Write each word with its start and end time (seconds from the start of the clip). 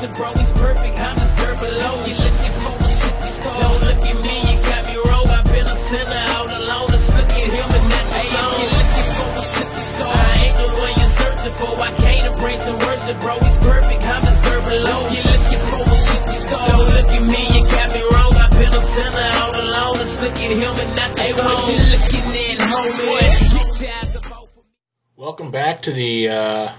worship, 0.00 0.16
bro. 0.16 0.32
He's 0.34 0.52
perfect. 0.52 0.98
I'm 0.98 1.16
just 1.16 1.36
dirt 1.36 1.58
below. 1.58 2.04
You 2.06 2.14
looking 2.14 2.54
for 2.64 2.72
a 2.72 2.88
superstar? 2.88 3.60
Don't 3.60 3.80
look 3.84 4.06
at 4.06 4.18
me, 4.24 4.36
you 4.48 4.56
got 4.64 4.86
me 4.86 4.96
wrong. 5.04 5.28
I've 5.28 5.44
been 5.44 5.66
a 5.66 5.76
sinner 5.76 6.24
out 6.36 6.50
alone. 6.50 6.88
Let's 6.88 7.08
look 7.12 7.30
at 7.30 7.48
him 7.52 7.68
and 7.68 7.86
not 7.92 8.06
the 8.08 8.20
song. 8.32 8.52
You 8.60 8.68
looking 8.80 9.08
for 9.16 9.30
a 9.30 9.44
superstar? 9.44 10.12
I 10.12 10.32
ain't 10.44 10.56
the 10.56 10.68
one 10.80 10.94
you're 10.96 11.14
searching 11.20 11.54
for. 11.60 11.72
I 11.80 11.90
came 12.00 12.22
to 12.24 12.34
bring 12.40 12.58
some 12.58 12.78
worship, 12.78 13.20
bro. 13.20 13.34
He's 13.40 13.58
perfect. 13.58 14.02
I'm 14.04 14.22
just 14.24 14.42
dirt 14.44 14.64
below. 14.64 15.00
You 15.10 15.22
looking 15.22 15.62
for 15.68 15.82
a 15.84 15.98
superstar? 16.08 16.66
Don't 16.68 16.88
look 16.96 17.10
at 17.10 17.24
me, 17.28 17.42
you 17.54 17.62
got 17.68 17.88
me 17.92 18.02
wrong. 18.12 18.32
I've 18.40 18.50
been 18.52 18.72
a 18.72 18.82
sinner 18.82 19.28
out 19.40 19.56
alone. 19.56 19.94
Let's 20.00 20.20
look 20.20 20.36
at 20.36 20.50
him 20.50 20.74
and 20.80 20.92
not 20.96 21.16
the 21.16 21.24
song. 21.28 21.44
What 21.44 21.68
you 21.68 21.80
looking 21.92 22.28
at, 22.40 22.58
homie? 22.72 23.52
Get 23.52 23.80
your 23.80 23.90
eyes 24.00 24.16
up 24.16 24.32
off 24.32 24.48
of 24.56 24.64
me. 24.64 24.70
Welcome 25.16 25.50
back 25.50 25.82
to 25.82 25.92
the 25.92 26.28
uh, 26.28 26.72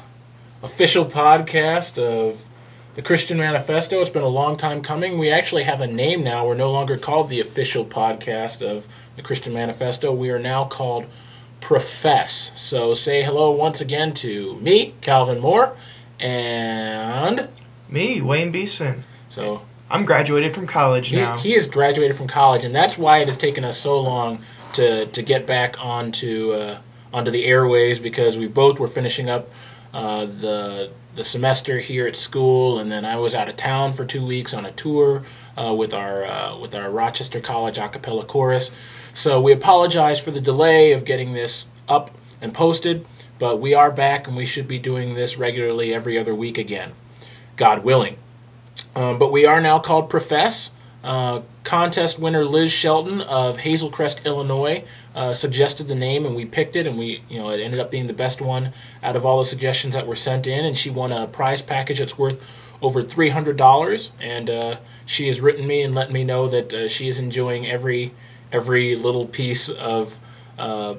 official 0.63 1.05
podcast 1.05 2.01
of 2.01 2.47
the 2.95 3.01
Christian 3.01 3.37
Manifesto. 3.37 4.01
It's 4.01 4.09
been 4.09 4.23
a 4.23 4.27
long 4.27 4.57
time 4.57 4.81
coming. 4.81 5.17
We 5.17 5.31
actually 5.31 5.63
have 5.63 5.81
a 5.81 5.87
name 5.87 6.23
now. 6.23 6.45
We're 6.45 6.55
no 6.55 6.71
longer 6.71 6.97
called 6.97 7.29
the 7.29 7.39
official 7.39 7.85
podcast 7.85 8.61
of 8.61 8.87
the 9.15 9.21
Christian 9.21 9.53
Manifesto. 9.53 10.11
We 10.11 10.29
are 10.29 10.39
now 10.39 10.65
called 10.65 11.05
Profess. 11.61 12.51
So 12.59 12.93
say 12.93 13.23
hello 13.23 13.51
once 13.51 13.79
again 13.81 14.13
to 14.15 14.55
me, 14.55 14.93
Calvin 15.01 15.39
Moore, 15.39 15.75
and 16.19 17.47
Me, 17.87 18.21
Wayne 18.21 18.51
Beason. 18.51 19.03
so 19.29 19.61
I'm 19.89 20.05
graduated 20.05 20.53
from 20.53 20.67
college 20.67 21.09
he, 21.09 21.17
now. 21.17 21.37
he 21.37 21.53
has 21.53 21.67
graduated 21.67 22.17
from 22.17 22.27
college, 22.27 22.63
and 22.63 22.73
that's 22.73 22.97
why 22.97 23.19
it 23.19 23.27
has 23.27 23.37
taken 23.37 23.63
us 23.63 23.77
so 23.77 23.99
long 23.99 24.43
to 24.73 25.05
to 25.07 25.21
get 25.21 25.45
back 25.45 25.75
onto 25.83 26.51
uh, 26.53 26.79
onto 27.13 27.31
the 27.31 27.45
airways 27.45 27.99
because 27.99 28.37
we 28.37 28.47
both 28.47 28.79
were 28.79 28.87
finishing 28.87 29.29
up 29.29 29.49
uh, 29.93 30.25
the 30.25 30.91
the 31.15 31.23
semester 31.23 31.79
here 31.79 32.07
at 32.07 32.15
school, 32.15 32.79
and 32.79 32.91
then 32.91 33.05
I 33.05 33.17
was 33.17 33.35
out 33.35 33.49
of 33.49 33.57
town 33.57 33.93
for 33.93 34.05
two 34.05 34.25
weeks 34.25 34.53
on 34.53 34.65
a 34.65 34.71
tour 34.71 35.23
uh, 35.57 35.73
with 35.73 35.93
our 35.93 36.23
uh, 36.23 36.57
with 36.57 36.73
our 36.73 36.89
Rochester 36.89 37.39
College 37.39 37.77
a 37.77 37.89
cappella 37.89 38.25
chorus. 38.25 38.71
So 39.13 39.41
we 39.41 39.51
apologize 39.51 40.21
for 40.21 40.31
the 40.31 40.41
delay 40.41 40.93
of 40.93 41.03
getting 41.03 41.33
this 41.33 41.67
up 41.89 42.11
and 42.41 42.53
posted, 42.53 43.05
but 43.39 43.59
we 43.59 43.73
are 43.73 43.91
back, 43.91 44.27
and 44.27 44.37
we 44.37 44.45
should 44.45 44.67
be 44.67 44.79
doing 44.79 45.13
this 45.13 45.37
regularly 45.37 45.93
every 45.93 46.17
other 46.17 46.33
week 46.33 46.57
again, 46.57 46.93
God 47.55 47.83
willing. 47.83 48.17
Um, 48.95 49.19
but 49.19 49.31
we 49.31 49.45
are 49.45 49.61
now 49.61 49.79
called 49.79 50.09
Profess. 50.09 50.71
Uh, 51.03 51.41
contest 51.63 52.19
winner 52.19 52.45
Liz 52.45 52.71
Shelton 52.71 53.21
of 53.21 53.59
Hazelcrest, 53.59 54.23
Illinois, 54.23 54.83
uh, 55.15 55.33
suggested 55.33 55.87
the 55.87 55.95
name, 55.95 56.25
and 56.25 56.35
we 56.35 56.45
picked 56.45 56.75
it, 56.75 56.85
and 56.85 56.97
we, 56.97 57.23
you 57.27 57.39
know, 57.39 57.49
it 57.49 57.59
ended 57.59 57.79
up 57.79 57.89
being 57.89 58.07
the 58.07 58.13
best 58.13 58.39
one 58.39 58.71
out 59.01 59.15
of 59.15 59.25
all 59.25 59.39
the 59.39 59.45
suggestions 59.45 59.95
that 59.95 60.05
were 60.05 60.15
sent 60.15 60.45
in, 60.45 60.63
and 60.63 60.77
she 60.77 60.89
won 60.89 61.11
a 61.11 61.27
prize 61.27 61.61
package 61.61 61.99
that's 61.99 62.17
worth 62.17 62.41
over 62.81 63.01
three 63.01 63.29
hundred 63.29 63.57
dollars, 63.57 64.11
and 64.19 64.49
uh, 64.49 64.77
she 65.05 65.27
has 65.27 65.41
written 65.41 65.65
me 65.67 65.81
and 65.81 65.95
let 65.95 66.11
me 66.11 66.23
know 66.23 66.47
that 66.47 66.73
uh, 66.73 66.87
she 66.87 67.07
is 67.07 67.19
enjoying 67.19 67.67
every 67.67 68.11
every 68.51 68.95
little 68.95 69.25
piece 69.25 69.69
of 69.69 70.19
uh, 70.57 70.95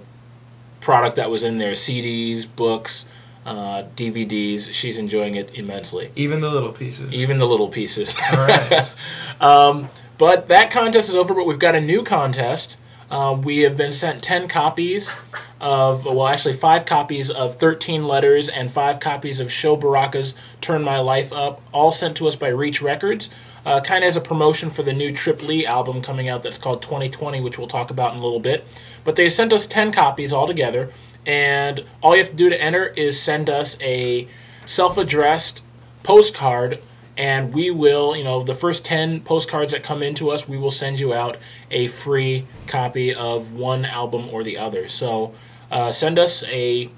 product 0.80 1.16
that 1.16 1.30
was 1.30 1.44
in 1.44 1.58
there: 1.58 1.72
CDs, 1.72 2.46
books, 2.56 3.06
uh, 3.44 3.84
DVDs. 3.96 4.72
She's 4.72 4.98
enjoying 4.98 5.34
it 5.34 5.52
immensely 5.54 6.10
Even 6.16 6.40
the 6.40 6.50
little 6.50 6.72
pieces. 6.72 7.12
even 7.12 7.38
the 7.38 7.46
little 7.46 7.68
pieces. 7.68 8.14
All 8.32 8.38
right. 8.46 8.88
um, 9.40 9.88
but 10.18 10.48
that 10.48 10.70
contest 10.70 11.08
is 11.08 11.14
over. 11.14 11.34
But 11.34 11.46
we've 11.46 11.58
got 11.58 11.74
a 11.74 11.80
new 11.80 12.02
contest. 12.02 12.76
Uh, 13.10 13.34
we 13.34 13.58
have 13.58 13.76
been 13.76 13.92
sent 13.92 14.22
ten 14.22 14.48
copies 14.48 15.12
of, 15.60 16.04
well, 16.06 16.26
actually 16.28 16.54
five 16.54 16.86
copies 16.86 17.30
of 17.30 17.56
thirteen 17.56 18.06
letters 18.06 18.48
and 18.48 18.70
five 18.70 19.00
copies 19.00 19.38
of 19.40 19.50
Sho 19.52 19.76
Baraka's 19.76 20.34
"Turn 20.60 20.82
My 20.82 20.98
Life 20.98 21.32
Up," 21.32 21.60
all 21.72 21.90
sent 21.90 22.16
to 22.18 22.26
us 22.28 22.36
by 22.36 22.48
Reach 22.48 22.80
Records. 22.80 23.28
Uh, 23.64 23.80
kind 23.80 24.02
of 24.02 24.08
as 24.08 24.16
a 24.16 24.20
promotion 24.20 24.70
for 24.70 24.82
the 24.82 24.92
new 24.92 25.12
Trip 25.12 25.40
Lee 25.42 25.64
album 25.64 26.02
coming 26.02 26.28
out 26.28 26.42
that's 26.42 26.58
called 26.58 26.82
2020, 26.82 27.40
which 27.40 27.58
we'll 27.58 27.68
talk 27.68 27.90
about 27.90 28.12
in 28.12 28.18
a 28.18 28.22
little 28.22 28.40
bit. 28.40 28.66
But 29.04 29.14
they 29.14 29.28
sent 29.28 29.52
us 29.52 29.68
10 29.68 29.92
copies 29.92 30.32
altogether, 30.32 30.90
and 31.26 31.84
all 32.02 32.16
you 32.16 32.22
have 32.22 32.30
to 32.30 32.36
do 32.36 32.48
to 32.48 32.60
enter 32.60 32.86
is 32.86 33.20
send 33.20 33.48
us 33.48 33.76
a 33.80 34.28
self 34.64 34.98
addressed 34.98 35.64
postcard 36.02 36.80
and 37.16 37.52
we 37.52 37.70
will 37.70 38.16
you 38.16 38.24
know 38.24 38.42
the 38.42 38.54
first 38.54 38.84
10 38.84 39.20
postcards 39.20 39.72
that 39.72 39.82
come 39.82 40.02
into 40.02 40.30
us 40.30 40.48
we 40.48 40.56
will 40.56 40.70
send 40.70 40.98
you 40.98 41.12
out 41.12 41.36
a 41.70 41.86
free 41.86 42.46
copy 42.66 43.14
of 43.14 43.52
one 43.52 43.84
album 43.84 44.28
or 44.30 44.42
the 44.42 44.58
other. 44.58 44.88
So 44.88 45.34
uh, 45.70 45.90
send 45.90 46.18
us 46.18 46.42
a 46.44 46.90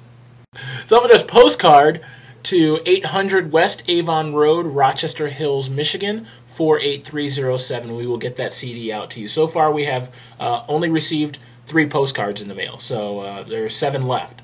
self-addressed 0.85 1.29
postcard 1.29 2.01
to 2.45 2.81
800 2.87 3.53
west 3.53 3.83
avon 3.89 4.35
road 4.35 4.67
rochester 4.67 5.29
hills 5.29 5.71
michigan 5.71 6.27
48307 6.47 7.97
we 7.97 8.07
will 8.07 8.19
get 8.19 8.37
that 8.37 8.53
cd 8.53 8.93
out 8.93 9.11
to 9.11 9.21
you. 9.21 9.29
So 9.29 9.47
far 9.47 9.73
we 9.73 9.85
have 9.87 10.15
uh, 10.39 10.65
only 10.69 10.89
received 10.89 11.39
three 11.67 11.87
postcards 11.87 12.41
in 12.43 12.49
the 12.49 12.55
mail 12.55 12.79
so 12.79 13.21
uh, 13.21 13.43
there 13.43 13.65
are 13.65 13.69
seven 13.69 14.07
left 14.07 14.41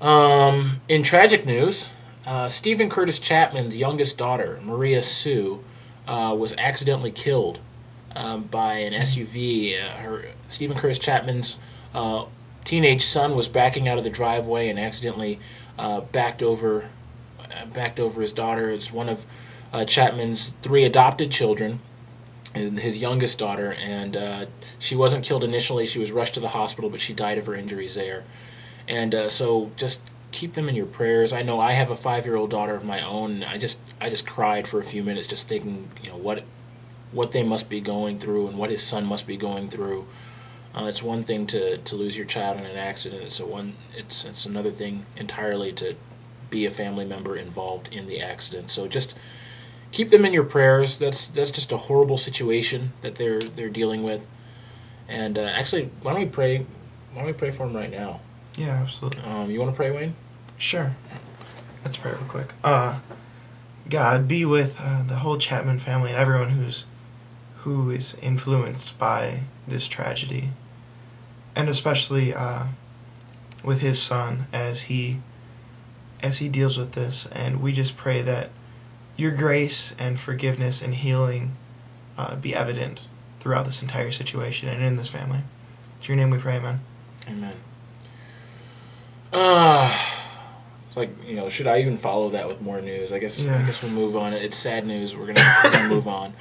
um, 0.00 0.80
in 0.88 1.02
tragic 1.02 1.46
news, 1.46 1.92
uh, 2.26 2.48
Steven 2.48 2.90
Curtis 2.90 3.18
Chapman's 3.18 3.76
youngest 3.76 4.18
daughter, 4.18 4.60
Maria 4.62 5.02
Sue, 5.02 5.62
uh, 6.06 6.34
was 6.38 6.54
accidentally 6.58 7.10
killed 7.10 7.60
um, 8.14 8.44
by 8.44 8.74
an 8.74 8.92
SUV. 8.92 9.82
Uh, 9.82 9.88
her 10.02 10.24
Steven 10.48 10.76
Curtis 10.76 10.98
Chapman's 10.98 11.58
uh, 11.94 12.26
teenage 12.64 13.04
son 13.04 13.34
was 13.34 13.48
backing 13.48 13.88
out 13.88 13.96
of 13.98 14.04
the 14.04 14.10
driveway 14.10 14.68
and 14.68 14.78
accidentally 14.78 15.38
uh, 15.78 16.00
backed 16.00 16.42
over 16.42 16.90
backed 17.72 17.98
over 17.98 18.20
his 18.20 18.32
daughter. 18.32 18.70
It's 18.70 18.92
one 18.92 19.08
of 19.08 19.24
Chapman's 19.86 20.50
three 20.62 20.84
adopted 20.84 21.30
children 21.30 21.80
his 22.56 22.98
youngest 22.98 23.38
daughter, 23.38 23.72
and 23.74 24.16
uh, 24.16 24.46
she 24.78 24.96
wasn't 24.96 25.24
killed 25.24 25.44
initially. 25.44 25.86
She 25.86 25.98
was 25.98 26.10
rushed 26.12 26.34
to 26.34 26.40
the 26.40 26.48
hospital, 26.48 26.90
but 26.90 27.00
she 27.00 27.14
died 27.14 27.38
of 27.38 27.46
her 27.46 27.54
injuries 27.54 27.94
there. 27.94 28.24
And 28.88 29.14
uh, 29.14 29.28
so, 29.28 29.70
just 29.76 30.10
keep 30.32 30.52
them 30.54 30.68
in 30.68 30.74
your 30.74 30.86
prayers. 30.86 31.32
I 31.32 31.42
know 31.42 31.60
I 31.60 31.72
have 31.72 31.90
a 31.90 31.96
five-year-old 31.96 32.50
daughter 32.50 32.74
of 32.74 32.84
my 32.84 33.00
own. 33.00 33.42
I 33.42 33.58
just, 33.58 33.80
I 34.00 34.10
just 34.10 34.26
cried 34.26 34.68
for 34.68 34.80
a 34.80 34.84
few 34.84 35.02
minutes, 35.02 35.26
just 35.26 35.48
thinking, 35.48 35.88
you 36.02 36.10
know, 36.10 36.16
what, 36.16 36.44
what 37.12 37.32
they 37.32 37.42
must 37.42 37.70
be 37.70 37.80
going 37.80 38.18
through, 38.18 38.48
and 38.48 38.58
what 38.58 38.70
his 38.70 38.82
son 38.82 39.06
must 39.06 39.26
be 39.26 39.36
going 39.36 39.68
through. 39.68 40.06
Uh, 40.76 40.84
it's 40.84 41.02
one 41.02 41.22
thing 41.22 41.46
to, 41.46 41.78
to 41.78 41.96
lose 41.96 42.16
your 42.16 42.26
child 42.26 42.58
in 42.58 42.66
an 42.66 42.76
accident. 42.76 43.22
It's 43.22 43.40
a 43.40 43.46
one. 43.46 43.74
It's 43.96 44.26
it's 44.26 44.44
another 44.44 44.70
thing 44.70 45.06
entirely 45.16 45.72
to 45.72 45.96
be 46.50 46.66
a 46.66 46.70
family 46.70 47.06
member 47.06 47.34
involved 47.34 47.92
in 47.92 48.06
the 48.06 48.20
accident. 48.20 48.70
So 48.70 48.86
just 48.86 49.16
keep 49.96 50.10
them 50.10 50.26
in 50.26 50.32
your 50.34 50.44
prayers. 50.44 50.98
That's 50.98 51.26
that's 51.26 51.50
just 51.50 51.72
a 51.72 51.78
horrible 51.78 52.18
situation 52.18 52.92
that 53.00 53.14
they're 53.14 53.40
they're 53.40 53.70
dealing 53.70 54.02
with. 54.02 54.26
And 55.08 55.38
uh, 55.38 55.42
actually, 55.42 55.90
why 56.02 56.12
don't 56.12 56.20
we 56.20 56.28
pray? 56.28 56.58
Why 56.58 57.22
don't 57.22 57.26
we 57.26 57.32
pray 57.32 57.50
for 57.50 57.66
them 57.66 57.74
right 57.74 57.90
now? 57.90 58.20
yeah, 58.56 58.80
absolutely. 58.82 59.22
Um, 59.22 59.50
you 59.50 59.58
want 59.58 59.70
to 59.72 59.76
pray, 59.76 59.90
Wayne? 59.90 60.14
Sure. 60.56 60.96
Let's 61.84 61.96
pray 61.96 62.12
real 62.12 62.22
quick. 62.22 62.52
Uh, 62.64 63.00
God, 63.88 64.26
be 64.26 64.44
with 64.44 64.78
uh, 64.80 65.02
the 65.02 65.16
whole 65.16 65.36
Chapman 65.36 65.78
family 65.78 66.10
and 66.10 66.18
everyone 66.18 66.50
who's 66.50 66.84
who 67.58 67.90
is 67.90 68.16
influenced 68.22 68.98
by 68.98 69.40
this 69.66 69.88
tragedy, 69.88 70.50
and 71.54 71.68
especially 71.68 72.34
uh, 72.34 72.66
with 73.62 73.80
his 73.80 74.00
son 74.00 74.46
as 74.52 74.82
he 74.82 75.20
as 76.22 76.38
he 76.38 76.48
deals 76.48 76.76
with 76.76 76.92
this. 76.92 77.26
And 77.26 77.62
we 77.62 77.72
just 77.72 77.96
pray 77.96 78.20
that 78.22 78.50
your 79.16 79.30
grace 79.30 79.94
and 79.98 80.18
forgiveness 80.18 80.82
and 80.82 80.94
healing 80.94 81.52
uh, 82.18 82.36
be 82.36 82.54
evident 82.54 83.06
throughout 83.40 83.64
this 83.64 83.82
entire 83.82 84.10
situation 84.10 84.68
and 84.68 84.82
in 84.82 84.96
this 84.96 85.08
family. 85.08 85.40
To 86.02 86.08
your 86.08 86.16
name 86.16 86.30
we 86.30 86.38
pray, 86.38 86.56
Amen. 86.56 86.80
Amen. 87.28 87.56
Uh, 89.32 89.98
it's 90.86 90.96
like 90.96 91.10
you 91.26 91.36
know, 91.36 91.48
should 91.48 91.66
I 91.66 91.80
even 91.80 91.96
follow 91.96 92.30
that 92.30 92.48
with 92.48 92.60
more 92.60 92.80
news? 92.80 93.12
I 93.12 93.18
guess 93.18 93.44
I 93.44 93.62
guess 93.62 93.82
we'll 93.82 93.92
move 93.92 94.16
on. 94.16 94.32
It's 94.32 94.56
sad 94.56 94.86
news. 94.86 95.16
We're 95.16 95.26
gonna, 95.26 95.60
we're 95.64 95.72
gonna 95.72 95.88
move 95.88 96.08
on. 96.08 96.34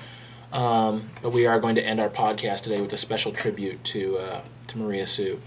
Um, 0.53 1.09
but 1.21 1.31
we 1.31 1.45
are 1.45 1.59
going 1.59 1.75
to 1.75 1.85
end 1.85 1.99
our 1.99 2.09
podcast 2.09 2.61
today 2.61 2.79
with 2.79 2.93
a 2.93 2.97
special 2.97 3.31
tribute 3.31 3.83
to 3.85 4.17
uh, 4.17 4.41
to 4.67 4.77
Maria 4.77 5.05
Sue. 5.05 5.41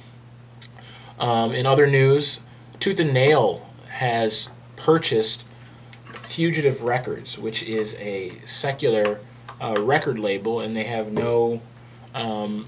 Um, 1.18 1.52
in 1.52 1.66
other 1.66 1.86
news, 1.86 2.42
Tooth 2.78 3.00
and 3.00 3.12
Nail 3.12 3.66
has 3.88 4.50
purchased 4.76 5.46
Fugitive 6.38 6.84
Records, 6.84 7.36
which 7.36 7.64
is 7.64 7.96
a 7.96 8.40
secular 8.44 9.18
uh, 9.60 9.74
record 9.80 10.20
label, 10.20 10.60
and 10.60 10.76
they 10.76 10.84
have 10.84 11.10
no. 11.10 11.60
Um, 12.14 12.66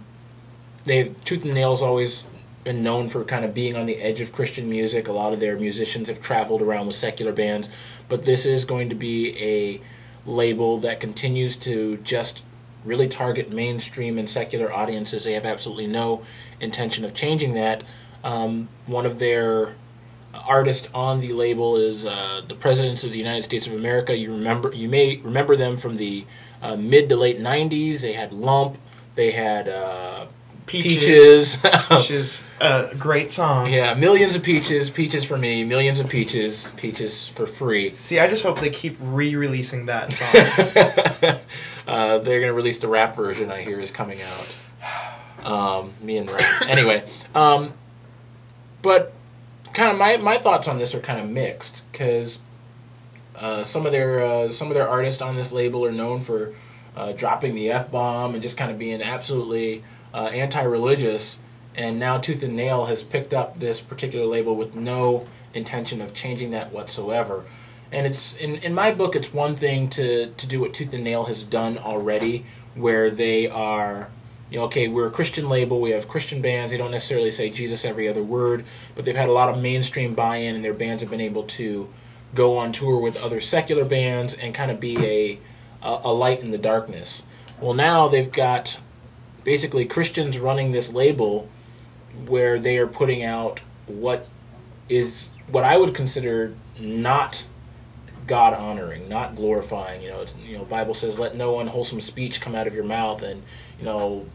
they've 0.83 1.15
Tooth 1.25 1.45
and 1.45 1.55
Nail's 1.55 1.81
always 1.81 2.27
been 2.65 2.83
known 2.83 3.07
for 3.07 3.23
kind 3.23 3.45
of 3.45 3.55
being 3.55 3.77
on 3.77 3.87
the 3.87 3.99
edge 3.99 4.21
of 4.21 4.33
Christian 4.33 4.69
music. 4.69 5.07
A 5.07 5.13
lot 5.13 5.33
of 5.33 5.39
their 5.39 5.57
musicians 5.57 6.09
have 6.09 6.21
traveled 6.21 6.63
around 6.63 6.89
with 6.89 6.97
secular 6.97 7.31
bands, 7.31 7.69
but 8.09 8.25
this 8.25 8.45
is 8.45 8.65
going 8.65 8.89
to 8.89 8.97
be 8.97 9.39
a 9.41 9.81
label 10.29 10.81
that 10.81 10.99
continues 10.99 11.57
to 11.59 11.99
just 11.99 12.43
really 12.85 13.07
target 13.07 13.53
mainstream 13.53 14.19
and 14.19 14.29
secular 14.29 14.73
audiences. 14.73 15.23
They 15.23 15.35
have 15.35 15.47
absolutely 15.47 15.87
no 15.87 16.23
intention 16.59 17.05
of 17.05 17.15
changing 17.15 17.55
that. 17.55 17.85
Um, 18.25 18.69
one 18.87 19.07
of 19.07 19.21
their 19.21 19.77
artist 20.35 20.91
on 20.95 21.21
the 21.21 21.33
label 21.33 21.77
is 21.77 22.07
uh, 22.07 22.43
the 22.47 22.55
presidents 22.55 23.05
of 23.05 23.11
the 23.13 23.19
United 23.19 23.43
States 23.43 23.67
of 23.67 23.73
America. 23.75 24.17
You 24.17 24.33
remember, 24.33 24.73
you 24.75 24.89
may 24.89 25.17
remember 25.19 25.57
them 25.57 25.77
from 25.77 25.97
the 25.97 26.25
uh, 26.63 26.77
mid 26.77 27.09
to 27.09 27.17
late 27.17 27.39
'90s. 27.39 28.01
They 28.03 28.13
had 28.13 28.33
Lump. 28.33 28.79
They 29.15 29.33
had 29.33 29.69
uh, 29.69 30.27
Peaches. 30.71 31.57
Peaches. 31.57 31.89
Which 31.91 32.11
is 32.21 32.43
a 32.61 32.95
great 32.97 33.33
song. 33.33 33.73
yeah, 33.73 33.95
millions 33.95 34.37
of 34.37 34.45
peaches. 34.45 34.89
Peaches 34.89 35.25
for 35.25 35.37
me. 35.37 35.65
Millions 35.65 35.99
of 35.99 36.09
peaches. 36.09 36.71
Peaches 36.77 37.27
for 37.27 37.47
free. 37.47 37.91
See, 37.91 38.21
I 38.21 38.29
just 38.29 38.45
hope 38.45 38.61
they 38.61 38.71
keep 38.71 38.97
re-releasing 39.01 39.87
that 39.87 40.13
song. 41.23 41.41
uh, 41.89 42.19
they're 42.19 42.41
gonna 42.41 42.53
release 42.53 42.79
the 42.79 42.87
rap 42.87 43.17
version. 43.17 43.51
I 43.51 43.63
hear 43.63 43.81
is 43.81 43.91
coming 43.91 44.21
out. 44.23 44.57
Um, 45.41 45.95
me 46.03 46.19
and 46.19 46.31
rap. 46.31 46.69
Anyway, 46.69 47.03
um, 47.35 47.73
but 48.83 49.15
kind 49.81 49.93
of 49.93 49.99
my, 49.99 50.19
my 50.19 50.37
thoughts 50.37 50.69
on 50.69 50.79
this 50.79 50.95
are 50.95 51.01
kind 51.01 51.19
of 51.19 51.27
mixed 51.27 51.91
because 51.91 52.41
uh, 53.35 53.63
some 53.63 53.87
of 53.87 53.93
their 53.93 54.21
uh, 54.21 54.51
some 54.51 54.69
of 54.69 54.75
their 54.75 54.87
artists 54.87 55.23
on 55.23 55.37
this 55.37 55.53
label 55.53 55.87
are 55.87 55.93
known 55.93 56.21
for 56.21 56.53
uh, 56.95 57.13
dropping 57.13 57.55
the 57.55 57.71
f 57.71 57.91
bomb 57.91 58.35
and 58.35 58.43
just 58.43 58.59
kind 58.59 58.71
of 58.71 58.79
being 58.79 59.01
absolutely 59.01 59.83
uh, 60.13 60.27
anti-religious. 60.27 61.39
And 61.75 61.99
now 61.99 62.19
Tooth 62.19 62.43
and 62.43 62.55
Nail 62.55 62.87
has 62.87 63.03
picked 63.03 63.33
up 63.33 63.59
this 63.59 63.81
particular 63.81 64.27
label 64.27 64.55
with 64.55 64.75
no 64.75 65.27
intention 65.55 66.03
of 66.03 66.13
changing 66.13 66.51
that 66.51 66.73
whatsoever. 66.73 67.45
And 67.91 68.07
it's 68.07 68.37
in, 68.37 68.57
in 68.57 68.75
my 68.75 68.93
book, 68.93 69.17
it's 69.17 69.33
one 69.33 69.57
thing 69.57 69.89
to, 69.91 70.31
to 70.33 70.47
do 70.47 70.61
what 70.61 70.75
Tooth 70.75 70.93
and 70.93 71.05
Nail 71.05 71.25
has 71.25 71.43
done 71.43 71.79
already, 71.79 72.45
where 72.75 73.09
they 73.09 73.49
are, 73.49 74.11
you 74.51 74.59
know, 74.59 74.65
okay, 74.65 74.89
we're 74.89 75.07
a 75.07 75.11
Christian 75.11 75.49
label, 75.49 75.81
we 75.81 75.91
have 75.91 76.09
Christian 76.09 76.43
bands. 76.43 76.73
They 76.73 76.79
don't 76.79 76.91
necessarily 76.91 77.31
say 77.31 77.51
Jesus 77.51 77.85
every 77.85 78.09
other 78.09 78.23
word, 78.23 78.65
but 78.95 79.05
they've 79.05 79.15
had 79.15 79.29
a 79.29 79.33
lot 79.33 79.49
of 79.49 79.61
mainstream 79.63 80.15
buy-in, 80.15 80.57
and 80.57 80.65
their 80.65 80.75
bands 80.75 81.03
have 81.03 81.11
been 81.11 81.21
able 81.21 81.45
to 81.45 81.89
go 82.35 82.57
on 82.57 82.73
tour 82.73 82.99
with 82.99 83.17
other 83.17 83.41
secular 83.41 83.85
bands 83.85 84.35
and 84.35 84.55
kind 84.55 84.71
of 84.71 84.81
be 84.81 84.99
a 85.05 85.39
a, 85.83 86.01
a 86.05 86.13
light 86.13 86.41
in 86.41 86.51
the 86.51 86.59
darkness. 86.59 87.27
Well, 87.61 87.75
now 87.75 88.09
they've 88.09 88.31
got 88.31 88.81
basically 89.45 89.85
Christians 89.85 90.39
running 90.39 90.73
this 90.73 90.93
label 90.93 91.49
where 92.27 92.59
they 92.59 92.79
are 92.79 92.87
putting 92.87 93.23
out 93.23 93.61
what 93.87 94.29
is 94.89 95.31
what 95.49 95.65
I 95.65 95.77
would 95.77 95.95
consider 95.95 96.55
not 96.79 97.47
God 98.27 98.55
honoring, 98.55 99.09
not 99.09 99.35
glorifying. 99.35 100.03
You 100.03 100.11
know, 100.11 100.25
you 100.47 100.59
know, 100.59 100.65
Bible 100.65 100.95
says, 100.95 101.19
"Let 101.19 101.35
no 101.35 101.59
unwholesome 101.59 102.01
speech 102.01 102.41
come 102.41 102.55
out 102.55 102.67
of 102.67 102.75
your 102.75 102.85
mouth," 102.85 103.23
and 103.23 103.43
you 103.79 103.85
know, 103.85 104.27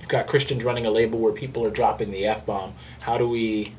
you've 0.00 0.08
got 0.08 0.26
Christians 0.26 0.64
running 0.64 0.86
a 0.86 0.90
label 0.90 1.18
where 1.18 1.32
people 1.32 1.64
are 1.64 1.70
dropping 1.70 2.10
the 2.10 2.26
f 2.26 2.44
bomb. 2.46 2.74
How 3.02 3.18
do 3.18 3.28
we? 3.28 3.74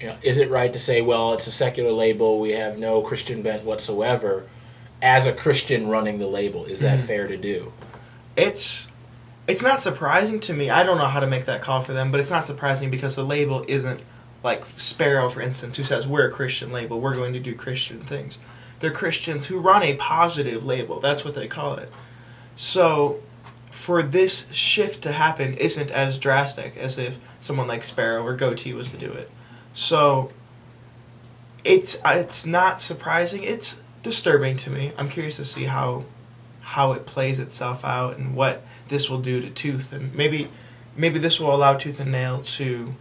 You 0.00 0.08
know, 0.08 0.16
is 0.22 0.38
it 0.38 0.50
right 0.50 0.72
to 0.72 0.80
say, 0.80 1.00
well, 1.00 1.32
it's 1.32 1.46
a 1.46 1.52
secular 1.52 1.92
label, 1.92 2.40
we 2.40 2.50
have 2.52 2.76
no 2.76 3.02
Christian 3.02 3.40
bent 3.40 3.62
whatsoever? 3.62 4.48
As 5.00 5.26
a 5.28 5.32
Christian 5.32 5.88
running 5.88 6.18
the 6.18 6.26
label, 6.26 6.64
is 6.64 6.80
that 6.80 6.98
mm-hmm. 6.98 7.06
fair 7.06 7.26
to 7.28 7.36
do? 7.36 7.72
it's 8.36 8.88
it's 9.46 9.62
not 9.62 9.80
surprising 9.80 10.40
to 10.40 10.54
me. 10.54 10.70
I 10.70 10.84
don't 10.84 10.98
know 10.98 11.06
how 11.06 11.20
to 11.20 11.26
make 11.26 11.46
that 11.46 11.62
call 11.62 11.80
for 11.80 11.92
them, 11.92 12.10
but 12.12 12.20
it's 12.20 12.30
not 12.30 12.44
surprising 12.44 12.90
because 12.90 13.16
the 13.16 13.24
label 13.24 13.64
isn't 13.66 14.00
like 14.44 14.64
Sparrow, 14.76 15.28
for 15.28 15.40
instance, 15.40 15.76
who 15.76 15.84
says 15.84 16.06
we're 16.06 16.28
a 16.28 16.32
Christian 16.32 16.72
label, 16.72 17.00
we're 17.00 17.14
going 17.14 17.32
to 17.32 17.40
do 17.40 17.54
Christian 17.54 18.00
things. 18.00 18.38
They're 18.78 18.90
Christians 18.90 19.46
who 19.46 19.58
run 19.58 19.82
a 19.82 19.96
positive 19.96 20.64
label. 20.64 21.00
That's 21.00 21.24
what 21.24 21.34
they 21.34 21.48
call 21.48 21.76
it. 21.76 21.92
So, 22.56 23.20
for 23.72 24.02
this 24.02 24.52
shift 24.52 25.02
to 25.02 25.12
happen 25.12 25.54
isn't 25.54 25.90
as 25.90 26.18
drastic 26.18 26.76
as 26.76 26.98
if 26.98 27.18
someone 27.40 27.66
like 27.66 27.82
Sparrow 27.82 28.24
or 28.24 28.36
Gotee 28.36 28.74
was 28.74 28.92
to 28.92 28.98
do 28.98 29.10
it. 29.10 29.30
So, 29.72 30.30
it's 31.64 31.98
it's 32.04 32.46
not 32.46 32.80
surprising. 32.80 33.42
It's 33.42 33.82
disturbing 34.02 34.56
to 34.58 34.70
me. 34.70 34.92
I'm 34.98 35.08
curious 35.08 35.36
to 35.36 35.44
see 35.44 35.64
how 35.64 36.04
how 36.60 36.92
it 36.92 37.06
plays 37.06 37.38
itself 37.38 37.84
out 37.84 38.16
and 38.16 38.34
what 38.34 38.62
this 38.88 39.08
will 39.10 39.20
do 39.20 39.40
to 39.40 39.50
Tooth 39.50 39.92
and 39.92 40.14
maybe 40.14 40.48
maybe 40.96 41.18
this 41.18 41.40
will 41.40 41.54
allow 41.54 41.74
Tooth 41.74 41.98
and 42.00 42.12
Nail 42.12 42.42
to 42.42 42.94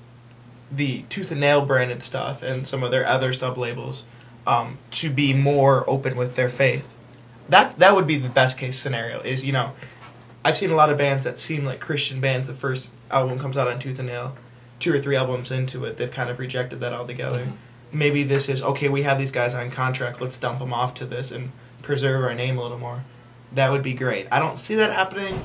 the 0.72 1.04
Tooth 1.04 1.32
and 1.32 1.42
Nail 1.42 1.66
branded 1.66 2.02
stuff 2.02 2.42
and 2.44 2.66
some 2.66 2.82
of 2.84 2.92
their 2.92 3.06
other 3.06 3.34
sub 3.34 3.58
labels 3.58 4.04
um, 4.48 4.78
to 4.92 5.10
be 5.10 5.34
more 5.34 5.88
open 5.90 6.16
with 6.16 6.36
their 6.36 6.50
faith. 6.50 6.96
That 7.50 7.78
that 7.80 7.96
would 7.96 8.08
be 8.08 8.18
the 8.18 8.30
best 8.30 8.58
case 8.58 8.78
scenario. 8.78 9.22
Is 9.22 9.44
you 9.44 9.52
know, 9.52 9.74
I've 10.44 10.58
seen 10.58 10.72
a 10.72 10.76
lot 10.76 10.90
of 10.90 10.98
bands 10.98 11.24
that 11.24 11.38
seem 11.38 11.66
like 11.66 11.80
Christian 11.80 12.20
bands. 12.20 12.48
The 12.48 12.54
first 12.54 12.96
album 13.12 13.38
comes 13.38 13.58
out 13.58 13.68
on 13.68 13.80
Tooth 13.80 14.00
and 14.00 14.08
Nail, 14.08 14.36
two 14.82 14.94
or 14.94 15.00
three 15.00 15.16
albums 15.16 15.52
into 15.52 15.86
it, 15.86 15.98
they've 15.98 16.12
kind 16.12 16.30
of 16.30 16.40
rejected 16.40 16.80
that 16.82 16.92
altogether. 16.92 17.46
Mm-hmm. 17.46 17.98
Maybe 17.98 18.24
this 18.24 18.50
is 18.50 18.64
okay. 18.64 18.90
We 18.90 19.04
have 19.04 19.20
these 19.20 19.32
guys 19.32 19.54
on 19.54 19.70
contract. 19.70 20.20
Let's 20.20 20.38
dump 20.38 20.60
them 20.60 20.74
off 20.74 20.94
to 20.96 21.06
this 21.06 21.32
and 21.32 21.52
preserve 21.82 22.24
our 22.24 22.34
name 22.34 22.58
a 22.58 22.62
little 22.62 22.78
more. 22.78 23.04
That 23.54 23.72
would 23.72 23.84
be 23.84 23.94
great. 23.94 24.28
I 24.32 24.40
don't 24.40 24.58
see 24.58 24.76
that 24.76 24.94
happening. 24.94 25.42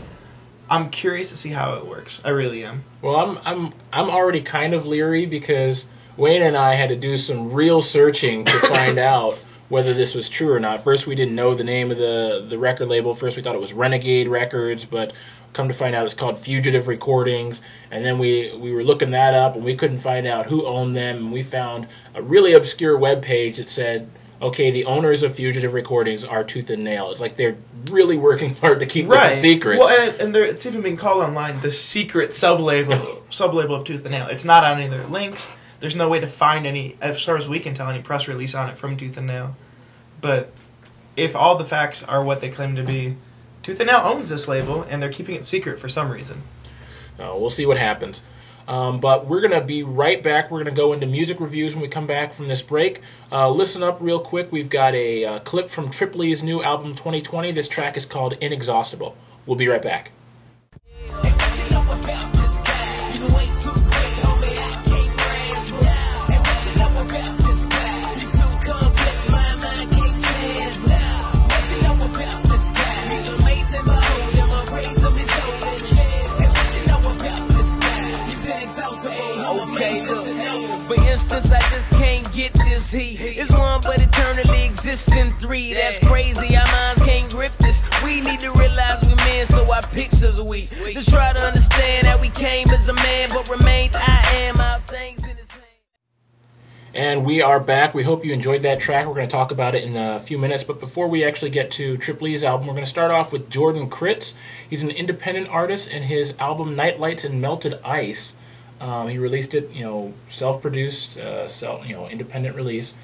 I'm 0.71 0.91
curious 0.91 1.31
to 1.31 1.37
see 1.37 1.51
how 1.51 1.75
it 1.75 1.87
works. 1.87 2.21
I 2.25 2.31
really 2.31 2.65
am. 2.65 2.85
Well, 3.03 3.17
I'm 3.17 3.39
I'm 3.45 3.73
I'm 3.93 4.11
already 4.11 4.41
kind 4.41 4.75
of 4.75 4.87
leery 4.87 5.27
because 5.27 5.87
Wayne 6.17 6.43
and 6.43 6.57
I 6.57 6.75
had 6.75 6.89
to 6.89 6.97
do 6.97 7.17
some 7.17 7.53
real 7.53 7.83
searching 7.83 8.45
to 8.45 8.59
find 8.61 8.99
out 9.15 9.41
whether 9.69 9.93
this 9.93 10.15
was 10.15 10.29
true 10.29 10.53
or 10.53 10.61
not. 10.61 10.83
First, 10.83 11.07
we 11.07 11.15
didn't 11.15 11.35
know 11.35 11.55
the 11.55 11.65
name 11.65 11.91
of 11.91 11.99
the 11.99 12.45
the 12.49 12.59
record 12.59 12.89
label. 12.89 13.15
First, 13.15 13.37
we 13.37 13.43
thought 13.43 13.55
it 13.55 13.61
was 13.61 13.73
Renegade 13.73 14.29
Records, 14.29 14.85
but 14.85 15.13
come 15.53 15.69
to 15.69 15.75
find 15.75 15.95
out 15.95 16.05
it's 16.05 16.15
called 16.15 16.39
Fugitive 16.39 16.87
Recordings. 16.87 17.61
And 17.91 18.05
then 18.05 18.19
we 18.19 18.55
we 18.57 18.73
were 18.73 18.85
looking 18.85 19.11
that 19.11 19.35
up 19.35 19.55
and 19.57 19.65
we 19.65 19.75
couldn't 19.75 19.99
find 19.99 20.27
out 20.27 20.47
who 20.47 20.67
owned 20.67 20.95
them. 20.95 21.17
And 21.17 21.33
we 21.33 21.43
found 21.43 21.89
a 22.15 22.23
really 22.23 22.53
obscure 22.53 22.97
web 22.97 23.23
page 23.23 23.57
that 23.57 23.69
said. 23.69 24.11
Okay, 24.39 24.71
the 24.71 24.85
owners 24.85 25.23
of 25.23 25.35
Fugitive 25.35 25.73
Recordings 25.73 26.23
are 26.23 26.45
Tooth 26.45 26.69
and 26.69 26.85
Nail. 26.85 27.11
It's 27.11 27.23
like 27.23 27.37
they're 27.37 27.57
really 27.91 28.19
working 28.19 28.55
hard 28.61 28.81
to 28.81 28.87
keep 28.87 29.09
this 29.09 29.39
a 29.39 29.41
secret. 29.41 29.79
Well, 29.79 29.89
and, 29.89 30.21
and 30.21 30.35
there, 30.35 30.45
it's 30.45 30.67
even 30.67 30.83
been 30.83 30.99
called 30.99 31.23
online 31.23 31.61
the 31.61 31.73
secret 31.73 32.35
sub 32.35 32.61
label 32.61 33.25
sub 33.31 33.55
label 33.55 33.77
of 33.77 33.85
Tooth 33.85 34.05
and 34.05 34.13
Nail. 34.13 34.27
It's 34.27 34.45
not 34.45 34.63
on 34.63 34.77
any 34.77 34.85
of 34.85 34.91
their 34.91 35.07
links. 35.07 35.49
There's 35.81 35.97
no 35.97 36.09
way 36.09 36.21
to 36.21 36.27
find 36.27 36.67
any, 36.67 36.97
as 37.01 37.23
far 37.23 37.37
as 37.37 37.49
we 37.49 37.61
can 37.61 37.75
tell, 37.75 37.89
any 37.89 38.03
press 38.03 38.29
release 38.29 38.55
on 38.55 38.69
it 38.69 38.79
from 38.79 38.97
Tooth 38.97 39.17
and 39.17 39.27
Nail. 39.27 39.57
But 40.21 40.51
if 41.17 41.37
all 41.37 41.57
the 41.57 41.65
facts 41.65 42.03
are 42.03 42.23
what 42.23 42.41
they 42.41 42.49
claim 42.49 42.77
to 42.77 42.83
be, 42.83 43.17
Tooth 43.63 43.81
and 43.81 43.89
Nail 43.89 44.01
owns 44.05 44.29
this 44.29 44.49
label, 44.49 44.83
and 44.83 45.03
they're 45.03 45.13
keeping 45.13 45.35
it 45.35 45.45
secret 45.45 45.79
for 45.79 45.89
some 45.89 46.11
reason. 46.11 46.43
Uh, 47.19 47.35
we'll 47.37 47.51
see 47.51 47.67
what 47.67 47.79
happens. 47.79 48.23
Um, 48.69 49.01
but 49.01 49.27
we're 49.27 49.41
going 49.41 49.59
to 49.59 49.65
be 49.65 49.83
right 49.83 50.23
back. 50.23 50.51
We're 50.51 50.63
going 50.63 50.75
to 50.75 50.81
go 50.81 50.93
into 50.93 51.07
music 51.07 51.41
reviews 51.41 51.75
when 51.75 51.83
we 51.83 51.89
come 51.89 52.07
back 52.07 52.33
from 52.33 52.49
this 52.49 52.63
break. 52.63 53.01
Uh, 53.31 53.51
listen 53.51 53.83
up 53.83 53.99
real 54.01 54.21
quick. 54.21 54.51
We've 54.51 54.71
got 54.71 54.95
a 54.95 55.25
uh, 55.25 55.39
clip 55.41 55.69
from 55.69 55.91
Trip 55.91 56.15
Lee's 56.15 56.43
new 56.43 56.63
album 56.63 56.93
2020. 56.93 57.53
This 57.53 57.69
track 57.69 57.97
is 57.97 58.07
called 58.07 58.35
Inexhaustible. 58.41 59.17
We'll 59.47 59.57
be 59.57 59.69
right 59.69 59.83
back. 59.83 60.11
This 82.87 83.19
heat. 83.19 83.37
It's 83.37 83.51
one, 83.51 83.81
but 83.81 84.01
eternally 84.01 84.65
exists 84.65 85.13
in 85.17 85.37
three. 85.39 85.75
That's 85.75 85.99
crazy. 86.07 86.57
Our 86.57 86.67
minds 86.67 87.03
can't 87.03 87.29
grip 87.33 87.51
this. 87.53 87.83
We 88.05 88.21
need 88.21 88.39
to 88.41 88.53
realize 88.53 89.03
we 89.09 89.17
men, 89.17 89.47
so 89.47 89.73
our 89.73 89.83
pictures 89.83 90.39
are 90.39 90.45
weak. 90.45 90.71
Just 90.93 91.09
try 91.09 91.33
to 91.33 91.41
understand 91.41 92.07
that 92.07 92.21
we 92.21 92.29
came 92.29 92.69
as 92.69 92.89
a 92.89 92.95
man, 92.95 93.31
but 93.31 93.49
remained 93.49 93.97
I 93.97 94.25
am. 94.35 94.61
Our 94.61 94.79
things 94.79 95.25
in 95.25 95.37
his. 95.37 95.49
And 96.95 97.27
we 97.27 97.43
are 97.43 97.59
back. 97.59 97.93
We 97.93 98.05
hope 98.05 98.25
you 98.25 98.33
enjoyed 98.33 98.63
that 98.63 98.79
track. 98.79 99.07
We're 99.07 99.15
going 99.15 99.29
to 99.29 99.33
talk 99.33 99.51
about 99.51 99.75
it 99.75 99.83
in 99.83 99.97
a 99.97 100.21
few 100.21 100.39
minutes. 100.39 100.63
But 100.63 100.79
before 100.79 101.09
we 101.09 101.25
actually 101.25 101.51
get 101.51 101.73
to 101.73 101.97
Trip 101.97 102.23
Lee's 102.23 102.45
album, 102.45 102.69
we're 102.69 102.75
going 102.75 102.85
to 102.85 102.91
start 102.91 103.11
off 103.11 103.33
with 103.33 103.51
Jordan 103.51 103.91
Critz. 103.91 104.37
He's 104.71 104.85
an 104.85 104.91
independent 104.91 105.49
artist, 105.49 105.91
and 105.91 106.05
his 106.05 106.37
album 106.39 106.77
Nightlights 106.77 107.25
and 107.25 107.41
Melted 107.41 107.81
Ice. 107.85 108.37
Um, 108.81 109.09
he 109.09 109.19
released 109.19 109.55
it, 109.55 109.73
you 109.73 109.85
know, 109.85 110.13
self-produced, 110.29 111.17
uh, 111.17 111.49
self, 111.49 111.87
you 111.87 111.95
know, 111.95 112.09
independent 112.09 112.57
release. 112.57 112.95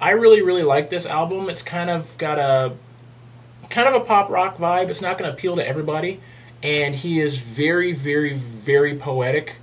I 0.00 0.10
really, 0.10 0.42
really 0.42 0.62
like 0.62 0.90
this 0.90 1.06
album. 1.06 1.48
It's 1.48 1.62
kind 1.62 1.90
of 1.90 2.16
got 2.18 2.38
a 2.38 2.74
kind 3.70 3.88
of 3.88 3.94
a 3.94 4.04
pop 4.04 4.30
rock 4.30 4.56
vibe. 4.56 4.90
It's 4.90 5.02
not 5.02 5.18
going 5.18 5.30
to 5.30 5.36
appeal 5.36 5.56
to 5.56 5.66
everybody, 5.66 6.20
and 6.62 6.94
he 6.94 7.20
is 7.20 7.40
very, 7.40 7.92
very, 7.92 8.34
very 8.34 8.96
poetic. 8.96 9.56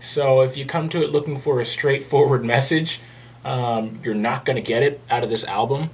So 0.00 0.42
if 0.42 0.56
you 0.56 0.64
come 0.64 0.88
to 0.90 1.02
it 1.02 1.10
looking 1.10 1.36
for 1.36 1.60
a 1.60 1.64
straightforward 1.64 2.44
message, 2.54 3.00
um, 3.44 4.00
you're 4.02 4.14
not 4.14 4.44
going 4.44 4.56
to 4.56 4.62
get 4.62 4.82
it 4.82 5.00
out 5.10 5.24
of 5.24 5.30
this 5.30 5.44
album. 5.44 5.90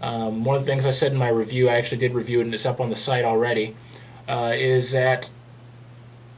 Um, 0.00 0.44
one 0.44 0.56
of 0.56 0.64
the 0.64 0.70
things 0.70 0.84
I 0.84 0.90
said 0.90 1.12
in 1.12 1.18
my 1.18 1.28
review, 1.28 1.68
I 1.68 1.74
actually 1.74 1.98
did 1.98 2.12
review 2.14 2.40
it, 2.40 2.44
and 2.44 2.54
it's 2.54 2.66
up 2.66 2.80
on 2.80 2.90
the 2.90 2.96
site 2.96 3.24
already, 3.24 3.76
uh, 4.28 4.52
is 4.54 4.92
that 4.92 5.30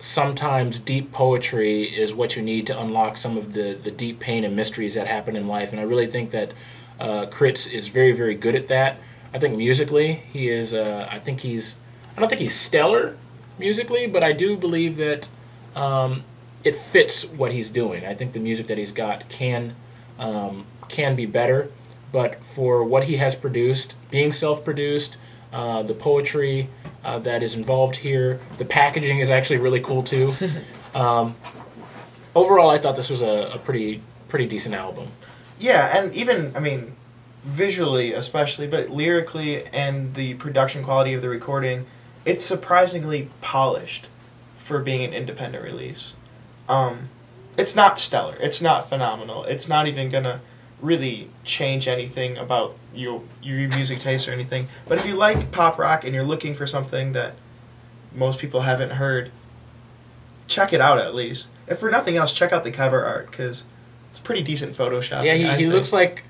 sometimes 0.04 0.78
deep 0.78 1.10
poetry 1.12 1.84
is 1.84 2.12
what 2.12 2.36
you 2.36 2.42
need 2.42 2.66
to 2.66 2.78
unlock 2.78 3.16
some 3.16 3.38
of 3.38 3.54
the, 3.54 3.72
the 3.82 3.90
deep 3.90 4.20
pain 4.20 4.44
and 4.44 4.54
mysteries 4.54 4.94
that 4.94 5.06
happen 5.06 5.34
in 5.34 5.48
life. 5.48 5.72
And 5.72 5.80
I 5.80 5.84
really 5.84 6.06
think 6.06 6.30
that 6.32 6.52
uh, 7.00 7.24
Critz 7.26 7.66
is 7.66 7.88
very, 7.88 8.12
very 8.12 8.34
good 8.34 8.54
at 8.54 8.66
that. 8.66 8.98
I 9.32 9.38
think 9.38 9.56
musically, 9.56 10.12
he 10.12 10.50
is, 10.50 10.74
uh, 10.74 11.08
I 11.10 11.18
think 11.20 11.40
he's, 11.40 11.76
I 12.14 12.20
don't 12.20 12.28
think 12.28 12.42
he's 12.42 12.54
stellar 12.54 13.16
musically, 13.58 14.06
but 14.06 14.22
I 14.22 14.32
do 14.32 14.58
believe 14.58 14.96
that 14.96 15.30
um, 15.74 16.24
it 16.64 16.76
fits 16.76 17.24
what 17.24 17.52
he's 17.52 17.70
doing. 17.70 18.04
I 18.04 18.12
think 18.12 18.34
the 18.34 18.40
music 18.40 18.66
that 18.66 18.76
he's 18.76 18.92
got 18.92 19.26
can, 19.30 19.74
um, 20.18 20.66
can 20.88 21.16
be 21.16 21.24
better. 21.24 21.70
But 22.12 22.44
for 22.44 22.84
what 22.84 23.04
he 23.04 23.16
has 23.16 23.34
produced, 23.34 23.94
being 24.10 24.32
self 24.32 24.66
produced, 24.66 25.16
uh, 25.50 25.82
the 25.82 25.94
poetry 25.94 26.68
uh, 27.04 27.18
that 27.20 27.42
is 27.42 27.54
involved 27.54 27.96
here. 27.96 28.40
The 28.58 28.64
packaging 28.64 29.18
is 29.18 29.30
actually 29.30 29.58
really 29.58 29.80
cool 29.80 30.02
too. 30.02 30.34
um, 30.94 31.36
overall, 32.34 32.70
I 32.70 32.78
thought 32.78 32.96
this 32.96 33.10
was 33.10 33.22
a, 33.22 33.52
a, 33.54 33.58
pretty 33.58 34.02
pretty 34.28 34.46
decent 34.46 34.74
album. 34.74 35.08
Yeah, 35.58 35.96
and 35.96 36.14
even 36.14 36.54
I 36.56 36.60
mean, 36.60 36.94
visually 37.44 38.12
especially, 38.12 38.66
but 38.66 38.90
lyrically 38.90 39.66
and 39.66 40.14
the 40.14 40.34
production 40.34 40.82
quality 40.82 41.14
of 41.14 41.22
the 41.22 41.28
recording, 41.28 41.86
it's 42.24 42.44
surprisingly 42.44 43.28
polished 43.40 44.08
for 44.56 44.78
being 44.78 45.04
an 45.04 45.12
independent 45.12 45.62
release. 45.62 46.14
Um, 46.68 47.10
it's 47.56 47.76
not 47.76 47.98
stellar. 47.98 48.36
It's 48.40 48.62
not 48.62 48.88
phenomenal. 48.88 49.44
It's 49.44 49.68
not 49.68 49.86
even 49.86 50.10
gonna 50.10 50.40
really 50.80 51.30
change 51.44 51.88
anything 51.88 52.36
about 52.36 52.76
your 52.94 53.22
your 53.42 53.68
music 53.68 53.98
taste 53.98 54.28
or 54.28 54.32
anything. 54.32 54.68
But 54.86 54.98
if 54.98 55.06
you 55.06 55.14
like 55.14 55.50
pop 55.52 55.78
rock 55.78 56.04
and 56.04 56.14
you're 56.14 56.24
looking 56.24 56.54
for 56.54 56.66
something 56.66 57.12
that 57.12 57.34
most 58.14 58.38
people 58.38 58.62
haven't 58.62 58.92
heard, 58.92 59.30
check 60.46 60.72
it 60.72 60.80
out 60.80 60.98
at 60.98 61.14
least. 61.14 61.50
If 61.66 61.78
for 61.78 61.90
nothing 61.90 62.16
else, 62.16 62.32
check 62.32 62.52
out 62.52 62.64
the 62.64 62.70
cover 62.70 63.04
art 63.04 63.30
because 63.30 63.64
it's 64.10 64.18
pretty 64.18 64.42
decent 64.42 64.76
Photoshop. 64.76 65.24
Yeah, 65.24 65.34
he, 65.34 65.64
he 65.64 65.66
looks 65.66 65.92
like 65.92 66.24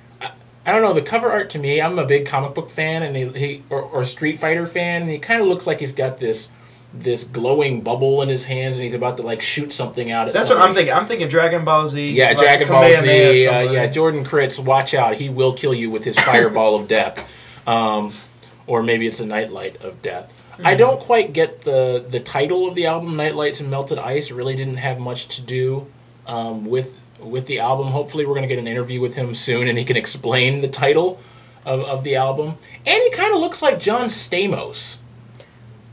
I 0.66 0.72
don't 0.72 0.82
know 0.82 0.94
the 0.94 1.02
cover 1.02 1.30
art 1.30 1.50
to 1.50 1.58
me. 1.58 1.80
I'm 1.80 1.98
a 1.98 2.06
big 2.06 2.26
comic 2.26 2.54
book 2.54 2.70
fan 2.70 3.02
and 3.02 3.14
he, 3.14 3.28
he 3.38 3.62
or, 3.68 3.82
or 3.82 4.04
Street 4.04 4.38
Fighter 4.38 4.66
fan, 4.66 5.02
and 5.02 5.10
he 5.10 5.18
kind 5.18 5.42
of 5.42 5.48
looks 5.48 5.66
like 5.66 5.80
he's 5.80 5.92
got 5.92 6.20
this 6.20 6.48
this 6.96 7.24
glowing 7.24 7.80
bubble 7.80 8.22
in 8.22 8.28
his 8.28 8.44
hands, 8.44 8.76
and 8.76 8.84
he's 8.84 8.94
about 8.94 9.16
to 9.16 9.22
like 9.22 9.42
shoot 9.42 9.72
something 9.72 10.10
out. 10.10 10.32
That's 10.32 10.48
something. 10.48 10.58
what 10.58 10.68
I'm 10.68 10.74
thinking. 10.74 10.94
I'm 10.94 11.06
thinking 11.06 11.28
Dragon 11.28 11.64
Ball 11.64 11.88
Z. 11.88 12.12
Yeah, 12.12 12.34
Dragon 12.34 12.68
Ball 12.68 12.90
Z. 12.90 13.46
Uh, 13.46 13.60
yeah, 13.62 13.86
Jordan 13.88 14.24
Critz. 14.24 14.58
Watch 14.58 14.94
out! 14.94 15.16
He 15.16 15.28
will 15.28 15.52
kill 15.52 15.74
you 15.74 15.90
with 15.90 16.04
his 16.04 16.18
fireball 16.18 16.76
of 16.76 16.88
death, 16.88 17.28
um, 17.66 18.12
or 18.66 18.82
maybe 18.82 19.06
it's 19.06 19.20
a 19.20 19.26
nightlight 19.26 19.82
of 19.82 20.00
death. 20.02 20.44
Mm-hmm. 20.52 20.66
I 20.66 20.74
don't 20.76 21.00
quite 21.00 21.32
get 21.32 21.62
the 21.62 22.04
the 22.08 22.20
title 22.20 22.68
of 22.68 22.74
the 22.74 22.86
album. 22.86 23.16
Nightlights 23.16 23.60
and 23.60 23.70
Melted 23.70 23.98
Ice 23.98 24.30
really 24.30 24.54
didn't 24.54 24.76
have 24.76 25.00
much 25.00 25.28
to 25.36 25.42
do 25.42 25.86
um, 26.26 26.64
with 26.64 26.94
with 27.18 27.46
the 27.46 27.58
album. 27.58 27.88
Hopefully, 27.88 28.24
we're 28.24 28.34
going 28.34 28.48
to 28.48 28.54
get 28.54 28.58
an 28.58 28.68
interview 28.68 29.00
with 29.00 29.16
him 29.16 29.34
soon, 29.34 29.66
and 29.66 29.76
he 29.76 29.84
can 29.84 29.96
explain 29.96 30.60
the 30.60 30.68
title 30.68 31.20
of, 31.64 31.80
of 31.80 32.04
the 32.04 32.16
album. 32.16 32.56
And 32.86 33.02
he 33.02 33.10
kind 33.10 33.34
of 33.34 33.40
looks 33.40 33.62
like 33.62 33.80
John 33.80 34.06
Stamos. 34.06 34.98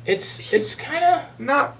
It's 0.05 0.51
it's 0.51 0.75
kind 0.75 1.03
of 1.03 1.39
not. 1.39 1.77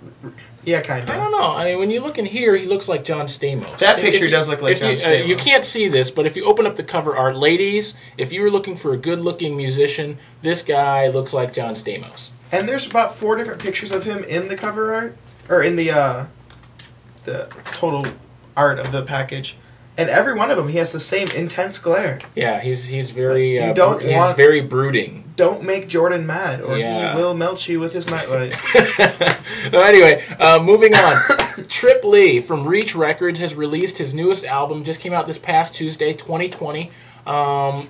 Yeah, 0.63 0.81
kind 0.81 1.03
of. 1.03 1.09
I 1.09 1.17
don't 1.17 1.31
know. 1.31 1.55
I 1.55 1.65
mean, 1.65 1.79
when 1.79 1.89
you 1.89 2.01
look 2.01 2.19
in 2.19 2.25
here, 2.25 2.55
he 2.55 2.67
looks 2.67 2.87
like 2.87 3.03
John 3.03 3.25
Stamos. 3.25 3.79
That 3.79 3.97
picture 3.97 4.29
does 4.29 4.47
look 4.47 4.61
like 4.61 4.77
John 4.77 4.91
you, 4.91 4.97
Stamos. 4.97 5.21
Uh, 5.21 5.25
you 5.25 5.35
can't 5.35 5.65
see 5.65 5.87
this, 5.87 6.11
but 6.11 6.27
if 6.27 6.35
you 6.35 6.45
open 6.45 6.67
up 6.67 6.75
the 6.75 6.83
cover 6.83 7.15
art, 7.17 7.35
ladies, 7.35 7.95
if 8.17 8.31
you 8.31 8.43
were 8.43 8.51
looking 8.51 8.75
for 8.75 8.93
a 8.93 8.97
good-looking 8.97 9.57
musician, 9.57 10.19
this 10.43 10.61
guy 10.61 11.07
looks 11.07 11.33
like 11.33 11.51
John 11.51 11.73
Stamos. 11.73 12.29
And 12.51 12.69
there's 12.69 12.85
about 12.85 13.15
four 13.15 13.37
different 13.37 13.59
pictures 13.59 13.91
of 13.91 14.03
him 14.03 14.23
in 14.25 14.49
the 14.49 14.55
cover 14.55 14.93
art, 14.93 15.17
or 15.49 15.63
in 15.63 15.75
the 15.75 15.89
uh, 15.89 16.25
the 17.23 17.47
total 17.65 18.05
art 18.55 18.77
of 18.77 18.91
the 18.91 19.01
package 19.01 19.57
and 20.01 20.09
every 20.09 20.33
one 20.33 20.49
of 20.49 20.57
them 20.57 20.67
he 20.67 20.79
has 20.79 20.91
the 20.91 20.99
same 20.99 21.27
intense 21.29 21.77
glare. 21.77 22.19
Yeah, 22.35 22.59
he's 22.59 22.85
he's 22.85 23.11
very 23.11 23.55
you 23.55 23.61
uh, 23.61 23.73
don't 23.73 24.01
he's 24.01 24.15
want, 24.15 24.35
very 24.35 24.59
brooding. 24.59 25.31
Don't 25.35 25.63
make 25.63 25.87
Jordan 25.87 26.25
mad, 26.25 26.61
or 26.61 26.77
yeah. 26.77 27.13
he 27.13 27.21
will 27.21 27.33
melt 27.33 27.67
you 27.67 27.79
with 27.79 27.93
his 27.93 28.09
nightlight. 28.09 28.55
well, 29.71 29.83
anyway, 29.83 30.25
uh, 30.39 30.59
moving 30.61 30.93
on. 30.95 31.21
Trip 31.67 32.03
Lee 32.03 32.41
from 32.41 32.67
Reach 32.67 32.95
Records 32.95 33.39
has 33.39 33.55
released 33.55 33.97
his 33.99 34.13
newest 34.13 34.43
album. 34.43 34.83
Just 34.83 34.99
came 34.99 35.13
out 35.13 35.27
this 35.27 35.37
past 35.37 35.75
Tuesday, 35.75 36.13
2020. 36.13 36.91
Um, 37.25 37.87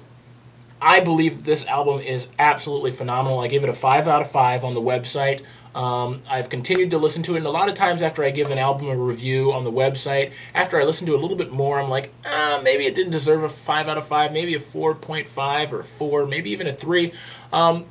I 0.81 0.99
believe 0.99 1.43
this 1.43 1.65
album 1.67 1.99
is 1.99 2.27
absolutely 2.39 2.91
phenomenal. 2.91 3.39
I 3.39 3.47
gave 3.47 3.63
it 3.63 3.69
a 3.69 3.73
five 3.73 4.07
out 4.07 4.21
of 4.21 4.31
five 4.31 4.63
on 4.63 4.73
the 4.73 4.81
website. 4.81 5.41
Um, 5.75 6.23
I've 6.27 6.49
continued 6.49 6.89
to 6.91 6.97
listen 6.97 7.21
to 7.23 7.35
it, 7.35 7.37
and 7.37 7.45
a 7.45 7.51
lot 7.51 7.69
of 7.69 7.75
times 7.75 8.01
after 8.01 8.23
I 8.25 8.31
give 8.31 8.49
an 8.49 8.57
album 8.57 8.87
a 8.87 8.95
review 8.95 9.53
on 9.53 9.63
the 9.63 9.71
website, 9.71 10.31
after 10.53 10.81
I 10.81 10.83
listen 10.83 11.05
to 11.07 11.13
it 11.13 11.19
a 11.19 11.21
little 11.21 11.37
bit 11.37 11.51
more, 11.51 11.79
I'm 11.79 11.89
like, 11.89 12.11
ah, 12.25 12.59
maybe 12.63 12.85
it 12.85 12.95
didn't 12.95 13.11
deserve 13.11 13.43
a 13.43 13.49
5 13.49 13.87
out 13.87 13.97
of 13.97 14.05
5, 14.05 14.33
maybe 14.33 14.55
a 14.55 14.59
4.5 14.59 15.71
or 15.71 15.83
4, 15.83 16.25
maybe 16.25 16.49
even 16.49 16.67
a 16.67 16.73
3. 16.73 17.13
Um, 17.53 17.85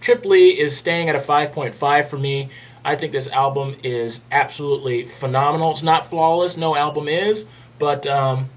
Trip 0.00 0.24
Lee 0.24 0.50
is 0.50 0.76
staying 0.76 1.08
at 1.08 1.16
a 1.16 1.18
5.5 1.18 2.04
for 2.04 2.18
me. 2.18 2.50
I 2.84 2.94
think 2.94 3.12
this 3.12 3.28
album 3.28 3.76
is 3.82 4.20
absolutely 4.30 5.06
phenomenal. 5.06 5.72
It's 5.72 5.82
not 5.82 6.06
flawless, 6.06 6.56
no 6.56 6.76
album 6.76 7.08
is, 7.08 7.46
but 7.78 8.06
um, 8.06 8.48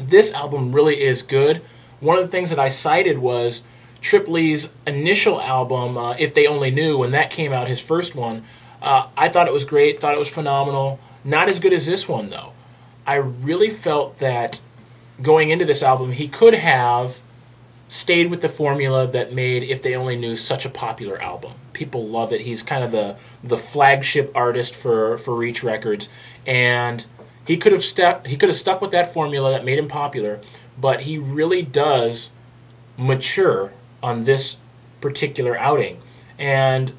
this 0.00 0.32
album 0.32 0.72
really 0.72 1.00
is 1.02 1.22
good. 1.22 1.62
One 2.02 2.18
of 2.18 2.24
the 2.24 2.30
things 2.30 2.50
that 2.50 2.58
I 2.58 2.68
cited 2.68 3.18
was 3.18 3.62
Trip 4.00 4.26
Lee's 4.26 4.72
initial 4.88 5.40
album, 5.40 5.96
uh, 5.96 6.16
If 6.18 6.34
They 6.34 6.48
Only 6.48 6.72
Knew, 6.72 6.98
when 6.98 7.12
that 7.12 7.30
came 7.30 7.52
out, 7.52 7.68
his 7.68 7.80
first 7.80 8.16
one, 8.16 8.42
uh, 8.82 9.06
I 9.16 9.28
thought 9.28 9.46
it 9.46 9.52
was 9.52 9.62
great, 9.62 10.00
thought 10.00 10.12
it 10.12 10.18
was 10.18 10.28
phenomenal. 10.28 10.98
Not 11.22 11.48
as 11.48 11.60
good 11.60 11.72
as 11.72 11.86
this 11.86 12.08
one, 12.08 12.30
though. 12.30 12.54
I 13.06 13.14
really 13.14 13.70
felt 13.70 14.18
that 14.18 14.60
going 15.22 15.50
into 15.50 15.64
this 15.64 15.80
album, 15.80 16.10
he 16.10 16.26
could 16.26 16.54
have 16.54 17.20
stayed 17.86 18.30
with 18.30 18.40
the 18.40 18.48
formula 18.48 19.06
that 19.06 19.32
made 19.32 19.62
If 19.62 19.80
They 19.80 19.94
Only 19.94 20.16
Knew 20.16 20.34
such 20.34 20.66
a 20.66 20.70
popular 20.70 21.22
album. 21.22 21.52
People 21.72 22.08
love 22.08 22.32
it. 22.32 22.40
He's 22.40 22.64
kind 22.64 22.82
of 22.82 22.90
the, 22.90 23.14
the 23.44 23.56
flagship 23.56 24.32
artist 24.34 24.74
for, 24.74 25.18
for 25.18 25.36
Reach 25.36 25.62
Records. 25.62 26.08
And 26.48 27.06
he 27.46 27.56
could 27.56 27.72
have 27.72 27.82
stuck 27.82 28.26
he 28.26 28.36
could 28.36 28.48
have 28.48 28.56
stuck 28.56 28.80
with 28.80 28.92
that 28.92 29.12
formula 29.12 29.50
that 29.50 29.64
made 29.64 29.78
him 29.78 29.88
popular, 29.88 30.40
but 30.78 31.02
he 31.02 31.18
really 31.18 31.62
does 31.62 32.32
mature 32.96 33.72
on 34.02 34.24
this 34.24 34.58
particular 35.00 35.58
outing. 35.58 36.00
And 36.38 36.92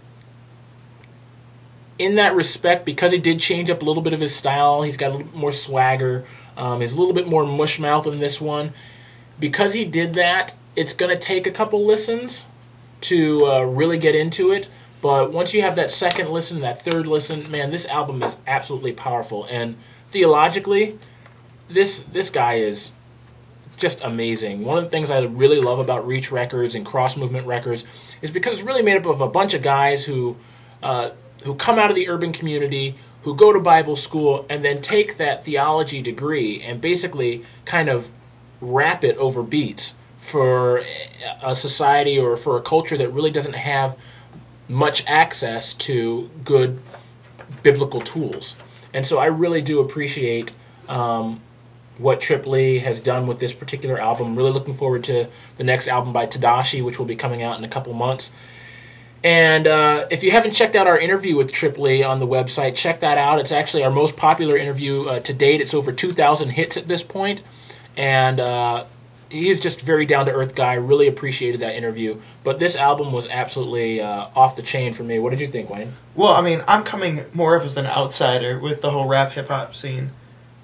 in 2.00 2.16
that 2.16 2.36
respect, 2.36 2.86
because 2.86 3.12
he 3.12 3.18
did 3.18 3.40
change 3.40 3.70
up 3.70 3.82
a 3.82 3.86
little 3.86 4.04
bit 4.04 4.14
of 4.14 4.20
his 4.20 4.36
style, 4.36 4.84
he's 4.84 4.98
got 4.98 5.08
a 5.08 5.12
little 5.12 5.28
bit 5.28 5.36
more 5.36 5.52
swagger. 5.52 6.26
Um, 6.58 6.82
he's 6.82 6.94
a 6.94 7.00
little 7.00 7.14
bit 7.14 7.28
more 7.28 7.46
mush 7.46 7.80
mouth 7.80 8.08
in 8.08 8.20
this 8.20 8.40
one. 8.42 8.74
Because 9.40 9.74
he 9.74 9.86
did 9.86 10.14
that, 10.14 10.56
it's 10.76 10.94
going 10.94 11.14
to 11.14 11.20
take 11.20 11.46
a 11.46 11.52
couple 11.52 11.86
listens 11.86 12.48
to 13.02 13.46
uh, 13.46 13.62
really 13.62 13.98
get 13.98 14.16
into 14.16 14.52
it. 14.52 14.70
But 15.02 15.34
once 15.34 15.54
you 15.54 15.62
have 15.62 15.76
that 15.76 15.92
second 15.92 16.30
listen, 16.30 16.62
that 16.62 16.82
third 16.82 17.06
listen, 17.06 17.52
man, 17.52 17.72
this 17.72 17.86
album 17.88 18.24
is 18.24 18.38
absolutely 18.48 18.94
powerful. 18.94 19.46
And 19.50 19.76
theologically, 20.08 20.98
this 21.68 22.00
this 22.00 22.30
guy 22.30 22.56
is 22.56 22.94
just 23.78 24.04
amazing. 24.04 24.64
One 24.64 24.78
of 24.78 24.84
the 24.84 24.90
things 24.90 25.12
I 25.12 25.20
really 25.22 25.60
love 25.60 25.80
about 25.80 26.06
Reach 26.08 26.32
Records 26.32 26.76
and 26.76 26.86
Cross 26.86 27.18
Movement 27.18 27.48
Records 27.48 27.86
is 28.22 28.32
because 28.32 28.54
it's 28.54 28.62
really 28.62 28.82
made 28.82 28.98
up 28.98 29.06
of 29.06 29.22
a 29.22 29.28
bunch 29.28 29.54
of 29.54 29.62
guys 29.62 30.06
who 30.06 30.38
uh, 30.82 31.12
who 31.44 31.56
come 31.56 31.80
out 31.80 31.90
of 31.90 31.96
the 31.96 32.08
urban 32.10 32.32
community, 32.32 32.96
who 33.24 33.36
go 33.36 33.52
to 33.52 33.60
Bible 33.60 33.96
school, 33.96 34.46
and 34.50 34.64
then 34.64 34.82
take 34.82 35.18
that 35.18 35.44
theology 35.44 36.02
degree 36.02 36.62
and 36.62 36.80
basically 36.80 37.44
kind 37.66 37.90
of 37.90 38.10
wrap 38.62 39.04
it 39.04 39.18
over 39.18 39.44
beats 39.44 39.96
for 40.18 40.82
a 41.42 41.54
society 41.54 42.18
or 42.18 42.38
for 42.38 42.58
a 42.58 42.62
culture 42.62 42.98
that 42.98 43.10
really 43.10 43.32
doesn't 43.32 43.54
have 43.54 43.98
much 44.70 45.04
access 45.06 45.74
to 45.74 46.30
good 46.46 46.80
biblical 47.62 48.00
tools. 48.00 48.56
And 48.94 49.06
so 49.06 49.18
I 49.18 49.26
really 49.26 49.62
do 49.62 49.82
appreciate 49.82 50.54
um, 50.88 51.42
what 51.98 52.22
Trip 52.22 52.46
Lee 52.46 52.80
has 52.80 53.00
done 53.00 53.28
with 53.28 53.40
this 53.40 53.54
particular 53.54 54.00
album. 54.00 54.36
Really 54.36 54.52
looking 54.52 54.74
forward 54.74 55.04
to 55.06 55.28
the 55.58 55.64
next 55.64 55.88
album 55.88 56.14
by 56.14 56.26
Tedashii, 56.26 56.84
which 56.84 56.98
will 56.98 57.06
be 57.06 57.16
coming 57.16 57.44
out 57.44 57.58
in 57.58 57.64
a 57.64 57.68
couple 57.68 57.94
months. 57.94 58.32
And 59.24 59.68
uh, 59.68 60.08
if 60.12 60.22
you 60.22 60.32
haven't 60.32 60.52
checked 60.52 60.76
out 60.76 60.86
our 60.86 60.98
interview 60.98 61.38
with 61.38 61.52
Trip 61.52 61.78
Lee 61.78 62.04
on 62.04 62.20
the 62.20 62.28
website, 62.28 62.76
check 62.76 63.00
that 63.00 63.18
out. 63.18 63.40
It's 63.40 63.54
actually 63.54 63.84
our 63.84 63.92
most 63.92 64.18
popular 64.18 64.58
interview 64.58 65.06
uh, 65.06 65.20
to 65.22 65.34
date. 65.34 65.62
It's 65.62 65.74
over 65.74 65.94
2,000 65.94 66.50
hits 66.50 66.76
at 66.76 66.90
this 66.90 67.04
point. 67.04 67.42
And 67.96 68.42
uh, 68.42 68.84
he's 69.30 69.62
just 69.62 69.80
very 69.80 70.06
down 70.06 70.26
to 70.26 70.34
earth 70.34 70.56
guy. 70.56 70.74
Really 70.74 71.08
appreciated 71.08 71.62
that 71.62 71.76
interview. 71.76 72.20
But 72.44 72.60
this 72.60 72.76
album 72.76 73.14
was 73.14 73.28
absolutely 73.30 74.02
uh, 74.02 74.28
off 74.36 74.58
the 74.58 74.62
chain 74.62 74.94
for 74.94 75.04
me. 75.04 75.20
What 75.20 75.30
did 75.30 75.40
you 75.40 75.48
think, 75.48 75.70
Wayne? 75.70 75.94
Well, 76.16 76.34
I 76.34 76.42
mean, 76.42 76.62
I'm 76.68 76.84
coming 76.84 77.22
more 77.34 77.56
of 77.56 77.64
as 77.64 77.78
an 77.78 77.86
outsider 77.86 78.60
with 78.60 78.82
the 78.82 78.92
whole 78.92 79.08
rap 79.08 79.32
hip 79.32 79.48
hop 79.48 79.74
scene 79.74 80.12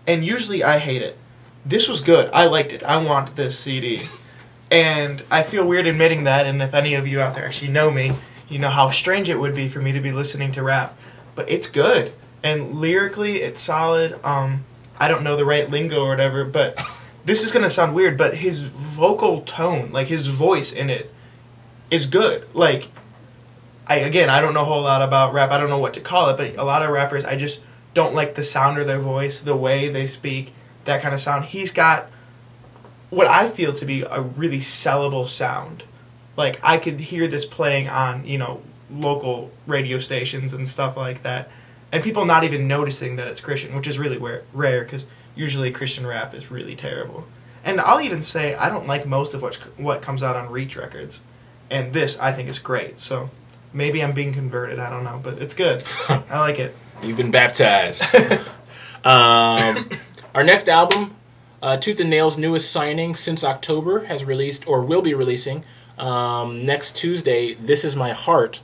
and 0.10 0.25
usually 0.25 0.63
I 0.63 0.80
hate 0.80 1.04
it. 1.04 1.16
This 1.63 1.88
was 1.88 2.01
good. 2.01 2.32
I 2.34 2.46
liked 2.46 2.74
it. 2.74 2.82
I 2.82 2.98
want 2.98 3.36
this 3.36 3.60
CD. 3.60 4.01
And 4.72 5.22
I 5.30 5.44
feel 5.44 5.63
weird 5.63 5.86
admitting 5.86 6.24
that, 6.24 6.48
and 6.48 6.63
if 6.63 6.74
any 6.74 6.96
of 6.96 7.08
you 7.08 7.22
out 7.22 7.36
there 7.36 7.46
actually 7.46 7.72
know 7.72 7.92
me, 7.92 8.13
you 8.50 8.58
know 8.58 8.72
how 8.72 8.89
strange 8.89 9.30
it 9.30 9.39
would 9.39 9.54
be 9.54 9.68
for 9.70 9.80
me 9.80 9.92
to 9.92 10.00
be 10.00 10.12
listening 10.12 10.51
to 10.54 10.63
rap. 10.63 10.98
But 11.36 11.50
it's 11.50 11.68
good. 11.68 12.12
and 12.42 12.80
lyrically 12.80 13.42
it's 13.42 13.60
solid. 13.60 14.18
Um, 14.25 14.63
I 14.98 15.08
don't 15.10 15.24
know 15.24 15.36
the 15.36 15.46
right 15.46 15.70
lingo 15.70 16.04
or 16.06 16.10
whatever, 16.10 16.44
but 16.44 16.82
this 17.25 17.44
is 17.44 17.51
gonna 17.51 17.70
sound 17.70 17.94
weird, 17.94 18.18
but 18.18 18.38
his 18.38 18.63
vocal 18.63 19.42
tone, 19.42 19.92
like 19.92 20.08
his 20.08 20.28
voice 20.28 20.72
in 20.72 20.89
it, 20.89 21.13
is 21.92 22.08
good. 22.08 22.48
Like, 22.54 22.88
I 23.86 23.98
again, 23.98 24.30
I 24.30 24.42
don't 24.42 24.54
know 24.54 24.62
a 24.62 24.66
whole 24.66 24.82
lot 24.82 25.01
about 25.01 25.34
rap. 25.34 25.51
I 25.51 25.60
don't 25.60 25.70
know 25.70 25.78
what 25.78 25.94
to 25.96 26.01
call 26.01 26.30
it, 26.30 26.38
but 26.38 26.56
a 26.56 26.63
lot 26.63 26.82
of 26.82 26.89
rappers, 26.89 27.25
I 27.25 27.36
just 27.36 27.60
don't 27.93 28.13
like 28.13 28.36
the 28.36 28.43
sound 28.43 28.77
of 28.77 28.88
their 28.88 29.00
voice, 29.00 29.41
the 29.41 29.55
way 29.55 29.89
they 29.89 30.08
speak, 30.08 30.53
that 30.86 31.01
kind 31.01 31.13
of 31.13 31.22
sound. 31.22 31.46
He's 31.46 31.72
got 31.72 32.08
what 33.10 33.27
I 33.27 33.50
feel 33.50 33.74
to 33.74 33.86
be 33.86 34.01
a 34.01 34.22
really 34.22 34.60
sellable 34.60 35.27
sound. 35.27 35.84
Like 36.38 36.60
I 36.63 36.77
could 36.77 37.00
hear 37.00 37.27
this 37.27 37.46
playing 37.46 37.89
on, 37.89 38.25
you 38.25 38.38
know, 38.38 38.62
local 38.91 39.51
radio 39.67 40.00
stations 40.00 40.53
and 40.53 40.67
stuff 40.67 40.96
like 40.96 41.24
that, 41.24 41.50
and 41.91 42.03
people 42.03 42.25
not 42.25 42.43
even 42.43 42.67
noticing 42.67 43.15
that 43.17 43.27
it's 43.27 43.41
Christian, 43.41 43.75
which 43.75 43.88
is 43.88 44.00
really 44.00 44.17
rare 44.53 44.84
because 44.84 45.05
usually 45.36 45.72
Christian 45.72 46.08
rap 46.08 46.34
is 46.34 46.51
really 46.51 46.75
terrible. 46.75 47.27
And 47.63 47.81
I'll 47.81 48.01
even 48.01 48.22
say 48.22 48.55
I 48.55 48.69
don't 48.69 48.88
like 48.88 49.05
most 49.05 49.34
of 49.34 49.41
what 49.41 49.55
what 49.77 50.01
comes 50.01 50.24
out 50.24 50.36
on 50.36 50.51
Reach 50.51 50.75
Records, 50.75 51.24
and 51.69 51.93
this 51.93 52.17
I 52.19 52.31
think 52.31 52.48
is 52.48 52.60
great. 52.60 53.00
So 53.00 53.29
maybe 53.73 54.03
I'm 54.03 54.13
being 54.13 54.33
converted. 54.33 54.79
I 54.79 54.89
don't 54.89 55.03
know, 55.03 55.19
but 55.23 55.39
it's 55.39 55.53
good. 55.53 55.83
I 56.09 56.39
like 56.39 56.59
it. 56.59 56.75
You've 57.03 57.17
been 57.17 57.31
baptized. 57.31 58.03
um, 59.03 59.89
our 60.33 60.43
next 60.43 60.67
album, 60.67 61.15
uh, 61.61 61.77
Tooth 61.77 61.99
and 61.99 62.09
Nail's 62.09 62.38
newest 62.38 62.71
signing 62.71 63.15
since 63.15 63.43
October, 63.43 64.05
has 64.05 64.25
released 64.25 64.67
or 64.67 64.81
will 64.81 65.01
be 65.01 65.13
releasing 65.13 65.63
um, 65.97 66.65
next 66.65 66.95
Tuesday. 66.95 67.53
This 67.53 67.85
is 67.85 67.95
my 67.95 68.11
heart. 68.11 68.61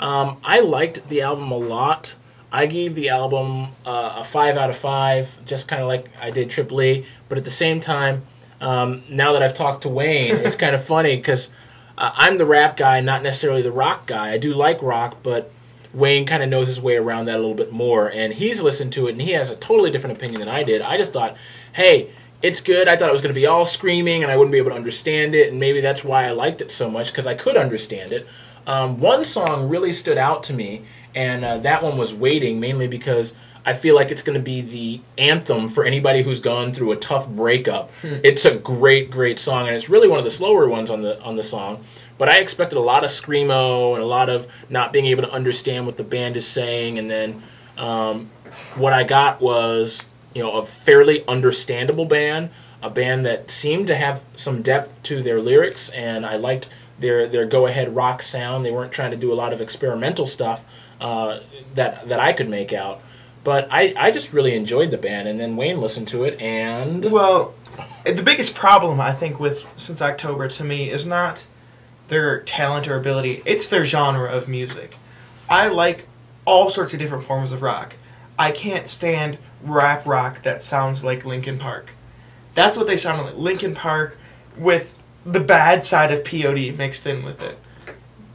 Um, 0.00 0.38
I 0.44 0.60
liked 0.60 1.08
the 1.08 1.22
album 1.22 1.50
a 1.50 1.56
lot. 1.56 2.16
I 2.50 2.66
gave 2.66 2.94
the 2.94 3.10
album 3.10 3.68
uh, 3.84 4.16
a 4.18 4.24
five 4.24 4.56
out 4.56 4.70
of 4.70 4.76
five, 4.76 5.44
just 5.44 5.68
kind 5.68 5.82
of 5.82 5.88
like 5.88 6.08
I 6.20 6.30
did 6.30 6.48
Triple 6.50 6.80
E. 6.82 7.04
But 7.28 7.38
at 7.38 7.44
the 7.44 7.50
same 7.50 7.78
time, 7.80 8.22
um, 8.60 9.02
now 9.08 9.32
that 9.32 9.42
I've 9.42 9.54
talked 9.54 9.82
to 9.82 9.88
Wayne, 9.88 10.34
it's 10.34 10.56
kind 10.56 10.74
of 10.74 10.82
funny 10.82 11.16
because 11.16 11.50
uh, 11.98 12.12
I'm 12.16 12.38
the 12.38 12.46
rap 12.46 12.76
guy, 12.76 13.00
not 13.00 13.22
necessarily 13.22 13.62
the 13.62 13.72
rock 13.72 14.06
guy. 14.06 14.30
I 14.30 14.38
do 14.38 14.54
like 14.54 14.80
rock, 14.82 15.18
but 15.22 15.50
Wayne 15.92 16.26
kind 16.26 16.42
of 16.42 16.48
knows 16.48 16.68
his 16.68 16.80
way 16.80 16.96
around 16.96 17.24
that 17.26 17.36
a 17.36 17.40
little 17.40 17.54
bit 17.54 17.72
more, 17.72 18.10
and 18.10 18.34
he's 18.34 18.62
listened 18.62 18.92
to 18.92 19.08
it, 19.08 19.12
and 19.12 19.22
he 19.22 19.32
has 19.32 19.50
a 19.50 19.56
totally 19.56 19.90
different 19.90 20.16
opinion 20.16 20.40
than 20.40 20.48
I 20.48 20.62
did. 20.62 20.80
I 20.80 20.96
just 20.96 21.12
thought, 21.12 21.36
hey, 21.72 22.10
it's 22.40 22.60
good. 22.60 22.86
I 22.86 22.96
thought 22.96 23.08
it 23.08 23.12
was 23.12 23.20
going 23.20 23.34
to 23.34 23.40
be 23.40 23.46
all 23.46 23.64
screaming, 23.64 24.22
and 24.22 24.30
I 24.30 24.36
wouldn't 24.36 24.52
be 24.52 24.58
able 24.58 24.70
to 24.70 24.76
understand 24.76 25.34
it, 25.34 25.50
and 25.50 25.58
maybe 25.58 25.80
that's 25.80 26.04
why 26.04 26.26
I 26.26 26.30
liked 26.30 26.60
it 26.60 26.70
so 26.70 26.90
much 26.90 27.08
because 27.08 27.26
I 27.26 27.34
could 27.34 27.56
understand 27.56 28.12
it. 28.12 28.26
Um, 28.66 29.00
one 29.00 29.24
song 29.24 29.68
really 29.68 29.92
stood 29.92 30.18
out 30.18 30.44
to 30.44 30.54
me, 30.54 30.84
and 31.14 31.44
uh, 31.44 31.58
that 31.58 31.82
one 31.82 31.96
was 31.96 32.14
"Waiting," 32.14 32.60
mainly 32.60 32.86
because 32.86 33.34
I 33.68 33.74
feel 33.74 33.94
like 33.94 34.10
it's 34.10 34.22
going 34.22 34.38
to 34.38 34.42
be 34.42 34.62
the 34.62 35.00
anthem 35.18 35.68
for 35.68 35.84
anybody 35.84 36.22
who's 36.22 36.40
gone 36.40 36.72
through 36.72 36.92
a 36.92 36.96
tough 36.96 37.28
breakup. 37.28 37.90
It's 38.24 38.46
a 38.46 38.56
great, 38.56 39.10
great 39.10 39.38
song, 39.38 39.66
and 39.66 39.76
it's 39.76 39.90
really 39.90 40.08
one 40.08 40.18
of 40.18 40.24
the 40.24 40.30
slower 40.30 40.66
ones 40.66 40.90
on 40.90 41.02
the 41.02 41.20
on 41.22 41.36
the 41.36 41.42
song. 41.42 41.84
But 42.16 42.30
I 42.30 42.38
expected 42.38 42.78
a 42.78 42.80
lot 42.80 43.04
of 43.04 43.10
screamo 43.10 43.92
and 43.92 44.02
a 44.02 44.06
lot 44.06 44.30
of 44.30 44.46
not 44.70 44.90
being 44.90 45.04
able 45.04 45.22
to 45.22 45.30
understand 45.30 45.84
what 45.84 45.98
the 45.98 46.02
band 46.02 46.34
is 46.38 46.46
saying, 46.46 46.98
and 46.98 47.10
then 47.10 47.42
um, 47.76 48.30
what 48.74 48.94
I 48.94 49.04
got 49.04 49.42
was 49.42 50.06
you 50.34 50.42
know 50.42 50.52
a 50.52 50.64
fairly 50.64 51.22
understandable 51.28 52.06
band, 52.06 52.48
a 52.82 52.88
band 52.88 53.26
that 53.26 53.50
seemed 53.50 53.86
to 53.88 53.96
have 53.96 54.24
some 54.34 54.62
depth 54.62 55.02
to 55.02 55.22
their 55.22 55.42
lyrics, 55.42 55.90
and 55.90 56.24
I 56.24 56.36
liked 56.36 56.70
their 56.98 57.26
their 57.26 57.44
go 57.44 57.66
ahead 57.66 57.94
rock 57.94 58.22
sound. 58.22 58.64
They 58.64 58.70
weren't 58.70 58.92
trying 58.92 59.10
to 59.10 59.18
do 59.18 59.30
a 59.30 59.36
lot 59.36 59.52
of 59.52 59.60
experimental 59.60 60.24
stuff 60.24 60.64
uh, 61.02 61.40
that 61.74 62.08
that 62.08 62.18
I 62.18 62.32
could 62.32 62.48
make 62.48 62.72
out. 62.72 63.02
But 63.48 63.66
I, 63.70 63.94
I 63.96 64.10
just 64.10 64.34
really 64.34 64.54
enjoyed 64.54 64.90
the 64.90 64.98
band, 64.98 65.26
and 65.26 65.40
then 65.40 65.56
Wayne 65.56 65.80
listened 65.80 66.06
to 66.08 66.24
it, 66.24 66.38
and 66.38 67.02
Well, 67.10 67.54
the 68.04 68.22
biggest 68.22 68.54
problem 68.54 69.00
I 69.00 69.12
think 69.12 69.40
with 69.40 69.66
since 69.74 70.02
October 70.02 70.48
to 70.48 70.64
me 70.64 70.90
is 70.90 71.06
not 71.06 71.46
their 72.08 72.42
talent 72.42 72.86
or 72.86 72.98
ability; 72.98 73.40
it's 73.46 73.66
their 73.66 73.86
genre 73.86 74.30
of 74.30 74.48
music. 74.48 74.98
I 75.48 75.68
like 75.68 76.06
all 76.44 76.68
sorts 76.68 76.92
of 76.92 76.98
different 76.98 77.24
forms 77.24 77.50
of 77.50 77.62
rock. 77.62 77.96
I 78.38 78.50
can't 78.50 78.86
stand 78.86 79.38
rap 79.62 80.04
rock 80.04 80.42
that 80.42 80.62
sounds 80.62 81.02
like 81.02 81.24
Linkin 81.24 81.56
Park. 81.56 81.92
That's 82.52 82.76
what 82.76 82.86
they 82.86 82.98
sound 82.98 83.24
like. 83.24 83.34
Linkin 83.34 83.74
Park 83.74 84.18
with 84.58 84.94
the 85.24 85.40
bad 85.40 85.84
side 85.84 86.12
of 86.12 86.22
POD 86.22 86.76
mixed 86.76 87.06
in 87.06 87.24
with 87.24 87.42
it. 87.42 87.58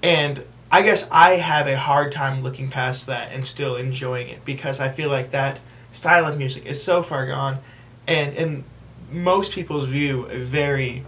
And 0.01 0.43
I 0.73 0.81
guess 0.81 1.07
I 1.11 1.35
have 1.35 1.67
a 1.67 1.77
hard 1.77 2.11
time 2.11 2.41
looking 2.41 2.67
past 2.67 3.05
that 3.05 3.31
and 3.31 3.45
still 3.45 3.75
enjoying 3.75 4.29
it 4.29 4.43
because 4.43 4.79
I 4.79 4.89
feel 4.89 5.07
like 5.07 5.29
that 5.29 5.59
style 5.91 6.25
of 6.25 6.35
music 6.35 6.65
is 6.65 6.81
so 6.81 7.03
far 7.03 7.27
gone 7.27 7.59
and 8.07 8.35
in 8.35 8.63
most 9.11 9.51
people's 9.51 9.85
view 9.85 10.25
a 10.31 10.39
very 10.39 11.03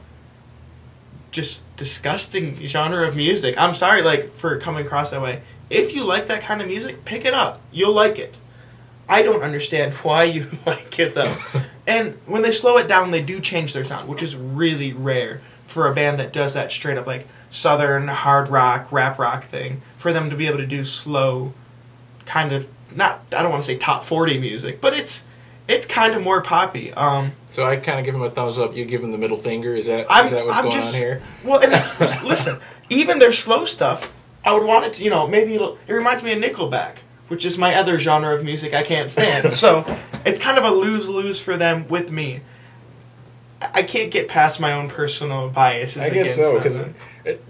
just 1.31 1.63
disgusting 1.77 2.63
genre 2.67 3.07
of 3.07 3.15
music. 3.15 3.57
I'm 3.57 3.73
sorry 3.73 4.03
like 4.03 4.31
for 4.33 4.55
coming 4.59 4.85
across 4.85 5.09
that 5.09 5.19
way. 5.23 5.41
If 5.71 5.95
you 5.95 6.03
like 6.03 6.27
that 6.27 6.41
kind 6.41 6.61
of 6.61 6.67
music, 6.67 7.03
pick 7.03 7.25
it 7.25 7.33
up. 7.33 7.59
You'll 7.71 7.91
like 7.91 8.19
it. 8.19 8.37
I 9.09 9.23
don't 9.23 9.41
understand 9.41 9.93
why 10.03 10.25
you 10.25 10.45
like 10.67 10.99
it 10.99 11.15
though. 11.15 11.35
and 11.87 12.13
when 12.27 12.43
they 12.43 12.51
slow 12.51 12.77
it 12.77 12.87
down, 12.87 13.09
they 13.09 13.23
do 13.23 13.39
change 13.39 13.73
their 13.73 13.83
sound, 13.83 14.07
which 14.09 14.21
is 14.21 14.35
really 14.35 14.93
rare 14.93 15.41
for 15.65 15.87
a 15.87 15.95
band 15.95 16.19
that 16.19 16.31
does 16.31 16.53
that 16.53 16.71
straight 16.71 16.99
up 16.99 17.07
like 17.07 17.27
southern 17.55 18.07
hard 18.07 18.49
rock, 18.49 18.91
rap 18.91 19.17
rock 19.17 19.43
thing. 19.45 19.81
For 19.97 20.13
them 20.13 20.29
to 20.29 20.35
be 20.35 20.47
able 20.47 20.57
to 20.57 20.67
do 20.67 20.83
slow, 20.83 21.53
kind 22.25 22.51
of 22.51 22.67
not 22.95 23.21
I 23.35 23.41
don't 23.41 23.51
want 23.51 23.63
to 23.63 23.67
say 23.67 23.77
top 23.77 24.03
forty 24.03 24.37
music, 24.37 24.81
but 24.81 24.93
it's 24.93 25.27
it's 25.67 25.85
kind 25.85 26.13
of 26.13 26.21
more 26.21 26.41
poppy. 26.41 26.93
Um, 26.93 27.31
so 27.49 27.65
I 27.65 27.77
kind 27.77 27.99
of 27.99 28.05
give 28.05 28.13
him 28.13 28.21
a 28.21 28.29
thumbs 28.29 28.59
up. 28.59 28.75
You 28.75 28.85
give 28.85 29.03
him 29.03 29.11
the 29.11 29.17
middle 29.17 29.37
finger. 29.37 29.75
Is 29.75 29.87
that 29.87 30.05
I'm, 30.09 30.25
is 30.25 30.31
that 30.31 30.45
what's 30.45 30.57
I'm 30.57 30.65
going 30.65 30.75
just, 30.75 30.95
on 30.95 31.01
here? 31.01 31.21
Well, 31.43 31.61
and 31.61 31.71
listen, 32.23 32.59
even 32.89 33.19
their 33.19 33.33
slow 33.33 33.65
stuff, 33.65 34.13
I 34.43 34.53
would 34.53 34.63
want 34.63 34.85
it 34.85 34.93
to, 34.93 35.03
you 35.03 35.09
know, 35.09 35.27
maybe 35.27 35.55
it'll. 35.55 35.77
It 35.87 35.93
reminds 35.93 36.23
me 36.23 36.33
of 36.33 36.39
Nickelback, 36.39 36.97
which 37.29 37.45
is 37.45 37.57
my 37.57 37.73
other 37.73 37.97
genre 37.97 38.35
of 38.35 38.43
music 38.43 38.73
I 38.73 38.83
can't 38.83 39.09
stand. 39.09 39.51
so 39.53 39.85
it's 40.25 40.39
kind 40.39 40.57
of 40.57 40.63
a 40.63 40.71
lose 40.71 41.09
lose 41.09 41.41
for 41.41 41.57
them 41.57 41.87
with 41.87 42.11
me. 42.11 42.41
I 43.73 43.83
can't 43.83 44.11
get 44.11 44.27
past 44.27 44.59
my 44.59 44.73
own 44.73 44.89
personal 44.89 45.49
biases. 45.49 46.03
I 46.03 46.09
guess 46.09 46.35
so 46.35 46.57
because 46.57 46.83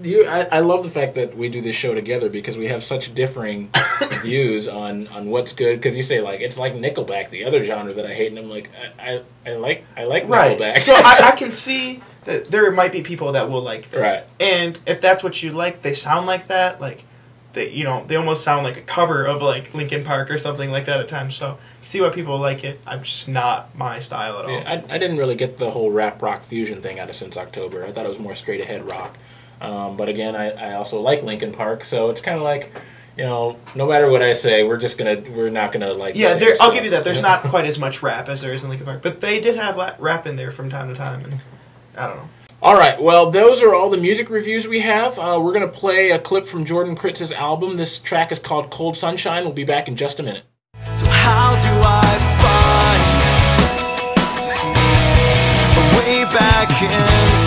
you. 0.02 0.26
I, 0.28 0.42
I 0.52 0.60
love 0.60 0.84
the 0.84 0.90
fact 0.90 1.16
that 1.16 1.36
we 1.38 1.50
do 1.50 1.62
this 1.62 1.76
show 1.76 1.94
together 1.94 2.30
because 2.30 2.58
we 2.58 2.68
have 2.68 2.84
such 2.84 3.14
differing 3.14 3.70
views 4.22 4.68
on 4.68 5.08
on 5.10 5.30
what's 5.30 5.52
good. 5.54 5.78
Because 5.78 5.96
you 5.98 6.04
say 6.04 6.22
like 6.22 6.42
it's 6.42 6.58
like 6.58 6.74
Nickelback, 6.74 7.30
the 7.30 7.46
other 7.46 7.64
genre 7.64 7.94
that 7.94 8.06
I 8.06 8.14
hate, 8.14 8.28
and 8.30 8.40
I'm 8.40 8.50
like 8.50 8.70
I 9.00 9.22
I, 9.46 9.52
I 9.52 9.56
like 9.56 9.86
I 9.96 10.04
like 10.06 10.28
right. 10.28 10.58
Nickelback. 10.58 10.74
so 10.76 10.94
I, 10.94 11.32
I 11.32 11.32
can 11.38 11.52
see 11.52 12.02
that 12.26 12.46
there 12.46 12.70
might 12.72 12.92
be 12.92 13.02
people 13.02 13.34
that 13.34 13.50
will 13.50 13.62
like 13.62 13.90
this, 13.92 14.00
Right. 14.02 14.24
and 14.40 14.80
if 14.88 15.00
that's 15.02 15.24
what 15.24 15.44
you 15.44 15.52
like, 15.52 15.82
they 15.82 15.94
sound 15.94 16.26
like 16.28 16.48
that, 16.48 16.80
like. 16.82 17.04
They, 17.54 17.72
you 17.72 17.86
know, 17.86 18.04
they 18.06 18.18
almost 18.18 18.44
sound 18.44 18.66
like 18.66 18.76
a 18.76 18.82
cover 18.82 19.24
of 19.24 19.42
like 19.42 19.74
Linkin 19.74 20.04
Park 20.04 20.30
or 20.30 20.38
something 20.38 20.72
like 20.72 20.88
that 20.88 21.00
at 21.00 21.08
times. 21.08 21.36
So, 21.38 21.58
see 21.86 22.02
why 22.02 22.10
people 22.10 22.38
like 22.38 22.66
it. 22.66 22.82
I'm 22.86 23.02
just 23.02 23.30
not 23.30 23.74
my 23.78 24.00
style 24.00 24.40
at 24.40 24.44
all. 24.46 24.52
Yeah, 24.52 24.84
I, 24.90 24.96
I 24.96 24.98
didn't 24.98 25.16
really 25.16 25.36
get 25.38 25.58
the 25.58 25.72
whole 25.72 25.90
rap 25.90 26.22
rock 26.22 26.44
fusion 26.44 26.82
thing 26.82 27.00
out 27.00 27.10
of 27.10 27.16
since 27.16 27.38
October. 27.38 27.86
I 27.86 27.94
thought 27.94 28.04
it 28.06 28.10
was 28.10 28.20
more 28.20 28.36
straight 28.36 28.60
ahead 28.60 28.86
rock. 28.86 29.18
Um, 29.66 29.98
but 29.98 30.10
again, 30.10 30.36
I, 30.36 30.52
I 30.52 30.74
also 30.76 31.02
like 31.02 31.24
Linkin 31.24 31.52
Park, 31.52 31.84
so 31.84 32.12
it's 32.12 32.22
kind 32.22 32.38
of 32.38 32.44
like, 32.44 32.80
you 33.18 33.26
know, 33.26 33.58
no 33.74 33.88
matter 33.88 34.12
what 34.12 34.22
I 34.22 34.34
say, 34.34 34.64
we're 34.64 34.78
just 34.78 34.98
gonna 35.00 35.24
we're 35.32 35.50
not 35.50 35.72
gonna 35.72 35.94
like. 35.94 36.16
Yeah, 36.16 36.32
same 36.32 36.40
there, 36.40 36.56
I'll 36.62 36.72
give 36.72 36.84
you 36.84 36.92
that. 36.92 37.04
There's 37.04 37.20
not 37.20 37.42
quite 37.42 37.66
as 37.66 37.80
much 37.86 38.04
rap 38.04 38.30
as 38.30 38.42
there 38.42 38.54
is 38.54 38.64
in 38.64 38.70
Linkin 38.70 38.86
Park, 38.86 39.02
but 39.02 39.22
they 39.22 39.40
did 39.40 39.56
have 39.56 39.78
rap 40.00 40.28
in 40.28 40.36
there 40.36 40.52
from 40.52 40.70
time 40.70 40.90
to 40.90 40.96
time, 40.96 41.26
and 41.26 41.40
I 41.98 42.08
don't 42.08 42.18
know. 42.18 42.30
All 42.62 42.76
right, 42.76 43.02
well, 43.02 43.32
those 43.32 43.62
are 43.64 43.74
all 43.76 43.90
the 43.90 43.98
music 43.98 44.30
reviews 44.30 44.68
we 44.68 44.82
have. 44.82 45.18
Uh, 45.18 45.40
we're 45.42 45.54
gonna 45.54 45.68
play 45.68 46.12
a 46.12 46.20
clip 46.20 46.46
from 46.46 46.64
Jordan 46.64 46.96
Critz's 46.96 47.32
album. 47.32 47.76
This 47.76 47.98
track 47.98 48.32
is 48.32 48.40
called 48.40 48.70
"Cold 48.70 48.96
Sunshine." 48.96 49.44
We'll 49.44 49.54
be 49.54 49.64
back 49.64 49.88
in 49.88 49.96
just 49.96 50.20
a 50.20 50.24
minute. 50.24 50.44
So 50.94 51.08
how 51.08 51.56
do 51.56 51.72
I 51.84 52.02
find 52.42 53.22
a 55.78 55.84
way 55.98 56.24
back 56.26 56.70
in 56.82 57.45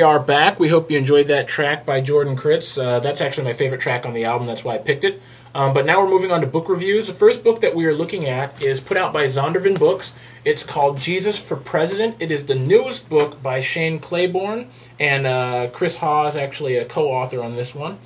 we 0.00 0.04
are 0.04 0.18
back. 0.18 0.58
We 0.58 0.70
hope 0.70 0.90
you 0.90 0.96
enjoyed 0.96 1.26
that 1.26 1.46
track 1.46 1.84
by 1.84 2.00
Jordan 2.00 2.34
Critz. 2.34 2.78
Uh, 2.78 3.00
that's 3.00 3.20
actually 3.20 3.44
my 3.44 3.52
favorite 3.52 3.82
track 3.82 4.06
on 4.06 4.14
the 4.14 4.24
album. 4.24 4.46
That's 4.46 4.64
why 4.64 4.76
I 4.76 4.78
picked 4.78 5.04
it. 5.04 5.20
Um, 5.54 5.74
but 5.74 5.84
now 5.84 6.00
we're 6.00 6.08
moving 6.08 6.32
on 6.32 6.40
to 6.40 6.46
book 6.46 6.70
reviews. 6.70 7.06
The 7.06 7.12
first 7.12 7.44
book 7.44 7.60
that 7.60 7.74
we 7.74 7.84
are 7.84 7.92
looking 7.92 8.26
at 8.26 8.62
is 8.62 8.80
put 8.80 8.96
out 8.96 9.12
by 9.12 9.26
Zondervan 9.26 9.78
Books. 9.78 10.14
It's 10.42 10.64
called 10.64 10.96
Jesus 10.96 11.38
for 11.38 11.54
President. 11.54 12.16
It 12.18 12.32
is 12.32 12.46
the 12.46 12.54
newest 12.54 13.10
book 13.10 13.42
by 13.42 13.60
Shane 13.60 13.98
Claiborne, 13.98 14.68
and 14.98 15.26
uh, 15.26 15.68
Chris 15.70 15.96
Haw 15.96 16.26
is 16.28 16.34
actually 16.34 16.76
a 16.76 16.86
co 16.86 17.08
author 17.08 17.42
on 17.42 17.56
this 17.56 17.74
one. 17.74 17.98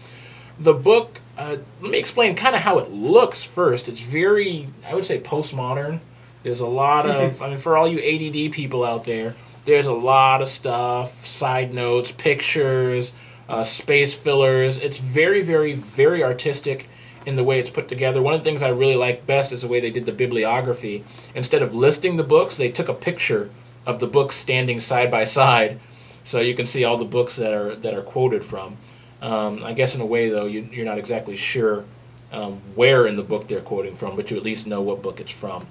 The 0.59 0.75
book, 0.75 1.21
uh, 1.39 1.59
let 1.81 1.93
me 1.93 1.99
explain 1.99 2.35
kind 2.35 2.57
of 2.57 2.63
how 2.63 2.81
it 2.81 2.91
looks 2.91 3.45
first. 3.45 3.89
It's 3.89 4.01
very, 4.01 4.67
I 4.85 4.97
would 4.97 5.05
say, 5.05 5.21
postmodern. 5.21 6.01
There's 6.43 6.59
a 6.59 6.67
lot 6.67 7.09
of, 7.09 7.41
I 7.43 7.51
mean, 7.51 7.59
for 7.59 7.77
all 7.77 7.87
you 7.87 8.01
ADD 8.01 8.51
people 8.51 8.85
out 8.85 9.05
there, 9.05 9.37
there's 9.65 9.87
a 9.87 9.95
lot 9.95 10.43
of 10.43 10.49
stuff, 10.49 11.27
side 11.27 11.73
notes, 11.73 12.13
pictures, 12.13 13.15
uh, 13.49 13.63
space 13.63 14.15
fillers. 14.15 14.79
It's 14.79 14.99
very, 14.99 15.43
very, 15.43 15.75
very 15.75 16.23
artistic 16.23 16.89
in 17.27 17.37
the 17.37 17.45
way 17.45 17.59
it's 17.59 17.71
put 17.71 17.89
together. 17.89 18.21
One 18.21 18.35
of 18.35 18.41
the 18.41 18.45
things 18.45 18.63
I 18.63 18.69
really 18.69 18.97
like 18.97 19.27
best 19.27 19.53
is 19.53 19.63
the 19.63 19.69
way 19.69 19.81
they 19.81 19.91
did 19.91 20.07
the 20.07 20.13
bibliography. 20.13 21.05
Instead 21.35 21.63
of 21.63 21.75
listing 21.75 22.17
the 22.17 22.25
books, 22.25 22.57
they 22.57 22.71
took 22.71 22.89
a 22.89 22.95
picture 22.95 23.51
of 23.87 23.99
the 23.99 24.07
books 24.07 24.35
standing 24.35 24.81
side 24.81 25.11
by 25.11 25.25
side, 25.25 25.81
so 26.23 26.41
you 26.41 26.55
can 26.55 26.67
see 26.67 26.85
all 26.85 26.97
the 26.97 27.05
books 27.05 27.37
that 27.37 27.53
are 27.53 27.75
that 27.75 27.95
are 27.95 28.03
quoted 28.03 28.45
from. 28.45 28.77
Um, 29.21 29.63
I 29.65 29.73
guess 29.73 29.95
in 29.95 30.01
a 30.01 30.07
way, 30.07 30.29
though, 30.29 30.47
you, 30.47 30.69
you're 30.71 30.85
not 30.85 30.99
exactly 30.99 31.37
sure 31.37 31.85
um, 32.33 32.61
where 32.75 33.07
in 33.07 33.17
the 33.17 33.23
book 33.23 33.49
they're 33.49 33.61
quoting 33.61 33.95
from, 33.95 34.17
but 34.17 34.31
you 34.31 34.37
at 34.37 34.43
least 34.43 34.67
know 34.67 34.83
what 34.83 35.03
book 35.03 35.21
it's 35.21 35.33
from. 35.33 35.67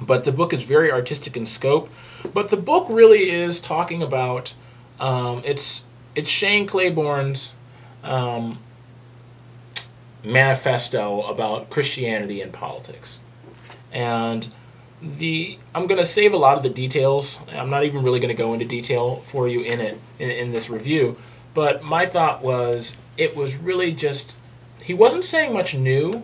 But 0.00 0.24
the 0.24 0.32
book 0.32 0.52
is 0.52 0.62
very 0.62 0.90
artistic 0.92 1.36
in 1.36 1.46
scope. 1.46 1.88
But 2.32 2.50
the 2.50 2.56
book 2.56 2.86
really 2.88 3.30
is 3.30 3.60
talking 3.60 4.02
about 4.02 4.54
um, 5.00 5.42
it's 5.44 5.86
it's 6.14 6.28
Shane 6.28 6.66
Claiborne's 6.66 7.54
um, 8.02 8.58
manifesto 10.24 11.22
about 11.22 11.70
Christianity 11.70 12.40
and 12.40 12.52
politics, 12.52 13.20
and 13.92 14.48
the 15.00 15.58
I'm 15.74 15.86
going 15.86 16.00
to 16.00 16.06
save 16.06 16.32
a 16.32 16.36
lot 16.36 16.56
of 16.56 16.62
the 16.62 16.70
details. 16.70 17.40
I'm 17.52 17.70
not 17.70 17.84
even 17.84 18.02
really 18.02 18.20
going 18.20 18.34
to 18.34 18.42
go 18.42 18.52
into 18.52 18.64
detail 18.64 19.16
for 19.16 19.48
you 19.48 19.62
in 19.62 19.80
it 19.80 20.00
in, 20.18 20.30
in 20.30 20.52
this 20.52 20.68
review. 20.68 21.16
But 21.54 21.82
my 21.82 22.06
thought 22.06 22.42
was 22.42 22.96
it 23.16 23.36
was 23.36 23.56
really 23.56 23.92
just 23.92 24.36
he 24.82 24.94
wasn't 24.94 25.24
saying 25.24 25.52
much 25.52 25.74
new. 25.74 26.22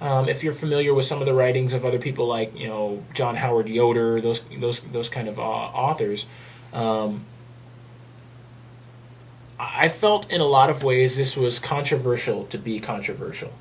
Um, 0.00 0.28
if 0.28 0.44
you're 0.44 0.52
familiar 0.52 0.94
with 0.94 1.06
some 1.06 1.18
of 1.20 1.26
the 1.26 1.34
writings 1.34 1.72
of 1.72 1.84
other 1.84 1.98
people 1.98 2.26
like 2.26 2.56
you 2.56 2.68
know 2.68 3.02
John 3.14 3.36
Howard 3.36 3.68
Yoder, 3.68 4.20
those 4.20 4.44
those 4.58 4.80
those 4.80 5.08
kind 5.08 5.28
of 5.28 5.38
uh, 5.38 5.42
authors, 5.42 6.26
um, 6.72 7.24
I 9.58 9.88
felt 9.88 10.30
in 10.30 10.40
a 10.40 10.46
lot 10.46 10.70
of 10.70 10.84
ways 10.84 11.16
this 11.16 11.36
was 11.36 11.58
controversial 11.58 12.44
to 12.46 12.58
be 12.58 12.78
controversial. 12.78 13.52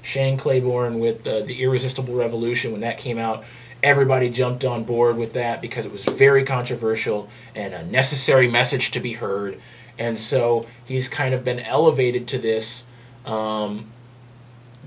Shane 0.00 0.38
Claiborne 0.38 0.98
with 0.98 1.24
the 1.24 1.60
Irresistible 1.60 2.14
Revolution 2.14 2.72
when 2.72 2.80
that 2.80 2.96
came 2.96 3.18
out, 3.18 3.44
everybody 3.82 4.30
jumped 4.30 4.64
on 4.64 4.84
board 4.84 5.16
with 5.16 5.32
that 5.34 5.60
because 5.60 5.84
it 5.84 5.92
was 5.92 6.04
very 6.04 6.44
controversial 6.44 7.28
and 7.54 7.74
a 7.74 7.84
necessary 7.84 8.48
message 8.48 8.92
to 8.92 9.00
be 9.00 9.14
heard. 9.14 9.60
And 9.98 10.18
so 10.18 10.64
he's 10.84 11.08
kind 11.08 11.34
of 11.34 11.44
been 11.44 11.58
elevated 11.58 12.28
to 12.28 12.38
this 12.38 12.86
um, 13.24 13.90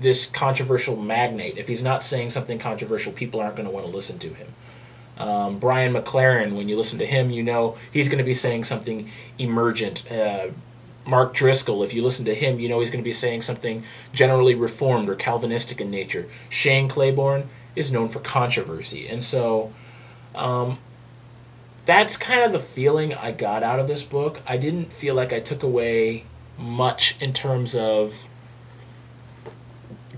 this 0.00 0.26
controversial 0.26 0.96
magnate. 0.96 1.58
If 1.58 1.68
he's 1.68 1.82
not 1.82 2.02
saying 2.02 2.30
something 2.30 2.58
controversial, 2.58 3.12
people 3.12 3.40
aren't 3.40 3.56
going 3.56 3.68
to 3.68 3.72
want 3.72 3.86
to 3.86 3.92
listen 3.92 4.18
to 4.20 4.28
him. 4.28 4.48
Um, 5.18 5.58
Brian 5.58 5.92
McLaren, 5.92 6.56
when 6.56 6.68
you 6.68 6.76
listen 6.76 6.98
to 6.98 7.06
him, 7.06 7.30
you 7.30 7.42
know 7.42 7.76
he's 7.92 8.08
going 8.08 8.18
to 8.18 8.24
be 8.24 8.34
saying 8.34 8.64
something 8.64 9.10
emergent. 9.38 10.10
Uh, 10.10 10.48
Mark 11.06 11.34
Driscoll, 11.34 11.82
if 11.82 11.92
you 11.92 12.02
listen 12.02 12.24
to 12.24 12.34
him, 12.34 12.58
you 12.58 12.68
know 12.68 12.80
he's 12.80 12.90
going 12.90 13.02
to 13.02 13.08
be 13.08 13.12
saying 13.12 13.42
something 13.42 13.84
generally 14.12 14.54
reformed 14.54 15.08
or 15.08 15.14
Calvinistic 15.14 15.80
in 15.80 15.90
nature. 15.90 16.28
Shane 16.48 16.88
Claiborne 16.88 17.48
is 17.76 17.92
known 17.92 18.08
for 18.08 18.20
controversy. 18.20 19.08
And 19.08 19.22
so 19.22 19.72
um, 20.34 20.78
that's 21.84 22.16
kind 22.16 22.42
of 22.42 22.52
the 22.52 22.58
feeling 22.58 23.14
I 23.14 23.32
got 23.32 23.62
out 23.62 23.78
of 23.78 23.88
this 23.88 24.02
book. 24.02 24.40
I 24.46 24.56
didn't 24.56 24.92
feel 24.92 25.14
like 25.14 25.32
I 25.32 25.40
took 25.40 25.62
away 25.62 26.24
much 26.56 27.20
in 27.20 27.32
terms 27.32 27.74
of 27.74 28.28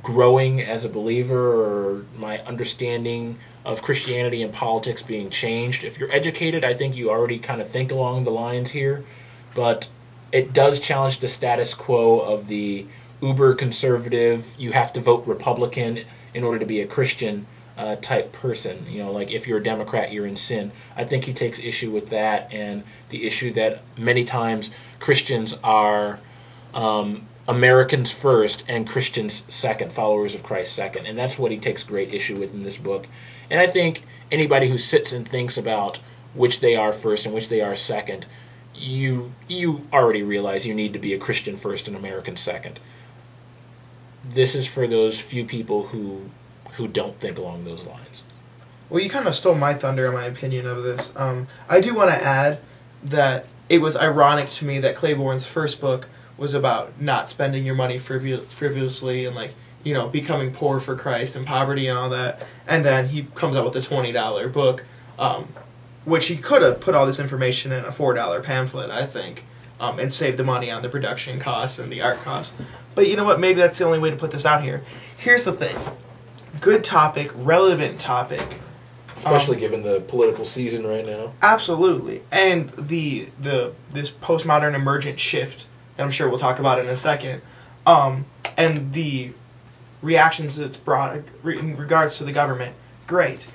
growing 0.02 0.60
as 0.60 0.84
a 0.84 0.88
believer 0.88 1.52
or 1.52 2.04
my 2.16 2.38
understanding 2.40 3.38
of 3.64 3.82
Christianity 3.82 4.42
and 4.42 4.52
politics 4.52 5.02
being 5.02 5.30
changed. 5.30 5.84
If 5.84 5.98
you're 5.98 6.12
educated, 6.12 6.64
I 6.64 6.74
think 6.74 6.96
you 6.96 7.10
already 7.10 7.38
kind 7.38 7.60
of 7.60 7.68
think 7.68 7.92
along 7.92 8.24
the 8.24 8.30
lines 8.30 8.72
here, 8.72 9.04
but 9.54 9.88
it 10.32 10.52
does 10.52 10.80
challenge 10.80 11.20
the 11.20 11.28
status 11.28 11.74
quo 11.74 12.18
of 12.18 12.48
the 12.48 12.86
uber 13.20 13.54
conservative, 13.54 14.54
you 14.58 14.72
have 14.72 14.92
to 14.92 15.00
vote 15.00 15.24
Republican 15.26 16.04
in 16.34 16.42
order 16.42 16.58
to 16.58 16.66
be 16.66 16.80
a 16.80 16.86
Christian 16.86 17.46
uh, 17.78 17.96
type 17.96 18.32
person. 18.32 18.86
You 18.88 19.04
know, 19.04 19.12
like 19.12 19.30
if 19.30 19.46
you're 19.46 19.58
a 19.58 19.62
Democrat, 19.62 20.12
you're 20.12 20.26
in 20.26 20.36
sin. 20.36 20.72
I 20.96 21.04
think 21.04 21.24
he 21.24 21.32
takes 21.32 21.60
issue 21.60 21.90
with 21.90 22.08
that 22.08 22.52
and 22.52 22.82
the 23.10 23.26
issue 23.26 23.52
that 23.52 23.82
many 23.96 24.24
times 24.24 24.70
Christians 24.98 25.54
are 25.62 26.18
um, 26.74 27.28
Americans 27.48 28.12
first 28.12 28.64
and 28.68 28.88
Christians 28.88 29.44
second, 29.52 29.92
followers 29.92 30.34
of 30.34 30.42
Christ 30.42 30.74
second. 30.74 31.06
And 31.06 31.18
that's 31.18 31.38
what 31.38 31.50
he 31.50 31.58
takes 31.58 31.82
great 31.82 32.14
issue 32.14 32.38
with 32.38 32.54
in 32.54 32.62
this 32.62 32.78
book. 32.78 33.06
And 33.50 33.60
I 33.60 33.66
think 33.66 34.04
anybody 34.30 34.68
who 34.68 34.78
sits 34.78 35.12
and 35.12 35.26
thinks 35.26 35.56
about 35.58 36.00
which 36.34 36.60
they 36.60 36.76
are 36.76 36.92
first 36.92 37.26
and 37.26 37.34
which 37.34 37.48
they 37.48 37.60
are 37.60 37.76
second, 37.76 38.26
you 38.74 39.32
you 39.48 39.86
already 39.92 40.22
realize 40.22 40.66
you 40.66 40.74
need 40.74 40.92
to 40.92 40.98
be 40.98 41.12
a 41.12 41.18
Christian 41.18 41.56
first 41.56 41.88
and 41.88 41.96
American 41.96 42.36
second. 42.36 42.80
This 44.24 44.54
is 44.54 44.66
for 44.66 44.86
those 44.86 45.20
few 45.20 45.44
people 45.44 45.88
who 45.88 46.30
who 46.74 46.88
don't 46.88 47.18
think 47.20 47.38
along 47.38 47.64
those 47.64 47.84
lines. 47.84 48.24
Well, 48.88 49.02
you 49.02 49.10
kind 49.10 49.26
of 49.26 49.34
stole 49.34 49.54
my 49.54 49.74
thunder, 49.74 50.06
in 50.06 50.12
my 50.12 50.24
opinion, 50.24 50.66
of 50.66 50.82
this. 50.82 51.14
Um, 51.16 51.48
I 51.68 51.80
do 51.80 51.94
want 51.94 52.10
to 52.10 52.22
add 52.22 52.60
that 53.02 53.46
it 53.68 53.78
was 53.78 53.96
ironic 53.96 54.48
to 54.50 54.64
me 54.64 54.78
that 54.80 54.94
Claiborne's 54.94 55.46
first 55.46 55.80
book 55.80 56.08
was 56.42 56.52
about 56.54 57.00
not 57.00 57.28
spending 57.28 57.64
your 57.64 57.76
money 57.76 57.98
frivol- 57.98 58.44
frivolously 58.46 59.24
and 59.24 59.34
like 59.34 59.54
you 59.84 59.94
know 59.94 60.08
becoming 60.08 60.52
poor 60.52 60.80
for 60.80 60.96
Christ 60.96 61.36
and 61.36 61.46
poverty 61.46 61.86
and 61.86 61.96
all 61.96 62.10
that, 62.10 62.44
and 62.66 62.84
then 62.84 63.08
he 63.08 63.28
comes 63.34 63.56
out 63.56 63.64
with 63.64 63.76
a 63.76 63.80
twenty 63.80 64.12
dollar 64.12 64.48
book, 64.48 64.84
um, 65.18 65.48
which 66.04 66.26
he 66.26 66.36
could 66.36 66.60
have 66.60 66.80
put 66.80 66.94
all 66.96 67.06
this 67.06 67.20
information 67.20 67.70
in 67.70 67.84
a 67.84 67.92
four 67.92 68.12
dollar 68.12 68.42
pamphlet, 68.42 68.90
I 68.90 69.06
think, 69.06 69.44
um, 69.80 70.00
and 70.00 70.12
saved 70.12 70.36
the 70.36 70.44
money 70.44 70.68
on 70.70 70.82
the 70.82 70.88
production 70.88 71.38
costs 71.38 71.78
and 71.78 71.92
the 71.92 72.02
art 72.02 72.20
costs. 72.22 72.56
But 72.96 73.06
you 73.08 73.16
know 73.16 73.24
what? 73.24 73.38
Maybe 73.40 73.60
that's 73.60 73.78
the 73.78 73.84
only 73.84 74.00
way 74.00 74.10
to 74.10 74.16
put 74.16 74.32
this 74.32 74.44
out 74.44 74.62
here. 74.62 74.82
Here's 75.16 75.44
the 75.44 75.52
thing: 75.52 75.76
good 76.60 76.82
topic, 76.82 77.30
relevant 77.34 78.00
topic. 78.00 78.60
Especially 79.14 79.58
given 79.58 79.82
the 79.82 80.00
political 80.00 80.44
season 80.44 80.86
right 80.86 81.06
now. 81.06 81.34
Absolutely, 81.40 82.22
and 82.32 82.70
the 82.70 83.28
the 83.40 83.74
this 83.92 84.10
postmodern 84.10 84.74
emergent 84.74 85.20
shift 85.20 85.66
I'm 86.02 86.10
sure 86.10 86.28
we'll 86.28 86.38
talk 86.38 86.58
about 86.58 86.78
it 86.78 86.86
in 86.86 86.90
a 86.90 86.96
second, 86.96 87.42
um, 87.86 88.26
and 88.56 88.92
the 88.92 89.32
reactions 90.00 90.56
that 90.56 90.64
it's 90.64 90.76
brought 90.76 91.16
in 91.44 91.76
regards 91.76 92.18
to 92.18 92.24
the 92.24 92.32
government. 92.32 92.74
Great, 93.06 93.48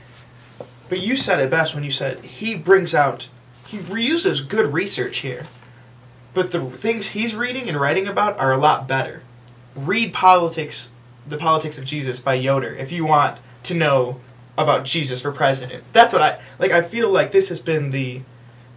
but 0.90 1.02
you 1.02 1.16
said 1.16 1.40
it 1.40 1.50
best 1.50 1.76
when 1.76 1.84
you 1.84 1.92
said 1.92 2.20
he 2.20 2.56
brings 2.56 2.94
out 2.96 3.30
he 3.68 3.80
reuses 3.80 4.48
good 4.48 4.72
research 4.72 5.18
here, 5.18 5.48
but 6.34 6.52
the 6.52 6.62
things 6.62 7.10
he's 7.10 7.36
reading 7.36 7.68
and 7.68 7.80
writing 7.80 8.08
about 8.08 8.40
are 8.40 8.54
a 8.54 8.58
lot 8.58 8.88
better. 8.88 9.22
Read 9.76 10.14
politics, 10.14 10.92
the 11.28 11.38
politics 11.38 11.78
of 11.78 11.86
Jesus 11.86 12.20
by 12.20 12.36
Yoder 12.36 12.74
if 12.76 12.92
you 12.92 13.06
want 13.06 13.40
to 13.64 13.74
know 13.74 14.22
about 14.58 14.86
Jesus 14.86 15.22
for 15.22 15.32
president. 15.32 15.84
That's 15.94 16.14
what 16.14 16.22
I 16.22 16.40
like. 16.60 16.72
I 16.72 16.82
feel 16.82 17.10
like 17.10 17.32
this 17.32 17.50
has 17.50 17.60
been 17.60 17.92
the 17.92 18.22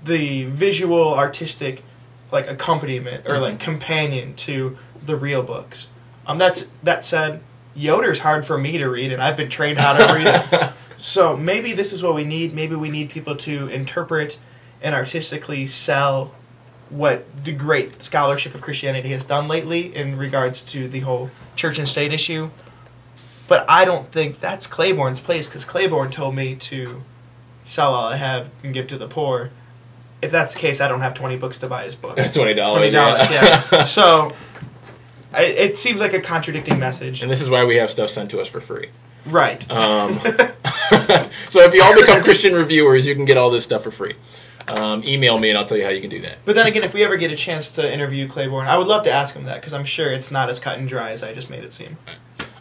the 0.05 0.45
visual 0.47 1.15
artistic 1.15 1.85
like 2.33 2.49
accompaniment 2.49 3.27
or 3.27 3.39
like 3.39 3.59
companion 3.59 4.35
to 4.35 4.77
the 5.05 5.17
real 5.17 5.43
books. 5.43 5.89
Um, 6.27 6.39
that's 6.39 6.69
that 6.83 7.05
said, 7.05 7.41
Yoder's 7.75 8.21
hard 8.21 8.47
for 8.47 8.59
me 8.59 8.79
to 8.79 8.89
read, 8.89 9.13
and 9.13 9.23
I've 9.23 9.37
been 9.37 9.49
trained 9.49 9.79
how 9.79 9.97
to 9.97 10.15
read 10.15 10.27
it. 10.27 10.71
So 11.01 11.35
maybe 11.35 11.73
this 11.73 11.95
is 11.95 12.03
what 12.03 12.15
we 12.15 12.25
need. 12.25 12.53
Maybe 12.53 12.75
we 12.75 12.91
need 12.91 13.09
people 13.09 13.35
to 13.37 13.69
interpret 13.69 14.39
and 14.83 14.95
artistically 14.95 15.65
sell 15.65 16.35
what 16.91 17.45
the 17.45 17.53
great 17.53 18.03
scholarship 18.03 18.55
of 18.55 18.61
Christianity 18.61 19.09
has 19.11 19.25
done 19.25 19.49
lately 19.49 19.95
in 19.97 20.19
regards 20.19 20.61
to 20.73 20.89
the 20.89 21.01
whole 21.01 21.31
church 21.57 21.79
and 21.79 21.89
state 21.89 22.13
issue. 22.13 22.51
But 23.49 23.65
I 23.69 23.87
don't 23.87 24.13
think 24.13 24.41
that's 24.41 24.67
Claiborne's 24.67 25.21
place 25.21 25.49
because 25.49 25.65
Claiborne 25.65 26.11
told 26.11 26.35
me 26.35 26.55
to 26.57 27.03
sell 27.63 27.95
all 27.95 28.09
I 28.09 28.17
have 28.17 28.51
and 28.63 28.75
give 28.75 28.87
to 28.89 28.99
the 28.99 29.09
poor. 29.09 29.51
If 30.23 30.31
that's 30.31 30.53
the 30.53 30.59
case, 30.59 30.81
I 30.81 30.89
don't 30.89 31.01
have 31.01 31.15
20 31.15 31.37
books 31.37 31.59
to 31.59 31.67
buy 31.69 31.85
his 31.85 31.95
book. 31.95 32.17
Twenty 32.33 32.55
dollars. 32.55 32.79
Twenty 32.79 32.91
dollars, 32.93 33.31
yeah. 33.31 33.83
so 33.85 34.35
I, 35.33 35.45
it 35.45 35.77
seems 35.77 36.01
like 36.01 36.13
a 36.13 36.21
contradicting 36.21 36.79
message, 36.79 37.23
And 37.23 37.31
this 37.31 37.41
is 37.41 37.49
why 37.49 37.65
we 37.65 37.77
have 37.77 37.91
stuff 37.91 38.11
sent 38.11 38.31
to 38.33 38.41
us 38.41 38.49
for 38.49 38.61
free. 38.61 38.89
right? 39.27 39.69
Um, 39.71 40.19
so 41.49 41.61
if 41.63 41.75
you 41.75 41.83
all 41.83 41.95
become 41.95 42.23
Christian 42.23 42.55
reviewers, 42.55 43.07
you 43.07 43.15
can 43.15 43.25
get 43.25 43.37
all 43.37 43.51
this 43.51 43.65
stuff 43.65 43.83
for 43.85 43.91
free. 43.91 44.15
um, 44.77 45.03
email 45.05 45.39
me 45.39 45.49
and 45.51 45.59
I'll 45.59 45.65
tell 45.65 45.79
you 45.79 45.85
how 45.85 45.91
you 45.91 46.01
can 46.01 46.11
do 46.11 46.21
that. 46.21 46.39
But 46.45 46.55
then 46.55 46.67
again, 46.67 46.85
if 46.85 46.95
we 46.95 47.03
ever 47.03 47.17
get 47.17 47.31
a 47.33 47.37
chance 47.37 47.71
to 47.73 47.93
interview 47.93 48.29
Claiborne, 48.29 48.67
I 48.69 48.77
would 48.77 48.87
love 48.87 49.03
to 49.05 49.11
ask 49.11 49.35
him 49.35 49.45
that 49.45 49.61
because 49.61 49.73
I'm 49.73 49.85
sure 49.85 50.11
it's 50.11 50.31
not 50.31 50.49
as 50.51 50.61
cut 50.61 50.79
and 50.79 50.89
dry 50.89 51.11
as 51.11 51.23
I 51.23 51.33
just 51.33 51.49
made 51.51 51.65
it 51.65 51.73
seem. 51.73 51.97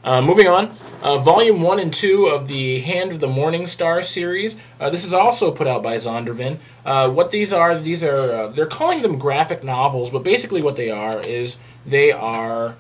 Uh, 0.02 0.22
moving 0.22 0.48
on, 0.48 0.74
uh, 1.02 1.18
volume 1.18 1.62
one 1.62 1.78
and 1.78 1.94
two 1.94 2.26
of 2.28 2.48
the 2.48 2.80
Hand 2.80 3.12
of 3.12 3.20
the 3.20 3.28
Morning 3.28 3.68
Star 3.68 4.02
series. 4.02 4.56
Uh, 4.80 4.90
this 4.90 5.04
is 5.04 5.14
also 5.14 5.52
put 5.52 5.68
out 5.68 5.84
by 5.84 5.96
Zondervan. 5.96 6.60
Uh, 6.86 7.10
what 7.10 7.32
these 7.32 7.52
are, 7.52 7.78
these 7.78 8.02
are 8.02 8.32
uh, 8.32 8.48
they're 8.48 8.66
calling 8.66 9.02
them 9.02 9.20
graphic 9.20 9.62
novels, 9.62 10.10
but 10.10 10.24
basically 10.24 10.62
what 10.62 10.78
they 10.78 10.90
are 10.90 11.20
is 11.22 11.60
they 11.86 12.14
are 12.14 12.76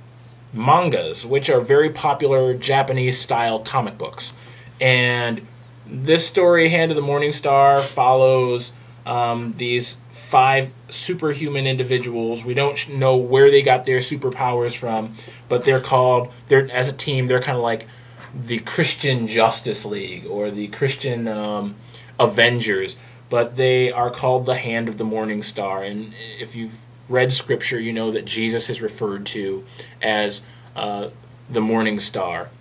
mangas, 0.53 1.25
which 1.25 1.49
are 1.49 1.59
very 1.59 1.89
popular 1.89 2.53
Japanese 2.53 3.19
style 3.19 3.59
comic 3.59 3.97
books. 3.97 4.33
And 4.79 5.45
this 5.85 6.25
story, 6.25 6.69
Hand 6.69 6.89
of 6.89 6.95
the 6.95 7.01
Morning 7.01 7.33
Star, 7.33 7.81
follows 7.81 8.71
um, 9.09 9.55
these 9.57 9.97
five 10.11 10.71
superhuman 10.89 11.65
individuals. 11.65 12.45
We 12.45 12.53
don't 12.53 12.89
know 12.89 13.17
where 13.17 13.49
they 13.49 13.63
got 13.63 13.85
their 13.85 13.97
superpowers 13.97 14.77
from, 14.77 15.13
but 15.49 15.63
they're 15.63 15.81
called. 15.81 16.31
They're 16.47 16.71
as 16.71 16.87
a 16.89 16.93
team. 16.93 17.25
They're 17.25 17.41
kind 17.41 17.57
of 17.57 17.63
like 17.63 17.87
the 18.35 18.59
Christian 18.59 19.27
Justice 19.27 19.83
League 19.83 20.27
or 20.27 20.51
the 20.51 20.67
Christian 20.67 21.27
um, 21.27 21.75
Avengers, 22.19 22.97
but 23.31 23.57
they 23.57 23.91
are 23.91 24.11
called 24.11 24.45
the 24.45 24.55
Hand 24.55 24.87
of 24.87 24.99
the 24.99 25.03
Morning 25.03 25.41
Star. 25.41 25.83
And 25.83 26.13
if 26.39 26.55
you've 26.55 26.85
read 27.09 27.33
Scripture, 27.33 27.79
you 27.79 27.91
know 27.91 28.11
that 28.11 28.25
Jesus 28.25 28.69
is 28.69 28.79
referred 28.79 29.25
to 29.27 29.63
as 30.03 30.43
uh, 30.75 31.09
the 31.49 31.61
Morning 31.61 31.99
Star, 31.99 32.51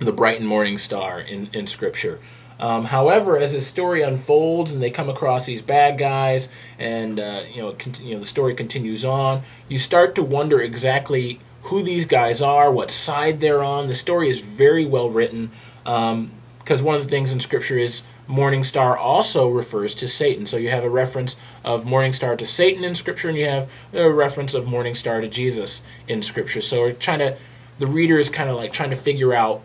the 0.00 0.12
bright 0.12 0.40
and 0.40 0.48
morning 0.48 0.76
star 0.76 1.20
in 1.20 1.50
in 1.52 1.68
Scripture. 1.68 2.18
Um, 2.60 2.84
however, 2.84 3.36
as 3.36 3.52
the 3.52 3.60
story 3.60 4.02
unfolds 4.02 4.72
and 4.72 4.82
they 4.82 4.90
come 4.90 5.08
across 5.08 5.46
these 5.46 5.62
bad 5.62 5.98
guys, 5.98 6.48
and 6.78 7.18
uh, 7.18 7.42
you 7.52 7.62
know, 7.62 7.72
cont- 7.72 8.00
you 8.00 8.14
know, 8.14 8.20
the 8.20 8.26
story 8.26 8.54
continues 8.54 9.04
on, 9.04 9.42
you 9.68 9.78
start 9.78 10.14
to 10.14 10.22
wonder 10.22 10.60
exactly 10.60 11.40
who 11.64 11.82
these 11.82 12.06
guys 12.06 12.42
are, 12.42 12.70
what 12.70 12.90
side 12.90 13.40
they're 13.40 13.62
on. 13.62 13.88
The 13.88 13.94
story 13.94 14.28
is 14.28 14.40
very 14.40 14.84
well 14.84 15.10
written 15.10 15.50
because 15.82 16.82
one 16.82 16.94
of 16.94 17.02
the 17.02 17.08
things 17.08 17.32
in 17.32 17.40
Scripture 17.40 17.78
is 17.78 18.04
Morning 18.26 18.64
Star 18.64 18.96
also 18.96 19.48
refers 19.48 19.94
to 19.94 20.08
Satan. 20.08 20.46
So 20.46 20.56
you 20.56 20.70
have 20.70 20.84
a 20.84 20.90
reference 20.90 21.36
of 21.62 21.84
Morning 21.84 22.12
Star 22.12 22.36
to 22.36 22.46
Satan 22.46 22.84
in 22.84 22.94
Scripture, 22.94 23.28
and 23.28 23.36
you 23.36 23.46
have 23.46 23.68
a 23.92 24.10
reference 24.10 24.54
of 24.54 24.66
Morning 24.66 24.94
Star 24.94 25.20
to 25.20 25.28
Jesus 25.28 25.82
in 26.08 26.22
Scripture. 26.22 26.60
So 26.60 26.80
we're 26.80 26.92
trying 26.92 27.18
to, 27.18 27.36
the 27.78 27.86
reader 27.86 28.18
is 28.18 28.30
kind 28.30 28.48
of 28.48 28.56
like 28.56 28.72
trying 28.72 28.90
to 28.90 28.96
figure 28.96 29.34
out 29.34 29.62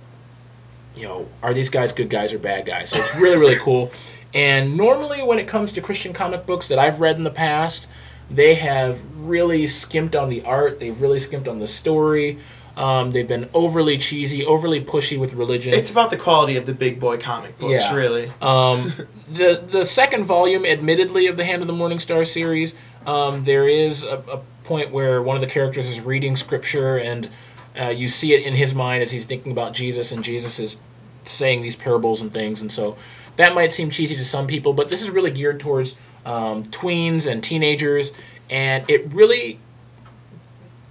you 0.95 1.04
know, 1.08 1.28
are 1.41 1.54
these 1.54 1.69
guys 1.69 1.91
good 1.91 2.10
guys 2.10 2.34
or 2.34 2.39
bad 2.39 2.65
guys? 2.65 2.89
So 2.89 2.99
it's 2.99 3.15
really, 3.15 3.38
really 3.38 3.56
cool. 3.58 3.91
And 4.34 4.78
normally, 4.78 5.23
when 5.23 5.39
it 5.39 5.47
comes 5.47 5.73
to 5.73 5.82
Christian 5.82 6.13
comic 6.13 6.45
books 6.45 6.67
that 6.67 6.78
I've 6.78 6.99
read 7.02 7.17
in 7.17 7.23
the 7.23 7.32
past, 7.32 7.88
they 8.30 8.56
have 8.56 9.02
really 9.17 9.65
skimped 9.67 10.15
on 10.15 10.30
the 10.30 10.43
art. 10.43 10.80
They've 10.80 10.99
really 11.02 11.19
skimped 11.19 11.47
on 11.47 11.60
the 11.60 11.67
story. 11.67 12.38
Um, 12.78 13.12
they've 13.12 13.28
been 13.28 13.49
overly 13.54 13.97
cheesy, 13.97 14.45
overly 14.45 14.82
pushy 14.84 15.19
with 15.19 15.34
religion. 15.34 15.73
It's 15.73 15.89
about 15.91 16.12
the 16.12 16.17
quality 16.17 16.56
of 16.56 16.65
the 16.65 16.73
big 16.73 16.99
boy 16.99 17.17
comic 17.17 17.58
books, 17.58 17.84
Yeah. 17.84 17.95
really. 17.95 18.32
Um, 18.41 18.93
the 19.32 19.62
the 19.65 19.84
second 19.86 20.25
volume, 20.25 20.63
admittedly, 20.65 21.28
of 21.28 21.36
the 21.38 21.43
Hand 21.43 21.62
of 21.62 21.67
the 21.67 21.73
Morning 21.73 21.99
Star 21.99 22.23
series, 22.23 22.75
um, 23.06 23.43
there 23.45 23.67
is 23.67 24.04
a, 24.04 24.23
a 24.32 24.41
point 24.63 24.91
where 24.91 25.21
one 25.21 25.36
of 25.36 25.41
the 25.41 25.47
characters 25.47 25.89
is 25.89 25.99
reading 25.99 26.36
scripture, 26.36 26.97
and 26.97 27.28
uh, 27.80 27.89
you 27.89 28.08
see 28.08 28.34
it 28.34 28.44
in 28.46 28.56
his 28.56 28.76
mind 28.76 29.04
as 29.04 29.12
he's 29.12 29.26
thinking 29.26 29.52
about 29.52 29.74
Jesus, 29.74 30.12
and 30.12 30.24
Jesus 30.24 30.60
is 30.60 30.80
saying 31.26 31.62
these 31.62 31.76
parables 31.76 32.22
and 32.22 32.34
things, 32.34 32.62
and 32.62 32.72
so 32.72 32.98
that 33.36 33.54
might 33.54 33.72
seem 33.72 33.89
cheesy 33.89 34.15
to 34.15 34.26
some 34.26 34.48
people, 34.48 34.74
but 34.74 34.89
this 34.89 35.02
is 35.02 35.10
really 35.10 35.32
geared 35.32 35.60
towards 35.60 35.98
um, 36.26 36.63
tweens 36.65 37.30
and 37.30 37.44
teenagers, 37.44 38.13
and 38.50 38.89
it 38.89 39.13
really 39.13 39.60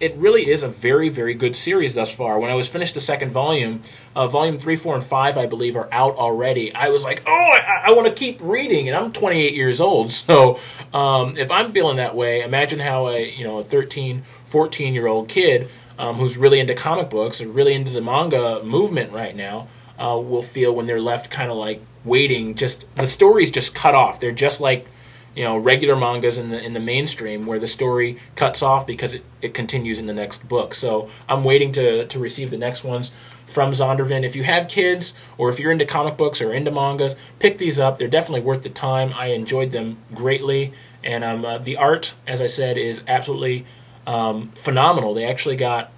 it 0.00 0.14
really 0.16 0.48
is 0.48 0.62
a 0.62 0.68
very, 0.68 1.08
very 1.08 1.34
good 1.34 1.56
series 1.56 1.94
thus 1.94 2.14
far. 2.14 2.38
When 2.38 2.50
I 2.50 2.54
was 2.54 2.68
finished 2.68 2.94
the 2.94 3.00
second 3.00 3.30
volume, 3.30 3.82
uh, 4.14 4.28
volume 4.28 4.56
three, 4.56 4.76
four, 4.76 4.94
and 4.94 5.02
five, 5.02 5.36
I 5.36 5.46
believe, 5.46 5.76
are 5.76 5.88
out 5.90 6.16
already. 6.16 6.72
I 6.74 6.90
was 6.90 7.02
like, 7.04 7.22
oh, 7.26 7.30
I, 7.30 7.84
I 7.86 7.90
want 7.92 8.06
to 8.06 8.12
keep 8.12 8.38
reading, 8.40 8.88
and 8.88 8.96
I'm 8.96 9.12
28 9.12 9.54
years 9.54 9.80
old. 9.80 10.12
So 10.28 10.58
um, 10.92 11.38
if 11.38 11.50
I'm 11.50 11.70
feeling 11.70 11.96
that 11.96 12.14
way, 12.14 12.42
imagine 12.42 12.80
how 12.80 13.08
a 13.08 13.30
you 13.30 13.44
know 13.44 13.58
a 13.58 13.62
13, 13.62 14.22
14 14.46 14.94
year 14.94 15.06
old 15.06 15.28
kid 15.28 15.68
um, 15.98 16.16
who's 16.16 16.36
really 16.36 16.60
into 16.60 16.74
comic 16.74 17.10
books 17.10 17.40
and 17.40 17.54
really 17.54 17.74
into 17.74 17.90
the 17.90 18.00
manga 18.00 18.62
movement 18.62 19.12
right 19.12 19.34
now 19.34 19.68
uh, 19.98 20.18
will 20.18 20.42
feel 20.42 20.72
when 20.72 20.86
they're 20.86 21.00
left 21.00 21.30
kind 21.30 21.50
of 21.50 21.56
like 21.56 21.82
waiting. 22.04 22.54
Just 22.54 22.94
the 22.96 23.06
story's 23.06 23.50
just 23.50 23.74
cut 23.74 23.94
off. 23.94 24.20
They're 24.20 24.32
just 24.32 24.60
like 24.60 24.86
you 25.34 25.44
know 25.44 25.56
regular 25.56 25.96
mangas 25.96 26.38
in 26.38 26.48
the 26.48 26.62
in 26.62 26.72
the 26.72 26.80
mainstream 26.80 27.46
where 27.46 27.58
the 27.58 27.66
story 27.66 28.18
cuts 28.36 28.62
off 28.62 28.86
because 28.86 29.14
it, 29.14 29.24
it 29.42 29.54
continues 29.54 29.98
in 29.98 30.06
the 30.06 30.14
next 30.14 30.48
book. 30.48 30.72
So 30.74 31.10
I'm 31.28 31.44
waiting 31.44 31.72
to 31.72 32.06
to 32.06 32.18
receive 32.18 32.50
the 32.50 32.58
next 32.58 32.84
ones 32.84 33.12
from 33.46 33.72
Zondervan. 33.72 34.24
If 34.24 34.36
you 34.36 34.44
have 34.44 34.68
kids 34.68 35.14
or 35.36 35.48
if 35.48 35.58
you're 35.58 35.72
into 35.72 35.86
comic 35.86 36.16
books 36.16 36.40
or 36.40 36.52
into 36.52 36.70
mangas, 36.70 37.16
pick 37.38 37.58
these 37.58 37.80
up. 37.80 37.98
They're 37.98 38.06
definitely 38.06 38.42
worth 38.42 38.62
the 38.62 38.68
time. 38.68 39.12
I 39.14 39.26
enjoyed 39.26 39.72
them 39.72 39.98
greatly, 40.14 40.72
and 41.02 41.24
um, 41.24 41.44
uh, 41.44 41.58
the 41.58 41.76
art, 41.76 42.14
as 42.26 42.40
I 42.40 42.46
said, 42.46 42.78
is 42.78 43.02
absolutely 43.08 43.64
um, 44.08 44.50
phenomenal. 44.52 45.14
They 45.14 45.24
actually 45.24 45.56
got 45.56 45.92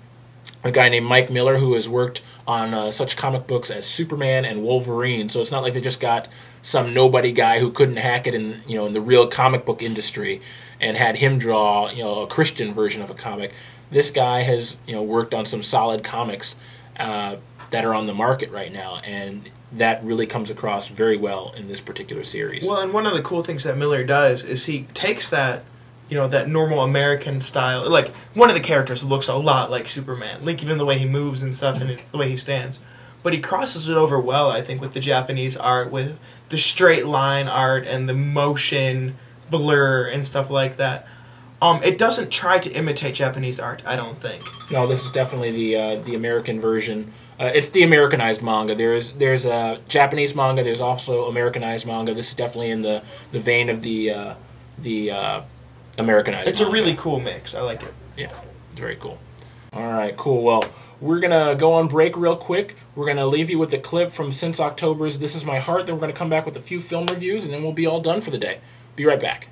a 0.65 0.71
guy 0.71 0.89
named 0.89 1.07
Mike 1.07 1.31
Miller 1.31 1.59
who 1.59 1.75
has 1.75 1.89
worked 1.89 2.23
on 2.47 2.75
uh, 2.75 2.91
such 2.91 3.17
comic 3.17 3.47
books 3.47 3.71
as 3.71 3.87
Superman 3.87 4.45
and 4.45 4.63
Wolverine. 4.63 5.29
So 5.29 5.41
it's 5.41 5.53
not 5.53 5.63
like 5.63 5.75
they 5.75 5.81
just 5.81 6.01
got 6.01 6.29
some 6.61 6.93
nobody 6.93 7.33
guy 7.33 7.61
who 7.61 7.71
couldn't 7.71 7.97
hack 7.97 8.27
it 8.27 8.35
in 8.35 8.63
you 8.67 8.77
know 8.77 8.87
in 8.87 8.93
the 8.93 9.01
real 9.01 9.27
comic 9.27 9.65
book 9.65 9.81
industry 9.81 10.43
and 10.81 10.97
had 10.97 11.17
him 11.17 11.39
draw 11.39 11.91
you 11.91 12.03
know 12.03 12.21
a 12.21 12.27
Christian 12.27 12.73
version 12.73 13.01
of 13.01 13.11
a 13.11 13.15
comic. 13.15 13.53
This 13.91 14.11
guy 14.11 14.41
has 14.41 14.77
you 14.87 14.95
know 14.95 15.03
worked 15.03 15.33
on 15.33 15.47
some 15.47 15.63
solid 15.63 16.03
comics 16.03 16.57
uh, 16.99 17.37
that 17.71 17.85
are 17.85 17.95
on 17.95 18.07
the 18.07 18.15
market 18.15 18.51
right 18.51 18.73
now, 18.73 18.97
and 19.05 19.49
that 19.73 20.03
really 20.03 20.27
comes 20.27 20.51
across 20.51 20.89
very 20.89 21.17
well 21.17 21.55
in 21.57 21.69
this 21.69 21.81
particular 21.81 22.25
series. 22.25 22.67
Well, 22.67 22.81
and 22.81 22.93
one 22.93 23.07
of 23.07 23.13
the 23.13 23.23
cool 23.23 23.45
things 23.45 23.63
that 23.63 23.79
Miller 23.79 24.03
does 24.03 24.43
is 24.43 24.67
he 24.67 24.83
takes 24.95 25.31
that, 25.31 25.63
you 26.11 26.17
know, 26.17 26.29
that 26.29 26.49
normal 26.49 26.81
American 26.81 27.41
style. 27.41 27.89
Like 27.89 28.09
one 28.35 28.51
of 28.51 28.57
the 28.57 28.61
characters 28.61 29.05
looks 29.05 29.29
a 29.29 29.37
lot 29.37 29.71
like 29.71 29.89
Superman, 29.89 30.45
like 30.45 30.63
even 30.63 30.77
the 30.77 30.85
way 30.85 30.99
he 30.99 31.07
moves 31.07 31.43
and 31.43 31.55
stuff, 31.55 31.81
and 31.81 31.91
it's 31.91 32.11
the 32.11 32.19
way 32.19 32.29
he 32.29 32.37
stands. 32.37 32.81
But 33.23 33.33
he 33.33 33.41
crosses 33.41 33.89
it 33.89 33.97
over 33.97 34.19
well, 34.19 34.51
I 34.51 34.61
think, 34.61 34.81
with 34.81 34.93
the 34.93 35.01
Japanese 35.01 35.57
art, 35.57 35.91
with 35.91 36.19
the 36.49 36.59
straight 36.59 37.07
line 37.07 37.49
art 37.49 37.87
and 37.87 38.09
the 38.09 38.15
motion 38.15 39.17
blur 39.51 40.09
and 40.09 40.25
stuff 40.25 40.51
like 40.51 40.77
that. 40.77 41.07
Um, 41.63 41.83
it 41.83 41.99
doesn't 41.99 42.31
try 42.31 42.59
to 42.59 42.71
imitate 42.73 43.15
Japanese 43.15 43.61
art, 43.61 43.83
I 43.87 43.95
don't 43.95 44.17
think. 44.19 44.43
No, 44.71 44.87
this 44.87 45.05
is 45.05 45.11
definitely 45.11 45.53
the 45.53 45.77
uh, 45.77 46.03
the 46.03 46.15
American 46.15 46.61
version. 46.61 47.13
Uh, 47.39 47.51
it's 47.55 47.69
the 47.69 47.83
Americanized 47.83 48.43
manga. 48.43 48.75
There's 48.75 49.13
there's 49.13 49.45
a 49.45 49.81
Japanese 49.87 50.35
manga. 50.35 50.65
There's 50.65 50.81
also 50.81 51.27
Americanized 51.27 51.87
manga. 51.87 52.15
This 52.15 52.29
is 52.29 52.35
definitely 52.35 52.71
in 52.71 52.83
the, 52.83 53.03
the 53.33 53.41
vein 53.41 53.69
of 53.69 53.83
the 53.83 54.11
uh, 54.11 54.35
the 54.79 55.11
uh, 55.11 55.43
Americanized. 55.99 56.49
It's 56.49 56.61
a 56.61 56.71
really 56.71 56.95
cool 56.95 57.21
mix. 57.21 57.55
I 57.55 57.61
like 57.63 57.83
it. 57.83 57.93
yeah, 58.17 58.31
it's 58.73 58.81
very 58.81 58.97
cool. 58.97 59.19
All 59.73 59.87
right, 59.93 60.17
cool. 60.17 60.43
Well, 60.43 60.63
we're 61.01 61.21
gonna 61.21 61.55
go 61.55 61.73
on 61.75 61.89
break 61.89 62.17
real 62.17 62.37
quick. 62.37 62.77
We're 62.95 63.07
gonna 63.07 63.27
leave 63.27 63.51
you 63.51 63.59
with 63.59 63.73
a 63.73 63.79
clip 63.79 64.11
from 64.11 64.33
since 64.33 64.61
October's 64.61 65.19
"This 65.19 65.35
Is 65.35 65.45
My 65.45 65.59
Heart." 65.59 65.87
Then 65.87 65.95
we're 65.95 66.01
gonna 66.03 66.13
come 66.13 66.31
back 66.31 66.45
with 66.45 66.57
a 66.57 66.61
few 66.61 66.81
film 66.81 67.07
reviews, 67.07 67.45
and 67.45 67.53
then 67.53 67.63
we'll 67.63 67.73
be 67.73 67.87
all 67.87 68.01
done 68.01 68.21
for 68.21 68.31
the 68.31 68.39
day. 68.39 68.59
Be 68.97 69.07
right 69.07 69.21
back. 69.21 69.49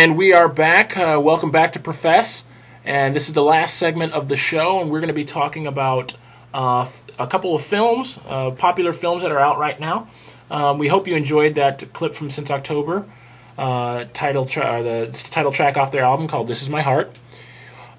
And 0.00 0.16
we 0.16 0.32
are 0.32 0.48
back. 0.48 0.96
Uh, 0.96 1.20
welcome 1.22 1.50
back 1.50 1.72
to 1.72 1.78
Profess. 1.78 2.46
And 2.86 3.14
this 3.14 3.28
is 3.28 3.34
the 3.34 3.42
last 3.42 3.76
segment 3.76 4.14
of 4.14 4.28
the 4.28 4.36
show, 4.36 4.80
and 4.80 4.90
we're 4.90 5.00
going 5.00 5.08
to 5.08 5.12
be 5.12 5.26
talking 5.26 5.66
about 5.66 6.16
uh, 6.54 6.88
a 7.18 7.26
couple 7.26 7.54
of 7.54 7.60
films, 7.60 8.18
uh, 8.26 8.52
popular 8.52 8.94
films 8.94 9.22
that 9.24 9.30
are 9.30 9.38
out 9.38 9.58
right 9.58 9.78
now. 9.78 10.08
Um, 10.50 10.78
we 10.78 10.88
hope 10.88 11.06
you 11.06 11.14
enjoyed 11.16 11.54
that 11.56 11.92
clip 11.92 12.14
from 12.14 12.30
Since 12.30 12.50
October, 12.50 13.04
uh, 13.58 14.06
title 14.14 14.46
tra- 14.46 14.64
uh, 14.64 14.80
the 14.80 15.28
title 15.30 15.52
track 15.52 15.76
off 15.76 15.92
their 15.92 16.04
album 16.04 16.28
called 16.28 16.46
"This 16.46 16.62
Is 16.62 16.70
My 16.70 16.80
Heart." 16.80 17.18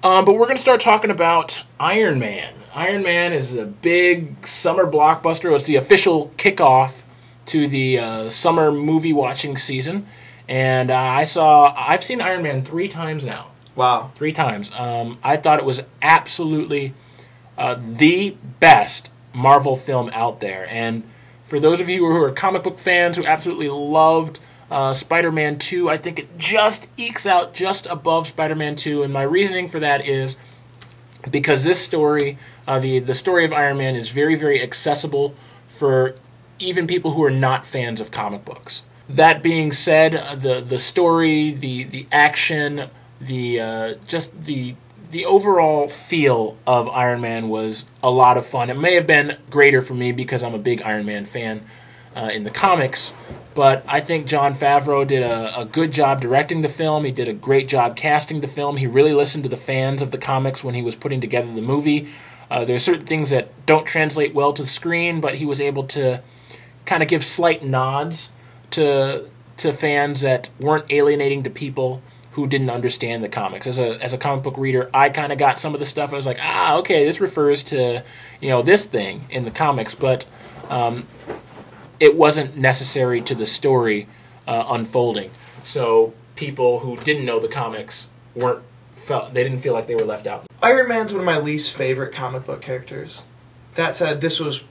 Um, 0.02 0.24
but 0.24 0.32
we're 0.32 0.46
going 0.46 0.56
to 0.56 0.60
start 0.60 0.80
talking 0.80 1.12
about 1.12 1.62
Iron 1.78 2.18
Man. 2.18 2.52
Iron 2.74 3.04
Man 3.04 3.32
is 3.32 3.54
a 3.54 3.64
big 3.64 4.44
summer 4.44 4.90
blockbuster. 4.90 5.54
It's 5.54 5.66
the 5.66 5.76
official 5.76 6.32
kickoff 6.36 7.04
to 7.46 7.68
the 7.68 8.00
uh, 8.00 8.28
summer 8.28 8.72
movie 8.72 9.12
watching 9.12 9.56
season, 9.56 10.08
and 10.48 10.90
uh, 10.90 10.96
I 10.96 11.24
saw. 11.24 11.74
I've 11.76 12.04
seen 12.04 12.20
Iron 12.20 12.42
Man 12.42 12.62
three 12.62 12.88
times 12.88 13.24
now. 13.24 13.48
Wow. 13.74 14.10
Three 14.14 14.32
times. 14.32 14.70
Um, 14.76 15.18
I 15.22 15.36
thought 15.36 15.58
it 15.58 15.64
was 15.64 15.82
absolutely 16.02 16.94
uh, 17.56 17.76
the 17.80 18.36
best 18.60 19.10
Marvel 19.32 19.76
film 19.76 20.10
out 20.12 20.40
there. 20.40 20.66
And 20.68 21.04
for 21.42 21.58
those 21.58 21.80
of 21.80 21.88
you 21.88 22.00
who 22.06 22.22
are 22.22 22.30
comic 22.32 22.62
book 22.62 22.78
fans 22.78 23.16
who 23.16 23.24
absolutely 23.24 23.68
loved 23.68 24.40
uh, 24.70 24.92
Spider 24.92 25.32
Man 25.32 25.58
2, 25.58 25.88
I 25.88 25.96
think 25.96 26.18
it 26.18 26.38
just 26.38 26.88
ekes 26.98 27.26
out 27.26 27.54
just 27.54 27.86
above 27.86 28.26
Spider 28.26 28.54
Man 28.54 28.76
2. 28.76 29.02
And 29.02 29.12
my 29.12 29.22
reasoning 29.22 29.68
for 29.68 29.78
that 29.80 30.06
is 30.06 30.36
because 31.30 31.64
this 31.64 31.82
story, 31.82 32.38
uh, 32.66 32.78
the, 32.78 32.98
the 32.98 33.14
story 33.14 33.44
of 33.44 33.52
Iron 33.52 33.78
Man, 33.78 33.96
is 33.96 34.10
very, 34.10 34.34
very 34.34 34.62
accessible 34.62 35.34
for 35.66 36.14
even 36.58 36.86
people 36.86 37.12
who 37.12 37.24
are 37.24 37.30
not 37.30 37.66
fans 37.66 38.00
of 38.00 38.10
comic 38.10 38.44
books. 38.44 38.84
That 39.08 39.42
being 39.42 39.72
said, 39.72 40.14
uh, 40.14 40.36
the 40.36 40.60
the 40.60 40.78
story, 40.78 41.50
the 41.52 41.84
the 41.84 42.06
action, 42.12 42.88
the 43.20 43.60
uh, 43.60 43.94
just 44.06 44.44
the 44.44 44.74
the 45.10 45.26
overall 45.26 45.88
feel 45.88 46.56
of 46.66 46.88
Iron 46.88 47.20
Man 47.20 47.48
was 47.48 47.86
a 48.02 48.10
lot 48.10 48.38
of 48.38 48.46
fun. 48.46 48.70
It 48.70 48.78
may 48.78 48.94
have 48.94 49.06
been 49.06 49.36
greater 49.50 49.82
for 49.82 49.94
me 49.94 50.10
because 50.12 50.42
I'm 50.42 50.54
a 50.54 50.58
big 50.58 50.82
Iron 50.82 51.04
Man 51.04 51.24
fan 51.24 51.62
uh, 52.16 52.30
in 52.32 52.44
the 52.44 52.50
comics, 52.50 53.12
but 53.54 53.84
I 53.86 54.00
think 54.00 54.26
Jon 54.26 54.54
Favreau 54.54 55.06
did 55.06 55.22
a, 55.22 55.60
a 55.60 55.64
good 55.66 55.92
job 55.92 56.20
directing 56.20 56.62
the 56.62 56.68
film. 56.68 57.04
He 57.04 57.12
did 57.12 57.28
a 57.28 57.34
great 57.34 57.68
job 57.68 57.96
casting 57.96 58.40
the 58.40 58.46
film. 58.46 58.78
He 58.78 58.86
really 58.86 59.12
listened 59.12 59.44
to 59.44 59.50
the 59.50 59.56
fans 59.56 60.00
of 60.00 60.12
the 60.12 60.18
comics 60.18 60.64
when 60.64 60.74
he 60.74 60.82
was 60.82 60.96
putting 60.96 61.20
together 61.20 61.52
the 61.52 61.60
movie. 61.62 62.08
Uh, 62.50 62.64
are 62.68 62.78
certain 62.78 63.06
things 63.06 63.30
that 63.30 63.48
don't 63.66 63.86
translate 63.86 64.34
well 64.34 64.52
to 64.52 64.62
the 64.62 64.68
screen, 64.68 65.20
but 65.20 65.36
he 65.36 65.46
was 65.46 65.60
able 65.60 65.84
to 65.84 66.22
kind 66.84 67.02
of 67.02 67.08
give 67.08 67.24
slight 67.24 67.62
nods 67.62 68.32
to 68.72 69.28
to 69.58 69.72
fans 69.72 70.22
that 70.22 70.50
weren't 70.58 70.86
alienating 70.90 71.42
to 71.42 71.50
people 71.50 72.02
who 72.32 72.46
didn't 72.46 72.70
understand 72.70 73.22
the 73.22 73.28
comics. 73.28 73.66
As 73.66 73.78
a 73.78 74.02
as 74.02 74.12
a 74.12 74.18
comic 74.18 74.42
book 74.42 74.56
reader, 74.56 74.90
I 74.92 75.08
kind 75.10 75.32
of 75.32 75.38
got 75.38 75.58
some 75.58 75.74
of 75.74 75.80
the 75.80 75.86
stuff. 75.86 76.12
I 76.12 76.16
was 76.16 76.26
like, 76.26 76.38
ah, 76.40 76.76
okay, 76.76 77.04
this 77.04 77.20
refers 77.20 77.62
to 77.64 78.02
you 78.40 78.48
know 78.48 78.62
this 78.62 78.86
thing 78.86 79.26
in 79.30 79.44
the 79.44 79.50
comics, 79.50 79.94
but 79.94 80.26
um, 80.68 81.06
it 82.00 82.16
wasn't 82.16 82.56
necessary 82.56 83.20
to 83.22 83.34
the 83.34 83.46
story 83.46 84.08
uh, 84.46 84.64
unfolding. 84.68 85.30
So 85.62 86.14
people 86.34 86.80
who 86.80 86.96
didn't 86.96 87.24
know 87.24 87.38
the 87.38 87.48
comics 87.48 88.10
weren't 88.34 88.62
felt 88.94 89.34
they 89.34 89.42
didn't 89.42 89.58
feel 89.58 89.72
like 89.72 89.86
they 89.86 89.94
were 89.94 90.04
left 90.04 90.26
out. 90.26 90.46
Iron 90.62 90.88
Man's 90.88 91.12
one 91.12 91.20
of 91.20 91.26
my 91.26 91.38
least 91.38 91.76
favorite 91.76 92.12
comic 92.12 92.46
book 92.46 92.62
characters. 92.62 93.22
That 93.74 93.94
said, 93.94 94.20
this 94.20 94.38
was 94.38 94.64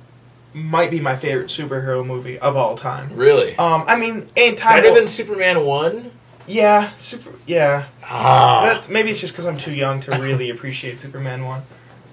might 0.53 0.91
be 0.91 0.99
my 0.99 1.15
favorite 1.15 1.47
superhero 1.47 2.05
movie 2.05 2.37
of 2.39 2.55
all 2.57 2.75
time. 2.75 3.09
Really, 3.15 3.55
Um, 3.57 3.83
I 3.87 3.95
mean, 3.95 4.29
in 4.35 4.55
time, 4.55 4.81
better 4.81 4.93
than 4.93 5.07
Superman 5.07 5.65
one. 5.65 6.11
yeah, 6.47 6.91
super, 6.97 7.31
yeah. 7.47 7.85
Ah, 8.03 8.63
That's 8.65 8.89
maybe 8.89 9.11
it's 9.11 9.19
just 9.19 9.33
because 9.33 9.45
I'm 9.45 9.57
too 9.57 9.73
young 9.73 9.99
to 10.01 10.11
really 10.19 10.49
appreciate 10.55 10.99
Superman 10.99 11.45
one. 11.45 11.61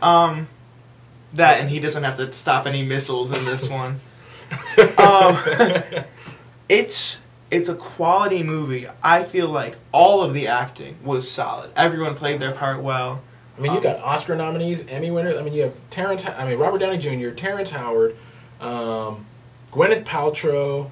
Um, 0.03 0.49
that 1.35 1.61
and 1.61 1.69
he 1.69 1.81
doesn't 1.81 2.05
have 2.05 2.17
to 2.19 2.33
stop 2.33 2.67
any 2.67 2.83
missiles 2.85 3.31
in 3.33 3.45
this 3.45 3.69
one. 3.69 4.01
um, 4.99 5.37
it's 6.69 7.25
it's 7.51 7.69
a 7.69 7.75
quality 7.75 8.43
movie. 8.43 8.87
I 9.03 9.23
feel 9.25 9.49
like 9.49 9.77
all 9.93 10.23
of 10.23 10.35
the 10.35 10.47
acting 10.47 10.97
was 11.03 11.31
solid. 11.31 11.71
Everyone 11.77 12.15
played 12.15 12.41
their 12.41 12.53
part 12.53 12.83
well. 12.83 13.23
I 13.57 13.61
mean, 13.61 13.75
you 13.75 13.81
got 13.81 13.99
Oscar 14.01 14.37
nominees, 14.37 14.87
Emmy 14.87 15.11
winners. 15.11 15.37
I 15.37 15.43
mean, 15.43 15.53
you 15.53 15.63
have 15.63 15.89
Terrence. 15.91 16.25
I 16.25 16.49
mean, 16.49 16.59
Robert 16.59 16.79
Downey 16.79 16.99
Jr., 16.99 17.31
Terrence 17.31 17.71
Howard, 17.73 18.17
um, 18.61 19.27
Gwyneth 19.73 20.05
Paltrow, 20.05 20.91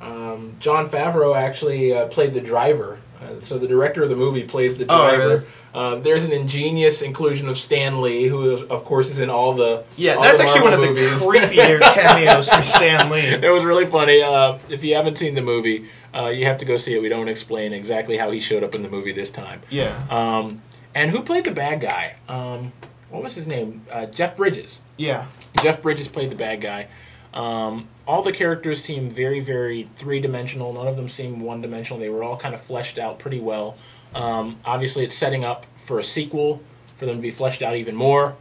um, 0.00 0.56
Jon 0.60 0.88
Favreau 0.88 1.36
actually 1.36 1.92
uh, 1.92 2.06
played 2.06 2.34
the 2.34 2.40
driver. 2.40 2.98
Uh, 3.20 3.40
so 3.40 3.58
the 3.58 3.66
director 3.66 4.04
of 4.04 4.08
the 4.10 4.16
movie 4.16 4.44
plays 4.44 4.76
the 4.78 4.84
Oh, 4.88 5.08
driver. 5.08 5.18
really? 5.28 5.42
um, 5.74 6.02
there's 6.04 6.24
an 6.24 6.30
ingenious 6.30 7.02
inclusion 7.02 7.48
of 7.48 7.58
Stan 7.58 8.00
Lee, 8.00 8.26
who 8.28 8.52
is, 8.52 8.62
of 8.62 8.84
course 8.84 9.10
is 9.10 9.18
in 9.18 9.28
all 9.28 9.54
the 9.54 9.82
Yeah, 9.96 10.14
all 10.14 10.22
that's 10.22 10.38
the 10.38 10.44
actually 10.44 10.60
one 10.60 10.72
of 10.74 10.78
Marvel 10.78 10.94
the 10.94 11.00
movies. 11.02 11.22
creepier 11.22 11.80
cameos 11.94 12.48
from 12.48 12.62
Stan 12.62 13.10
Lee. 13.10 13.20
it 13.22 13.50
was 13.52 13.64
really 13.64 13.86
funny. 13.86 14.22
Uh, 14.22 14.58
if 14.68 14.84
you 14.84 14.94
haven't 14.94 15.18
seen 15.18 15.34
the 15.34 15.42
movie, 15.42 15.86
uh, 16.14 16.26
you 16.26 16.44
have 16.44 16.58
to 16.58 16.64
go 16.64 16.76
see 16.76 16.94
it. 16.94 17.02
We 17.02 17.08
don't 17.08 17.26
explain 17.28 17.72
exactly 17.72 18.18
how 18.18 18.30
he 18.30 18.38
showed 18.38 18.62
up 18.62 18.72
in 18.76 18.82
the 18.84 18.88
movie 18.88 19.10
this 19.12 19.32
time. 19.32 19.62
Yeah, 19.68 20.00
Um, 20.10 20.62
and 20.94 21.10
who 21.10 21.22
played 21.22 21.44
the 21.44 21.50
bad 21.52 21.80
guy? 21.80 22.14
Um, 22.28 22.72
what 23.10 23.24
was 23.24 23.34
his 23.34 23.48
name? 23.48 23.82
Uh, 23.90 24.06
Jeff 24.06 24.36
Bridges. 24.36 24.82
yeah. 24.96 25.26
Jeff 25.60 25.82
Bridges 25.82 26.06
played 26.06 26.30
the 26.30 26.36
bad 26.36 26.60
guy. 26.60 26.86
Um, 27.38 27.86
all 28.04 28.22
the 28.22 28.32
characters 28.32 28.82
seem 28.82 29.08
very, 29.08 29.38
very 29.38 29.88
three 29.94 30.18
dimensional. 30.18 30.72
None 30.72 30.88
of 30.88 30.96
them 30.96 31.08
seem 31.08 31.40
one 31.40 31.60
dimensional. 31.60 32.00
They 32.00 32.08
were 32.08 32.24
all 32.24 32.36
kind 32.36 32.52
of 32.52 32.60
fleshed 32.60 32.98
out 32.98 33.20
pretty 33.20 33.38
well. 33.38 33.76
Um, 34.12 34.58
obviously, 34.64 35.04
it's 35.04 35.14
setting 35.14 35.44
up 35.44 35.64
for 35.76 36.00
a 36.00 36.04
sequel 36.04 36.60
for 36.96 37.06
them 37.06 37.16
to 37.16 37.22
be 37.22 37.30
fleshed 37.30 37.62
out 37.62 37.76
even 37.76 37.94
more. 37.94 38.34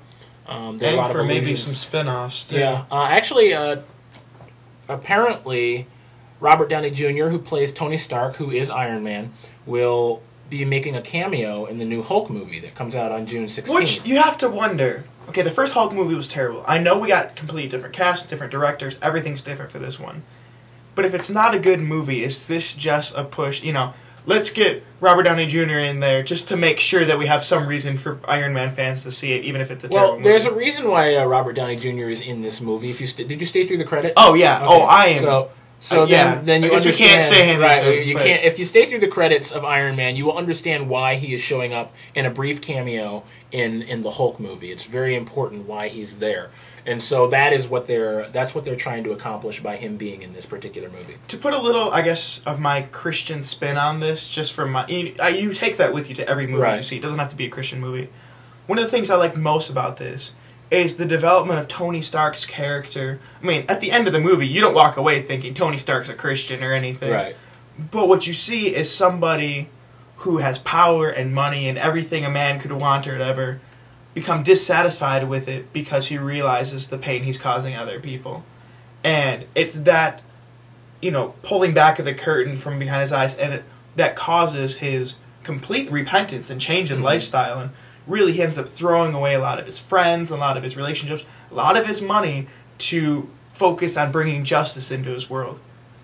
Um, 0.48 0.80
there 0.80 0.92
are 0.92 0.94
a 0.94 0.98
lot 0.98 1.06
And 1.08 1.14
for 1.14 1.22
of 1.22 1.28
maybe 1.28 1.56
some 1.56 1.76
spin-offs 1.76 2.50
too. 2.50 2.58
Yeah, 2.58 2.86
uh, 2.90 3.04
actually, 3.04 3.54
uh, 3.54 3.82
apparently, 4.90 5.86
Robert 6.40 6.70
Downey 6.70 6.90
Jr., 6.90 7.28
who 7.28 7.38
plays 7.38 7.72
Tony 7.72 7.98
Stark, 7.98 8.38
who 8.38 8.50
is 8.50 8.72
Iron 8.72 9.04
Man, 9.04 9.32
will 9.68 10.24
be 10.50 10.66
making 10.66 10.96
a 10.96 11.02
cameo 11.02 11.66
in 11.66 11.78
the 11.78 11.86
new 11.86 12.02
Hulk 12.02 12.30
movie 12.30 12.60
that 12.62 12.74
comes 12.74 12.96
out 12.96 13.12
on 13.12 13.28
June 13.28 13.46
16th. 13.46 13.76
Which 13.76 14.06
you 14.06 14.18
have 14.18 14.38
to 14.40 14.50
wonder. 14.50 15.04
Okay, 15.30 15.42
the 15.42 15.52
first 15.52 15.74
Hulk 15.74 15.94
movie 15.94 16.16
was 16.16 16.28
terrible. 16.28 16.64
I 16.68 16.78
know 16.80 16.98
we 16.98 17.10
got 17.10 17.36
completely 17.36 17.70
different 17.70 17.94
cast, 17.96 18.30
different 18.30 18.52
directors, 18.52 18.98
everything's 19.02 19.42
different 19.42 19.72
for 19.72 19.80
this 19.80 20.00
one. 20.00 20.24
But 20.96 21.06
if 21.06 21.14
it's 21.14 21.30
not 21.30 21.54
a 21.54 21.60
good 21.60 21.80
movie, 21.80 22.24
is 22.24 22.48
this 22.48 22.74
just 22.74 23.16
a 23.16 23.24
push? 23.24 23.62
You 23.62 23.72
know, 23.74 23.94
let's 24.26 24.50
get 24.50 24.84
Robert 25.00 25.24
Downey 25.24 25.46
Jr. 25.46 25.78
in 25.80 26.00
there 26.00 26.24
just 26.24 26.48
to 26.48 26.58
make 26.58 26.80
sure 26.80 27.06
that 27.06 27.20
we 27.20 27.28
have 27.28 27.44
some 27.44 27.68
reason 27.68 27.98
for 27.98 28.20
Iron 28.26 28.54
Man 28.54 28.72
fans 28.72 29.04
to 29.04 29.12
see 29.12 29.34
it, 29.34 29.44
even 29.44 29.62
if 29.62 29.70
it's 29.70 29.84
a 29.84 29.90
terrible 29.90 30.16
well, 30.16 30.24
there's 30.24 30.46
a 30.46 30.54
reason 30.54 30.88
why 30.88 31.16
uh, 31.16 31.26
Robert 31.26 31.54
Downey 31.54 31.76
Jr. 31.76 32.10
is 32.10 32.22
in 32.22 32.42
this 32.42 32.62
movie. 32.62 32.90
If 32.90 33.00
you 33.02 33.06
st- 33.08 33.28
did 33.28 33.40
you 33.40 33.46
stay 33.46 33.68
through 33.68 33.78
the 33.78 33.84
credits? 33.86 34.14
Oh, 34.18 34.34
yeah. 34.34 34.62
Oh, 34.64 34.82
I 34.84 35.08
am- 35.08 35.22
So, 35.22 35.52
so 35.80 36.04
Uh, 36.04 36.06
yeah. 36.08 36.36
then, 36.36 36.46
then 36.46 36.62
you 36.64 36.68
I 36.70 36.72
guess 36.72 36.86
we 36.86 36.92
understand. 36.92 37.12
can't 37.12 37.24
say 37.24 37.42
anything, 37.44 37.60
right? 37.62 38.06
You 38.06 38.14
but- 38.16 38.24
can't. 38.24 38.44
If 38.44 38.58
you 38.60 38.66
stay 38.66 38.86
through 38.88 39.00
the 39.00 39.08
credits 39.08 39.52
of 39.52 39.64
Iron 39.64 39.96
Man, 39.96 40.16
you 40.16 40.26
will 40.26 40.38
understand 40.38 40.90
why 40.90 41.16
he 41.16 41.34
is 41.34 41.42
showing 41.42 41.74
up 41.74 41.94
in 42.16 42.26
a 42.26 42.30
brief 42.30 42.62
cameo 42.62 43.24
in 43.52 43.82
in 43.84 44.02
the 44.02 44.12
Hulk 44.12 44.40
movie. 44.40 44.72
It's 44.72 44.86
very 44.86 45.16
important 45.16 45.68
why 45.68 45.88
he's 45.88 46.18
there, 46.18 46.50
and 46.86 47.02
so 47.02 47.28
that 47.28 47.54
is 47.54 47.68
what 47.68 47.86
they're 47.88 48.28
that's 48.30 48.56
what 48.56 48.66
they're 48.66 48.76
trying 48.76 49.04
to 49.06 49.12
accomplish 49.12 49.62
by 49.62 49.76
him 49.78 49.98
being 49.98 50.22
in 50.24 50.34
this 50.34 50.46
particular 50.46 50.90
movie. 50.90 51.16
to 51.28 51.38
put 51.38 51.54
a 51.54 51.62
little, 51.62 51.92
I 51.92 52.02
guess, 52.02 52.42
of 52.46 52.60
my 52.60 52.82
Christian 52.92 53.44
spin 53.44 53.78
on 53.78 54.00
this, 54.00 54.28
just 54.28 54.54
from 54.54 54.72
my, 54.72 54.88
you, 54.88 55.14
you 55.34 55.54
take 55.54 55.78
that 55.78 55.94
with 55.94 56.10
you 56.10 56.16
to 56.16 56.28
every 56.28 56.48
movie 56.48 56.76
you 56.76 56.82
see. 56.82 56.98
It 56.98 57.02
doesn't 57.02 57.20
have 57.20 57.30
to 57.30 57.36
be 57.36 57.46
a 57.46 57.50
Christian 57.50 57.80
movie. 57.80 58.10
One 58.66 58.78
of 58.80 58.84
the 58.84 58.92
things 58.92 59.10
I 59.10 59.16
like 59.16 59.38
most 59.38 59.70
about 59.70 59.96
this 59.98 60.34
is 60.70 60.98
the 60.98 61.06
development 61.06 61.60
of 61.60 61.68
Tony 61.68 62.02
Stark's 62.02 62.46
character. 62.46 63.20
I 63.42 63.46
mean, 63.46 63.66
at 63.70 63.80
the 63.80 63.92
end 63.92 64.08
of 64.08 64.14
the 64.14 64.20
movie, 64.20 64.48
you 64.48 64.62
don't 64.62 64.74
walk 64.74 64.98
away 64.98 65.22
thinking 65.22 65.54
Tony 65.54 65.78
Stark's 65.78 66.10
a 66.10 66.14
Christian 66.14 66.64
or 66.64 66.74
anything. 66.74 67.12
Right. 67.12 67.36
But 67.92 68.08
what 68.08 68.28
you 68.28 68.34
see 68.34 68.76
is 68.76 68.94
somebody 68.94 69.70
who 70.18 70.38
has 70.40 70.58
power 70.60 71.10
and 71.10 71.34
money 71.34 71.70
and 71.70 71.78
everything 71.78 72.26
a 72.26 72.30
man 72.30 72.60
could 72.60 72.72
want 72.72 73.08
or 73.08 73.14
whatever 73.14 73.62
become 74.14 74.42
dissatisfied 74.42 75.30
with 75.30 75.48
it 75.48 75.72
because 75.72 76.08
he 76.08 76.18
realizes 76.18 76.88
the 76.88 76.98
pain 76.98 77.22
he's 77.22 77.38
causing 77.38 77.76
other 77.76 78.00
people. 78.00 78.44
And 79.04 79.46
it's 79.54 79.76
that, 79.82 80.24
you 81.02 81.12
know, 81.12 81.36
pulling 81.44 81.74
back 81.76 82.00
of 82.00 82.06
the 82.06 82.16
curtain 82.16 82.58
from 82.58 82.80
behind 82.80 83.02
his 83.02 83.12
eyes 83.12 83.38
and 83.38 83.54
it, 83.54 83.64
that 83.96 84.16
causes 84.16 84.78
his 84.78 85.18
complete 85.44 85.90
repentance 85.92 86.50
and 86.50 86.60
change 86.60 86.90
in 86.90 86.98
mm-hmm. 86.98 87.06
lifestyle 87.06 87.60
and 87.60 87.70
really 88.08 88.34
he 88.34 88.42
ends 88.42 88.58
up 88.58 88.68
throwing 88.68 89.14
away 89.14 89.34
a 89.36 89.40
lot 89.40 89.60
of 89.60 89.66
his 89.66 89.80
friends, 89.80 90.32
a 90.32 90.38
lot 90.38 90.58
of 90.58 90.64
his 90.64 90.76
relationships, 90.76 91.24
a 91.52 91.56
lot 91.56 91.78
of 91.78 91.86
his 91.86 92.02
money 92.02 92.48
to 92.80 93.30
focus 93.54 93.98
on 93.98 94.12
bringing 94.12 94.44
justice 94.44 94.92
into 94.92 95.12
his 95.12 95.30
world. 95.30 95.60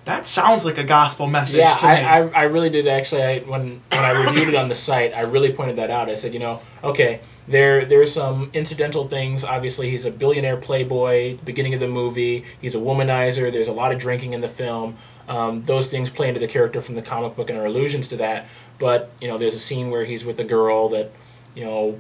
That 0.06 0.28
sounds 0.28 0.66
like 0.66 0.78
a 0.78 0.84
gospel 0.84 1.28
message 1.28 1.60
Yeah, 1.60 1.76
to 1.76 1.86
me. 1.88 1.94
I, 1.94 2.20
I, 2.20 2.30
I 2.30 2.44
really 2.44 2.70
did 2.70 2.88
actually. 2.88 3.24
I, 3.24 3.40
when 3.40 3.82
when 3.90 4.04
I 4.04 4.24
reviewed 4.26 4.50
it 4.50 4.56
on 4.56 4.68
the 4.68 4.76
site, 4.76 5.16
I 5.16 5.22
really 5.22 5.54
pointed 5.54 5.78
that 5.78 5.90
out. 5.90 6.10
I 6.10 6.16
said, 6.16 6.34
you 6.34 6.40
know, 6.40 6.60
okay, 6.84 7.22
there 7.48 7.86
there's 7.86 8.12
some 8.12 8.50
incidental 8.54 9.08
things. 9.08 9.46
Obviously, 9.46 9.90
he's 9.92 10.04
a 10.04 10.12
billionaire 10.12 10.58
playboy. 10.58 11.38
Beginning 11.46 11.74
of 11.74 11.80
the 11.80 11.88
movie, 11.88 12.44
he's 12.60 12.76
a 12.76 12.80
womanizer. 12.80 13.50
There's 13.50 13.70
a 13.70 13.74
lot 13.74 13.94
of 13.94 14.00
drinking 14.00 14.34
in 14.34 14.42
the 14.42 14.50
film. 14.50 14.98
Um, 15.30 15.62
those 15.62 15.90
things 15.90 16.10
play 16.10 16.28
into 16.28 16.42
the 16.42 16.50
character 16.50 16.82
from 16.82 16.96
the 16.96 17.02
comic 17.02 17.38
book 17.38 17.50
and 17.50 17.58
are 17.58 17.66
allusions 17.66 18.10
to 18.10 18.18
that. 18.18 18.48
But 18.80 19.10
you 19.22 19.30
know, 19.30 19.38
there's 19.38 19.56
a 19.56 19.60
scene 19.60 19.90
where 19.90 20.04
he's 20.04 20.26
with 20.26 20.38
a 20.38 20.44
girl 20.44 20.90
that, 20.90 21.12
you 21.56 21.64
know, 21.64 22.00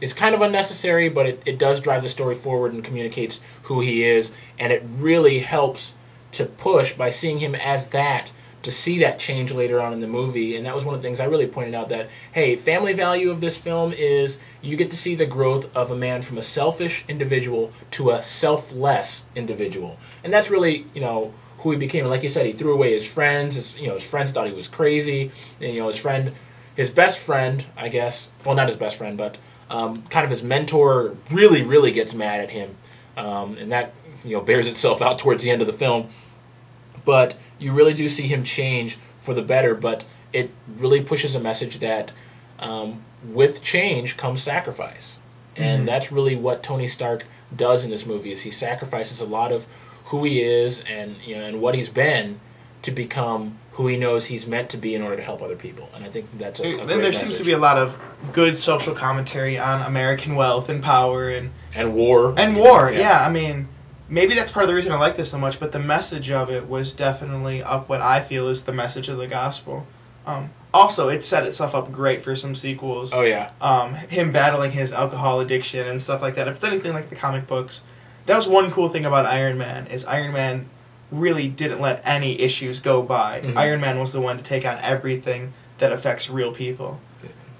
it's 0.00 0.12
kind 0.12 0.34
of 0.34 0.42
unnecessary, 0.42 1.08
but 1.08 1.26
it, 1.26 1.42
it 1.44 1.58
does 1.58 1.80
drive 1.80 2.02
the 2.02 2.08
story 2.08 2.34
forward 2.34 2.72
and 2.72 2.84
communicates 2.84 3.40
who 3.64 3.80
he 3.80 4.04
is, 4.04 4.32
and 4.58 4.72
it 4.72 4.82
really 4.98 5.40
helps 5.40 5.96
to 6.32 6.44
push 6.44 6.92
by 6.92 7.08
seeing 7.08 7.38
him 7.38 7.54
as 7.54 7.88
that 7.88 8.32
to 8.62 8.70
see 8.72 8.98
that 8.98 9.18
change 9.18 9.52
later 9.52 9.80
on 9.80 9.92
in 9.92 10.00
the 10.00 10.06
movie, 10.06 10.56
and 10.56 10.66
that 10.66 10.74
was 10.74 10.84
one 10.84 10.94
of 10.94 11.00
the 11.00 11.06
things 11.06 11.20
I 11.20 11.24
really 11.24 11.46
pointed 11.46 11.74
out 11.74 11.88
that 11.88 12.08
hey, 12.32 12.56
family 12.56 12.92
value 12.92 13.30
of 13.30 13.40
this 13.40 13.56
film 13.56 13.92
is 13.92 14.38
you 14.60 14.76
get 14.76 14.90
to 14.90 14.96
see 14.96 15.14
the 15.14 15.26
growth 15.26 15.74
of 15.76 15.90
a 15.90 15.96
man 15.96 16.22
from 16.22 16.38
a 16.38 16.42
selfish 16.42 17.04
individual 17.08 17.72
to 17.92 18.10
a 18.10 18.22
selfless 18.22 19.26
individual, 19.34 19.98
and 20.22 20.32
that's 20.32 20.50
really 20.50 20.86
you 20.92 21.00
know 21.00 21.32
who 21.58 21.72
he 21.72 21.76
became. 21.76 22.06
Like 22.06 22.22
you 22.22 22.28
said, 22.28 22.46
he 22.46 22.52
threw 22.52 22.72
away 22.72 22.92
his 22.92 23.06
friends. 23.06 23.56
His, 23.56 23.76
you 23.76 23.88
know, 23.88 23.94
his 23.94 24.04
friends 24.04 24.32
thought 24.32 24.46
he 24.46 24.52
was 24.52 24.68
crazy. 24.68 25.30
And, 25.60 25.74
you 25.74 25.80
know, 25.80 25.88
his 25.88 25.98
friend, 25.98 26.32
his 26.78 26.92
best 26.92 27.18
friend, 27.18 27.66
I 27.76 27.88
guess. 27.88 28.30
Well, 28.46 28.54
not 28.54 28.68
his 28.68 28.76
best 28.76 28.96
friend, 28.96 29.18
but 29.18 29.36
um, 29.68 30.04
kind 30.04 30.22
of 30.22 30.30
his 30.30 30.44
mentor, 30.44 31.16
really, 31.28 31.60
really 31.60 31.90
gets 31.90 32.14
mad 32.14 32.40
at 32.40 32.52
him, 32.52 32.76
um, 33.16 33.58
and 33.58 33.72
that 33.72 33.92
you 34.24 34.36
know 34.36 34.40
bears 34.40 34.68
itself 34.68 35.02
out 35.02 35.18
towards 35.18 35.42
the 35.42 35.50
end 35.50 35.60
of 35.60 35.66
the 35.66 35.72
film. 35.72 36.08
But 37.04 37.36
you 37.58 37.72
really 37.72 37.94
do 37.94 38.08
see 38.08 38.28
him 38.28 38.44
change 38.44 38.96
for 39.18 39.34
the 39.34 39.42
better. 39.42 39.74
But 39.74 40.04
it 40.32 40.52
really 40.76 41.02
pushes 41.02 41.34
a 41.34 41.40
message 41.40 41.80
that 41.80 42.12
um, 42.60 43.02
with 43.24 43.60
change 43.60 44.16
comes 44.16 44.40
sacrifice, 44.40 45.20
and 45.56 45.86
that's 45.86 46.12
really 46.12 46.36
what 46.36 46.62
Tony 46.62 46.86
Stark 46.86 47.26
does 47.54 47.82
in 47.82 47.90
this 47.90 48.06
movie. 48.06 48.30
Is 48.30 48.42
he 48.42 48.52
sacrifices 48.52 49.20
a 49.20 49.26
lot 49.26 49.50
of 49.50 49.66
who 50.06 50.22
he 50.22 50.42
is 50.42 50.84
and 50.88 51.16
you 51.26 51.36
know 51.36 51.44
and 51.44 51.60
what 51.60 51.74
he's 51.74 51.88
been 51.88 52.38
to 52.82 52.92
become 52.92 53.58
who 53.78 53.86
he 53.86 53.96
knows 53.96 54.26
he's 54.26 54.48
meant 54.48 54.68
to 54.68 54.76
be 54.76 54.96
in 54.96 55.02
order 55.02 55.14
to 55.14 55.22
help 55.22 55.40
other 55.40 55.54
people. 55.54 55.88
And 55.94 56.04
I 56.04 56.10
think 56.10 56.26
that's 56.36 56.58
a, 56.58 56.80
a 56.82 56.84
then 56.84 57.00
there 57.00 57.12
seems 57.12 57.38
to 57.38 57.44
be 57.44 57.52
a 57.52 57.58
lot 57.58 57.78
of 57.78 57.96
good 58.32 58.58
social 58.58 58.92
commentary 58.92 59.56
on 59.56 59.82
American 59.82 60.34
wealth 60.34 60.68
and 60.68 60.82
power 60.82 61.28
and 61.28 61.52
and 61.76 61.94
war 61.94 62.34
and 62.36 62.56
war. 62.56 62.90
Yeah. 62.90 63.24
I 63.24 63.30
mean, 63.30 63.68
maybe 64.08 64.34
that's 64.34 64.50
part 64.50 64.64
of 64.64 64.68
the 64.68 64.74
reason 64.74 64.90
I 64.90 64.96
like 64.98 65.14
this 65.14 65.30
so 65.30 65.38
much. 65.38 65.60
But 65.60 65.70
the 65.70 65.78
message 65.78 66.28
of 66.28 66.50
it 66.50 66.68
was 66.68 66.92
definitely 66.92 67.62
up 67.62 67.88
what 67.88 68.00
I 68.00 68.18
feel 68.18 68.48
is 68.48 68.64
the 68.64 68.72
message 68.72 69.08
of 69.08 69.16
the 69.16 69.28
gospel. 69.28 69.86
Um, 70.26 70.50
also, 70.74 71.08
it 71.08 71.22
set 71.22 71.46
itself 71.46 71.72
up 71.72 71.92
great 71.92 72.20
for 72.20 72.34
some 72.34 72.56
sequels. 72.56 73.12
Oh 73.12 73.22
yeah, 73.22 73.52
Um, 73.60 73.94
him 73.94 74.32
battling 74.32 74.72
his 74.72 74.92
alcohol 74.92 75.38
addiction 75.38 75.86
and 75.86 76.00
stuff 76.02 76.20
like 76.20 76.34
that. 76.34 76.48
If 76.48 76.56
it's 76.56 76.64
anything 76.64 76.94
like 76.94 77.10
the 77.10 77.16
comic 77.16 77.46
books, 77.46 77.82
that 78.26 78.34
was 78.34 78.48
one 78.48 78.72
cool 78.72 78.88
thing 78.88 79.04
about 79.04 79.24
Iron 79.24 79.56
Man 79.56 79.86
is 79.86 80.04
Iron 80.04 80.32
Man 80.32 80.68
really 81.10 81.48
didn't 81.48 81.80
let 81.80 82.02
any 82.04 82.40
issues 82.40 82.80
go 82.80 83.02
by. 83.02 83.40
Mhm. 83.42 83.56
Iron 83.56 83.80
Man 83.80 83.98
was 83.98 84.12
the 84.12 84.20
one 84.20 84.36
to 84.36 84.42
take 84.42 84.66
on 84.66 84.78
everything 84.82 85.52
that 85.78 85.92
affects 85.92 86.28
real 86.28 86.52
people. 86.52 87.00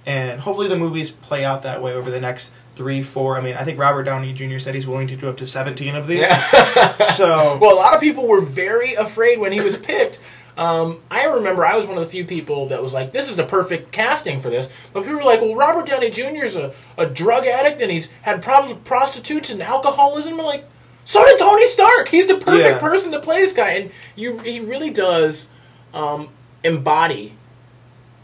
And 0.07 0.41
hopefully 0.41 0.69
the 0.69 0.77
movies 0.77 1.11
play 1.11 1.45
out 1.45 1.63
that 1.65 1.83
way 1.83 1.93
over 1.93 2.11
the 2.11 2.21
next 2.21 2.53
three, 2.77 3.03
four. 3.03 3.37
I 3.37 3.41
mean, 3.41 3.57
I 3.57 3.65
think 3.65 3.79
Robert 3.79 4.05
Downey 4.05 4.33
Jr. 4.33 4.59
said 4.59 4.75
he's 4.75 4.87
willing 4.87 5.09
to 5.09 5.17
do 5.17 5.29
up 5.29 5.37
to 5.39 5.47
17 5.47 5.95
of 5.97 6.07
these. 6.07 6.21
yeah. 6.21 6.95
So, 7.01 7.59
well, 7.61 7.75
a 7.75 7.77
lot 7.77 7.95
of 7.95 8.01
people 8.01 8.27
were 8.27 8.41
very 8.41 8.95
afraid 8.95 9.39
when 9.41 9.53
he 9.53 9.61
was 9.61 9.77
picked. 9.77 10.21
Um, 10.57 11.01
I 11.11 11.25
remember 11.27 11.65
I 11.65 11.77
was 11.77 11.87
one 11.87 11.97
of 11.99 12.03
the 12.05 12.11
few 12.11 12.25
people 12.25 12.67
that 12.69 12.83
was 12.83 12.93
like, 12.93 13.13
"This 13.13 13.31
is 13.31 13.37
the 13.37 13.45
perfect 13.45 13.93
casting 13.93 14.41
for 14.41 14.51
this." 14.51 14.69
But 14.93 15.03
people 15.05 15.17
were 15.19 15.25
like, 15.25 15.41
"Well, 15.41 15.55
Robert 15.55 15.87
Downey 15.87 16.11
Jr. 16.11 16.45
is 16.45 16.57
a, 16.57 16.73
a 16.97 17.07
drug 17.07 17.47
addict 17.47 17.81
and 17.81 17.93
he's 17.93 18.11
had 18.23 18.43
problems 18.43 18.75
with 18.75 18.85
prostitutes 18.85 19.51
and 19.51 19.63
alcoholism." 19.63 20.41
I'm 20.41 20.47
like, 20.47 20.65
"So 21.09 21.25
did 21.25 21.39
Tony 21.39 21.67
Stark. 21.67 22.09
He's 22.09 22.27
the 22.27 22.35
perfect 22.37 22.75
Yeah. 22.75 22.79
person 22.79 23.13
to 23.13 23.19
play 23.19 23.41
this 23.41 23.55
guy." 23.55 23.71
And 23.71 23.91
you, 24.15 24.37
he 24.39 24.61
really 24.61 24.91
does 24.91 25.49
um, 25.95 26.29
embody. 26.63 27.33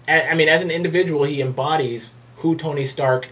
I 0.07 0.35
mean, 0.35 0.51
as 0.51 0.63
an 0.63 0.71
individual, 0.71 1.25
he 1.25 1.41
embodies 1.41 2.13
who 2.37 2.57
Tony 2.57 2.85
Stark 2.85 3.29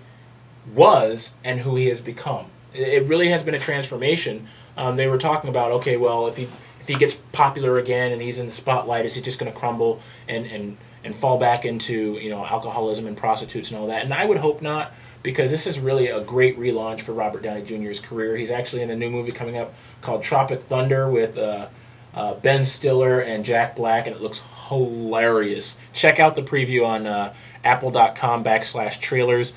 was 0.75 1.35
and 1.45 1.61
who 1.61 1.77
he 1.77 1.87
has 1.89 2.01
become. 2.01 2.47
It 2.73 2.89
it 2.89 3.03
really 3.09 3.29
has 3.29 3.43
been 3.43 3.55
a 3.55 3.59
transformation. 3.59 4.49
Um, 4.77 4.97
they 4.97 5.07
were 5.07 5.19
talking 5.19 5.51
about, 5.51 5.71
okay, 5.73 5.99
well, 5.99 6.27
if 6.29 6.37
he 6.39 6.45
if 6.81 6.89
he 6.89 6.95
gets 6.95 7.15
popular 7.33 7.79
again 7.79 8.11
and 8.11 8.23
he's 8.23 8.39
in 8.39 8.47
the 8.47 8.53
spotlight, 8.53 9.05
is 9.05 9.15
he 9.15 9.21
just 9.23 9.39
going 9.39 9.53
to 9.53 9.59
crumble 9.59 10.01
and, 10.27 10.47
and 10.47 10.77
and 11.05 11.15
fall 11.15 11.37
back 11.39 11.65
into 11.67 12.19
you 12.23 12.31
know 12.31 12.43
alcoholism 12.47 13.07
and 13.07 13.19
prostitutes 13.19 13.71
and 13.71 13.79
all 13.79 13.87
that? 13.89 14.03
And 14.05 14.15
I 14.15 14.25
would 14.25 14.39
hope 14.39 14.63
not, 14.63 14.93
because 15.23 15.51
this 15.51 15.67
is 15.67 15.79
really 15.79 16.09
a 16.09 16.21
great 16.21 16.59
relaunch 16.59 17.01
for 17.01 17.13
Robert 17.13 17.43
Downey 17.43 17.63
Jr.'s 17.63 18.01
career. 18.01 18.37
He's 18.37 18.51
actually 18.51 18.83
in 18.83 18.91
a 18.91 18.97
new 18.97 19.11
movie 19.11 19.33
coming 19.33 19.57
up 19.57 19.75
called 20.01 20.23
Tropic 20.23 20.63
Thunder 20.63 21.09
with 21.11 21.39
uh, 21.39 21.69
uh, 22.15 22.35
Ben 22.35 22.65
Stiller 22.65 23.21
and 23.21 23.45
Jack 23.45 23.77
Black, 23.77 24.07
and 24.07 24.17
it 24.17 24.23
looks 24.23 24.43
hilarious. 24.69 25.79
Check 25.93 26.19
out 26.19 26.37
the 26.37 26.43
preview 26.43 26.87
on 26.87 27.07
uh, 27.07 27.35
Apple.com 27.65 28.45
backslash 28.45 29.01
trailers. 29.01 29.55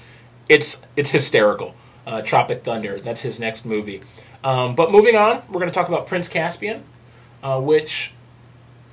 It's 0.48 0.82
it's 0.96 1.12
hysterical. 1.12 1.76
Uh, 2.06 2.22
Tropic 2.22 2.64
Thunder. 2.64 3.00
That's 3.00 3.22
his 3.24 3.40
next 3.40 3.66
movie. 3.66 4.02
Um, 4.44 4.76
but 4.76 4.92
moving 4.92 5.16
on, 5.16 5.42
we're 5.48 5.60
going 5.60 5.72
to 5.72 5.74
talk 5.74 5.88
about 5.88 6.06
Prince 6.06 6.28
Caspian, 6.28 6.84
uh, 7.42 7.60
which 7.60 8.14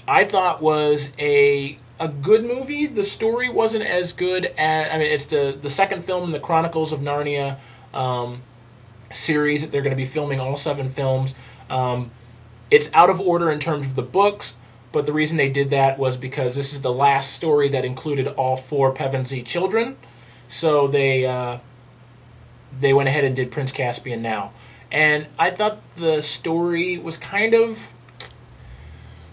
I 0.09 0.25
thought 0.25 0.63
was 0.63 1.11
a 1.19 1.77
a 1.99 2.09
good 2.09 2.45
movie. 2.45 2.87
The 2.87 3.05
story 3.05 3.49
wasn't 3.49 3.85
as 3.85 4.13
good 4.13 4.47
as 4.59 4.91
I 4.91 4.99
mean, 4.99 5.09
it's 5.09 5.27
the 5.27 5.57
the 5.61 5.71
second 5.71 6.05
film 6.05 6.25
in 6.25 6.33
the 6.33 6.41
Chronicles 6.41 6.93
of 6.93 7.01
Narnia 7.01 7.59
um, 7.95 8.43
series 9.11 9.63
that 9.63 9.71
they're 9.73 9.83
going 9.83 9.91
to 9.91 9.97
be 9.97 10.05
filming 10.05 10.41
all 10.41 10.57
seven 10.57 10.89
films. 10.89 11.35
Um, 11.71 12.11
it's 12.71 12.91
out 12.95 13.11
of 13.11 13.21
order 13.21 13.51
in 13.51 13.61
terms 13.61 13.87
of 13.87 13.97
the 13.97 14.03
books, 14.03 14.57
but 14.93 15.07
the 15.07 15.13
reason 15.13 15.37
they 15.37 15.51
did 15.51 15.71
that 15.71 15.99
was 15.99 16.17
because 16.17 16.57
this 16.57 16.73
is 16.73 16.83
the 16.83 16.93
last 16.93 17.33
story 17.35 17.69
that 17.69 17.85
included 17.85 18.29
all 18.29 18.57
four 18.57 18.93
Pevensie 18.93 19.45
children. 19.45 19.97
So 20.49 20.87
they 20.87 21.27
uh, 21.27 21.59
they 22.81 22.93
went 22.93 23.09
ahead 23.09 23.25
and 23.25 23.37
did 23.37 23.51
Prince 23.51 23.73
Caspian 23.73 24.23
now, 24.23 24.53
and 24.91 25.27
I 25.39 25.51
thought 25.51 25.79
the 25.97 26.21
story 26.21 26.99
was 26.99 27.17
kind 27.17 27.55
of 27.55 27.95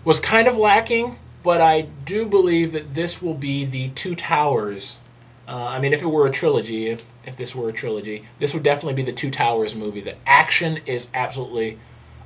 was 0.06 0.20
kind 0.20 0.48
of 0.48 0.58
lacking, 0.58 1.18
but 1.44 1.62
I 1.62 1.82
do 1.82 2.26
believe 2.26 2.72
that 2.72 2.94
this 2.94 3.22
will 3.22 3.34
be 3.34 3.66
the 3.66 3.90
Two 3.90 4.16
Towers. 4.16 5.00
Uh, 5.48 5.56
I 5.56 5.80
mean, 5.80 5.94
if 5.94 6.02
it 6.02 6.08
were 6.08 6.28
a 6.28 6.32
trilogy, 6.32 6.88
if 6.88 7.12
if 7.26 7.36
this 7.38 7.56
were 7.56 7.70
a 7.70 7.74
trilogy, 7.74 8.26
this 8.40 8.54
would 8.54 8.64
definitely 8.64 8.94
be 8.94 9.04
the 9.04 9.16
Two 9.16 9.32
Towers 9.32 9.76
movie. 9.76 10.02
The 10.02 10.16
action 10.26 10.80
is 10.86 11.08
absolutely 11.14 11.80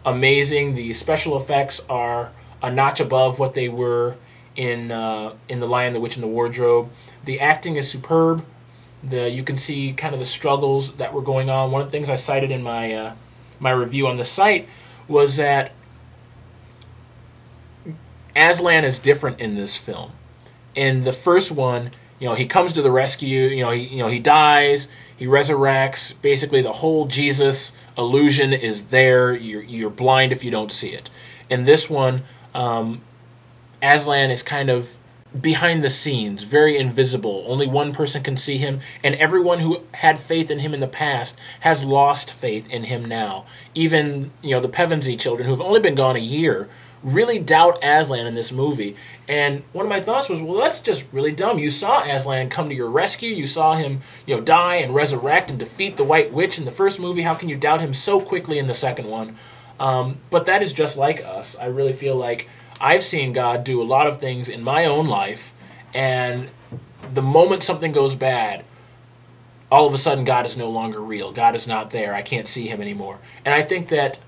amazing. 0.05 0.75
The 0.75 0.93
special 0.93 1.37
effects 1.37 1.85
are 1.89 2.31
a 2.61 2.71
notch 2.71 2.99
above 2.99 3.39
what 3.39 3.53
they 3.53 3.69
were 3.69 4.17
in 4.55 4.91
uh, 4.91 5.33
in 5.47 5.59
the 5.59 5.67
Lion, 5.67 5.93
the 5.93 5.99
Witch, 5.99 6.15
and 6.15 6.23
the 6.23 6.27
Wardrobe. 6.27 6.89
The 7.25 7.39
acting 7.39 7.75
is 7.75 7.89
superb. 7.89 8.45
The 9.03 9.29
you 9.29 9.43
can 9.43 9.57
see 9.57 9.93
kind 9.93 10.13
of 10.13 10.19
the 10.19 10.25
struggles 10.25 10.95
that 10.95 11.13
were 11.13 11.21
going 11.21 11.49
on. 11.49 11.71
One 11.71 11.81
of 11.81 11.87
the 11.87 11.91
things 11.91 12.09
I 12.09 12.15
cited 12.15 12.51
in 12.51 12.63
my 12.63 12.93
uh, 12.93 13.13
my 13.59 13.71
review 13.71 14.07
on 14.07 14.17
the 14.17 14.25
site 14.25 14.67
was 15.07 15.37
that 15.37 15.71
Aslan 18.35 18.83
is 18.83 18.99
different 18.99 19.39
in 19.39 19.55
this 19.55 19.77
film. 19.77 20.11
In 20.75 21.03
the 21.03 21.13
first 21.13 21.51
one, 21.51 21.91
you 22.19 22.27
know, 22.27 22.35
he 22.35 22.45
comes 22.45 22.73
to 22.73 22.81
the 22.81 22.91
rescue. 22.91 23.47
You 23.47 23.63
know, 23.63 23.71
he 23.71 23.81
you 23.81 23.97
know 23.97 24.07
he 24.07 24.19
dies. 24.19 24.87
He 25.15 25.25
resurrects. 25.25 26.19
Basically, 26.21 26.61
the 26.61 26.73
whole 26.73 27.05
Jesus 27.05 27.75
illusion 27.97 28.53
is 28.53 28.85
there. 28.85 29.33
You're 29.33 29.61
you're 29.61 29.89
blind 29.89 30.31
if 30.31 30.43
you 30.43 30.51
don't 30.51 30.71
see 30.71 30.89
it. 30.89 31.09
In 31.49 31.65
this 31.65 31.89
one, 31.89 32.23
um, 32.55 33.01
Aslan 33.81 34.31
is 34.31 34.41
kind 34.41 34.69
of 34.69 34.97
behind 35.39 35.83
the 35.83 35.89
scenes, 35.89 36.43
very 36.43 36.77
invisible. 36.77 37.43
Only 37.47 37.67
one 37.67 37.93
person 37.93 38.21
can 38.23 38.37
see 38.37 38.57
him, 38.57 38.79
and 39.03 39.15
everyone 39.15 39.59
who 39.59 39.81
had 39.95 40.19
faith 40.19 40.51
in 40.51 40.59
him 40.59 40.73
in 40.73 40.79
the 40.79 40.87
past 40.87 41.37
has 41.61 41.83
lost 41.83 42.31
faith 42.31 42.69
in 42.69 42.83
him 42.83 43.03
now. 43.03 43.45
Even 43.73 44.31
you 44.41 44.51
know 44.51 44.59
the 44.59 44.69
Pevensie 44.69 45.19
children, 45.19 45.47
who've 45.47 45.61
only 45.61 45.79
been 45.79 45.95
gone 45.95 46.15
a 46.15 46.19
year, 46.19 46.69
really 47.03 47.37
doubt 47.37 47.83
Aslan 47.83 48.25
in 48.25 48.33
this 48.33 48.51
movie. 48.51 48.95
And 49.27 49.63
one 49.73 49.85
of 49.85 49.89
my 49.89 50.01
thoughts 50.01 50.29
was, 50.29 50.41
well, 50.41 50.61
that's 50.61 50.81
just 50.81 51.05
really 51.11 51.31
dumb. 51.31 51.59
You 51.59 51.69
saw 51.69 52.03
Aslan 52.03 52.49
come 52.49 52.69
to 52.69 52.75
your 52.75 52.89
rescue. 52.89 53.29
You 53.29 53.45
saw 53.45 53.75
him, 53.75 54.01
you 54.25 54.35
know, 54.35 54.41
die 54.41 54.75
and 54.75 54.95
resurrect 54.95 55.49
and 55.49 55.59
defeat 55.59 55.97
the 55.97 56.03
White 56.03 56.33
Witch 56.33 56.57
in 56.57 56.65
the 56.65 56.71
first 56.71 56.99
movie. 56.99 57.21
How 57.21 57.35
can 57.35 57.49
you 57.49 57.57
doubt 57.57 57.81
him 57.81 57.93
so 57.93 58.19
quickly 58.19 58.57
in 58.57 58.67
the 58.67 58.73
second 58.73 59.09
one? 59.09 59.37
Um, 59.79 60.17
but 60.29 60.45
that 60.45 60.61
is 60.61 60.73
just 60.73 60.97
like 60.97 61.23
us. 61.23 61.57
I 61.57 61.65
really 61.65 61.93
feel 61.93 62.15
like 62.15 62.49
I've 62.79 63.03
seen 63.03 63.33
God 63.33 63.63
do 63.63 63.81
a 63.81 63.83
lot 63.83 64.07
of 64.07 64.19
things 64.19 64.49
in 64.49 64.63
my 64.63 64.85
own 64.85 65.07
life, 65.07 65.53
and 65.93 66.49
the 67.13 67.21
moment 67.21 67.63
something 67.63 67.91
goes 67.91 68.15
bad, 68.15 68.63
all 69.71 69.87
of 69.87 69.93
a 69.93 69.97
sudden 69.97 70.23
God 70.23 70.45
is 70.45 70.55
no 70.55 70.69
longer 70.69 71.01
real. 71.01 71.31
God 71.31 71.55
is 71.55 71.67
not 71.67 71.89
there. 71.89 72.13
I 72.13 72.21
can't 72.21 72.47
see 72.47 72.67
him 72.67 72.81
anymore. 72.81 73.19
And 73.43 73.53
I 73.53 73.61
think 73.61 73.89
that 73.89 74.19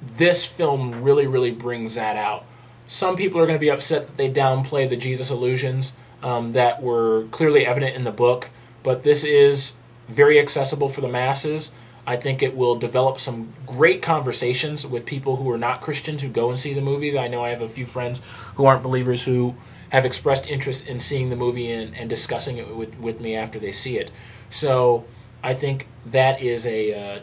this 0.00 0.44
film 0.44 1.02
really, 1.02 1.26
really 1.26 1.50
brings 1.50 1.94
that 1.94 2.16
out. 2.16 2.44
Some 2.86 3.16
people 3.16 3.40
are 3.40 3.46
going 3.46 3.58
to 3.58 3.60
be 3.60 3.70
upset 3.70 4.06
that 4.06 4.16
they 4.16 4.30
downplay 4.30 4.88
the 4.88 4.96
Jesus 4.96 5.30
illusions 5.30 5.96
um, 6.22 6.52
that 6.52 6.82
were 6.82 7.26
clearly 7.30 7.66
evident 7.66 7.94
in 7.94 8.04
the 8.04 8.10
book, 8.10 8.50
but 8.82 9.02
this 9.02 9.24
is 9.24 9.76
very 10.08 10.38
accessible 10.38 10.88
for 10.88 11.00
the 11.00 11.08
masses. 11.08 11.72
I 12.06 12.16
think 12.16 12.42
it 12.42 12.56
will 12.56 12.76
develop 12.76 13.18
some 13.18 13.52
great 13.66 14.00
conversations 14.00 14.86
with 14.86 15.04
people 15.04 15.36
who 15.36 15.50
are 15.50 15.58
not 15.58 15.82
Christians 15.82 16.22
who 16.22 16.28
go 16.30 16.48
and 16.48 16.58
see 16.58 16.72
the 16.72 16.80
movie. 16.80 17.18
I 17.18 17.28
know 17.28 17.44
I 17.44 17.50
have 17.50 17.60
a 17.60 17.68
few 17.68 17.84
friends 17.84 18.22
who 18.54 18.64
aren't 18.64 18.82
believers 18.82 19.26
who 19.26 19.54
have 19.90 20.06
expressed 20.06 20.48
interest 20.48 20.88
in 20.88 21.00
seeing 21.00 21.28
the 21.28 21.36
movie 21.36 21.70
and, 21.70 21.94
and 21.96 22.08
discussing 22.08 22.56
it 22.56 22.74
with, 22.74 22.98
with 22.98 23.20
me 23.20 23.34
after 23.34 23.58
they 23.58 23.72
see 23.72 23.98
it. 23.98 24.10
So 24.48 25.04
I 25.42 25.52
think 25.52 25.86
that 26.06 26.42
is 26.42 26.66
a, 26.66 26.94
uh, 26.94 27.20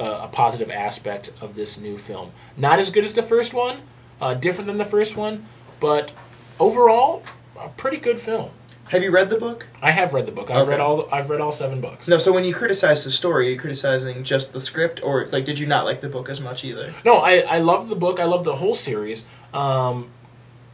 a 0.00 0.04
a 0.24 0.28
positive 0.28 0.70
aspect 0.70 1.30
of 1.40 1.54
this 1.54 1.78
new 1.78 1.98
film. 1.98 2.30
Not 2.56 2.78
as 2.78 2.90
good 2.90 3.04
as 3.04 3.12
the 3.12 3.22
first 3.22 3.52
one, 3.54 3.78
uh, 4.20 4.34
different 4.34 4.66
than 4.66 4.76
the 4.78 4.84
first 4.84 5.16
one, 5.16 5.46
but 5.80 6.12
overall, 6.60 7.22
a 7.60 7.68
pretty 7.70 7.96
good 7.98 8.18
film. 8.20 8.50
Have 8.90 9.02
you 9.02 9.10
read 9.10 9.28
the 9.28 9.36
book? 9.36 9.66
I 9.82 9.90
have 9.90 10.14
read 10.14 10.24
the 10.24 10.32
book. 10.32 10.50
I've 10.50 10.62
Okay. 10.62 10.70
read 10.70 10.80
all. 10.80 11.08
I've 11.12 11.28
read 11.28 11.40
all 11.42 11.52
seven 11.52 11.80
books. 11.82 12.08
No. 12.08 12.16
So 12.16 12.32
when 12.32 12.44
you 12.44 12.54
criticize 12.54 13.04
the 13.04 13.10
story, 13.10 13.44
you're 13.46 13.52
you 13.54 13.58
criticizing 13.60 14.24
just 14.24 14.54
the 14.54 14.60
script, 14.60 15.02
or 15.02 15.26
like 15.30 15.44
did 15.44 15.58
you 15.58 15.66
not 15.66 15.84
like 15.84 16.00
the 16.00 16.08
book 16.08 16.30
as 16.30 16.40
much 16.40 16.64
either? 16.64 16.94
No, 17.04 17.16
I, 17.18 17.40
I 17.40 17.58
love 17.58 17.90
the 17.90 17.96
book. 17.96 18.18
I 18.18 18.24
love 18.24 18.44
the 18.44 18.56
whole 18.56 18.72
series. 18.74 19.26
Um, 19.52 20.08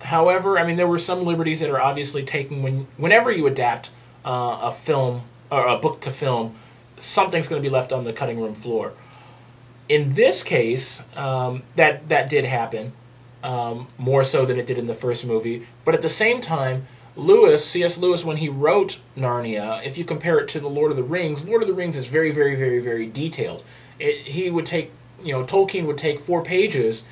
however, 0.02 0.58
I 0.58 0.64
mean, 0.64 0.76
there 0.76 0.86
were 0.86 0.98
some 0.98 1.24
liberties 1.24 1.58
that 1.60 1.70
are 1.70 1.80
obviously 1.80 2.22
taken 2.22 2.62
when 2.62 2.86
whenever 2.96 3.32
you 3.32 3.46
adapt 3.48 3.90
uh, 4.24 4.58
a 4.62 4.70
film 4.70 5.22
or 5.50 5.66
a 5.66 5.76
book 5.76 6.00
to 6.02 6.10
film, 6.12 6.54
something's 6.98 7.48
going 7.48 7.60
to 7.60 7.66
be 7.68 7.72
left 7.72 7.92
on 7.92 8.04
the 8.04 8.12
cutting 8.12 8.40
room 8.40 8.54
floor. 8.54 8.92
In 9.89 10.14
this 10.14 10.43
case, 10.43 11.05
um, 11.16 11.62
that 11.76 12.09
that 12.09 12.28
did 12.30 12.45
happen 12.45 12.93
um, 13.43 13.89
more 13.99 14.24
so 14.24 14.47
than 14.47 14.59
it 14.59 14.66
did 14.66 14.78
in 14.78 14.87
the 14.87 14.95
first 14.95 15.26
movie. 15.26 15.66
But 15.85 15.95
at 15.95 16.01
the 16.01 16.09
same 16.09 16.41
time, 16.41 16.87
Lewis, 17.16 17.64
C.S. 17.64 17.99
Lewis, 17.99 18.24
when 18.24 18.39
he 18.39 18.49
wrote 18.49 18.99
Narnia, 19.16 19.85
if 19.85 19.97
you 19.97 20.05
compare 20.05 20.39
it 20.39 20.49
to 20.49 20.61
the 20.61 20.68
Lord 20.68 20.91
of 20.91 20.97
the 20.97 21.05
Rings, 21.05 21.47
Lord 21.47 21.62
of 21.62 21.68
the 21.68 21.74
Rings 21.74 21.97
is 21.97 22.07
very, 22.07 22.32
very, 22.32 22.57
very, 22.57 22.80
very 22.80 23.07
detailed. 23.07 23.62
It, 23.99 24.26
he 24.26 24.51
would 24.51 24.66
take, 24.66 24.91
you 25.22 25.32
know, 25.32 25.45
Tolkien 25.45 25.87
would 25.87 25.99
take 25.99 26.18
four 26.18 26.43
pages 26.43 27.07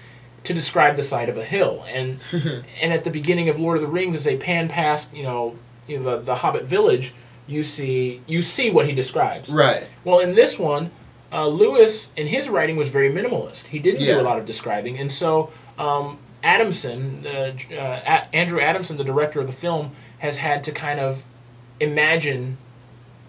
to 0.44 0.52
describe 0.52 0.96
the 0.96 1.04
side 1.04 1.28
of 1.28 1.36
a 1.36 1.44
hill, 1.44 1.84
and 1.86 2.18
and 2.32 2.92
at 2.92 3.04
the 3.04 3.10
beginning 3.10 3.48
of 3.48 3.60
Lord 3.60 3.76
of 3.76 3.82
the 3.82 3.88
Rings, 3.88 4.16
as 4.16 4.24
they 4.24 4.36
pan 4.36 4.68
past, 4.68 5.14
you 5.14 5.22
know, 5.22 5.56
you 5.86 5.98
know 5.98 6.16
the, 6.16 6.22
the 6.22 6.34
Hobbit 6.36 6.64
village, 6.64 7.14
you 7.46 7.62
see 7.62 8.22
you 8.26 8.42
see 8.42 8.70
what 8.70 8.86
he 8.86 8.92
describes. 8.92 9.50
Right. 9.50 9.88
Well, 10.02 10.18
in 10.18 10.34
this 10.34 10.58
one, 10.58 10.90
uh, 11.32 11.48
Lewis, 11.48 12.12
in 12.16 12.26
his 12.26 12.48
writing, 12.48 12.76
was 12.76 12.88
very 12.88 13.10
minimalist. 13.10 13.68
He 13.68 13.78
didn't 13.78 14.00
Yeah. 14.02 14.14
do 14.14 14.20
a 14.20 14.22
lot 14.22 14.38
of 14.38 14.44
describing, 14.46 14.98
and 14.98 15.10
so 15.10 15.50
um, 15.78 16.18
Adamson, 16.42 17.24
uh, 17.26 17.52
uh, 17.74 18.00
A- 18.06 18.36
Andrew 18.36 18.60
Adamson, 18.60 18.96
the 18.98 19.04
director 19.04 19.40
of 19.40 19.46
the 19.46 19.52
film, 19.52 19.92
has 20.18 20.36
had 20.38 20.62
to 20.64 20.72
kind 20.72 21.00
of 21.00 21.24
imagine 21.80 22.58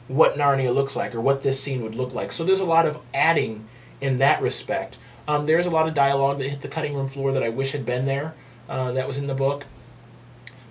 what 0.08 0.36
Narnia 0.36 0.74
looks 0.74 0.95
like 0.95 1.16
or 1.16 1.22
what 1.22 1.41
this 1.43 1.60
scene 1.62 1.82
would 1.82 1.95
look 1.95 2.14
like. 2.14 2.32
So 2.32 2.43
there's 2.43 2.60
a 2.60 2.66
lot 2.66 2.86
of 2.86 2.99
adding 3.14 3.68
in 4.01 4.18
that 4.18 4.41
respect. 4.41 4.97
Um, 5.28 5.45
there's 5.45 5.66
a 5.66 5.70
lot 5.70 5.88
of 5.88 5.93
dialogue 5.93 6.39
that 6.39 6.49
hit 6.49 6.62
the 6.62 6.68
cutting 6.68 6.93
room 6.93 7.08
floor 7.08 7.32
that 7.32 7.41
I 7.41 7.49
wish 7.49 7.72
had 7.72 7.86
been 7.86 8.06
there. 8.06 8.34
Uh, 8.68 8.91
that 8.91 9.08
was 9.08 9.18
in 9.18 9.28
the 9.28 9.34
book, 9.34 9.66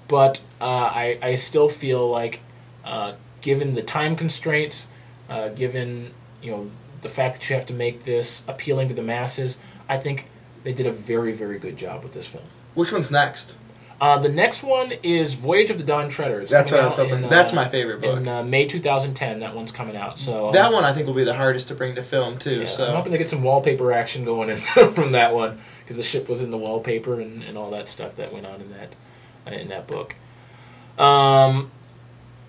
but 0.09 0.41
uh, 0.61 0.65
I 0.65 1.19
I 1.23 1.35
still 1.37 1.69
feel 1.69 2.09
like, 2.09 2.41
uh, 2.85 3.13
given 3.41 3.75
the 3.75 3.83
time 3.83 4.17
constraints, 4.17 4.89
uh, 5.29 5.49
given 5.49 6.13
you 6.43 6.51
know 6.51 6.71
the 7.03 7.09
fact 7.09 7.39
that 7.39 7.51
you 7.51 7.57
have 7.57 7.67
to 7.67 7.75
make 7.75 8.05
this 8.05 8.45
appealing 8.49 8.89
to 8.89 8.95
the 8.95 9.03
masses, 9.03 9.59
I 9.89 9.99
think 9.99 10.27
they 10.65 10.73
did 10.73 10.87
a 10.87 10.93
very 10.93 11.33
very 11.33 11.59
good 11.59 11.77
job 11.77 12.03
with 12.03 12.15
this 12.15 12.27
film. 12.27 12.45
Which 12.75 12.93
one's 12.93 13.11
next? 13.11 13.57
Uh, 14.03 14.19
the 14.19 14.29
next 14.29 14.65
one 14.65 14.93
is 15.05 15.35
Voyage 15.35 15.71
of 15.71 15.79
the 15.79 15.85
Dawn 15.85 16.09
Treader. 16.09 16.45
That's 16.45 16.73
what 16.73 16.81
I 16.81 16.87
was 16.87 16.97
hoping. 16.97 17.23
in, 17.23 17.31
That's 17.31 17.53
uh, 17.53 17.57
my 17.57 17.69
favorite 17.69 18.01
book. 18.01 18.17
In 18.17 18.27
uh, 18.27 18.43
May 18.43 18.67
2010, 18.67 19.39
that 19.39 19.55
one's 19.55 19.71
coming 19.71 19.95
out. 19.95 20.19
So 20.19 20.49
um, 20.49 20.53
that 20.55 20.73
one 20.73 20.83
I 20.83 20.93
think 20.93 21.07
will 21.07 21.15
be 21.15 21.23
the 21.23 21.37
hardest 21.37 21.69
to 21.69 21.77
bring 21.77 21.95
to 21.95 22.03
film 22.03 22.37
too. 22.37 22.63
yeah, 22.63 22.67
so 22.67 22.85
I'm 22.85 22.97
hoping 22.97 23.13
to 23.13 23.19
get 23.19 23.29
some 23.29 23.45
wallpaper 23.45 23.93
action 23.93 24.25
going 24.25 24.51
in 24.51 24.57
from 24.93 25.13
that 25.13 25.33
one 25.33 25.61
because 25.85 25.97
the 25.97 26.03
ship 26.03 26.29
was 26.29 26.43
in 26.43 26.51
the 26.51 26.59
wallpaper 26.59 27.21
and, 27.21 27.45
and 27.45 27.57
all 27.57 27.71
that 27.71 27.89
stuff 27.89 28.17
that 28.17 28.33
went 28.33 28.45
on 28.45 28.61
in 28.61 28.73
that 28.73 28.97
uh, 29.47 29.51
in 29.55 29.69
that 29.69 29.87
book. 29.87 30.17
Um, 30.99 31.71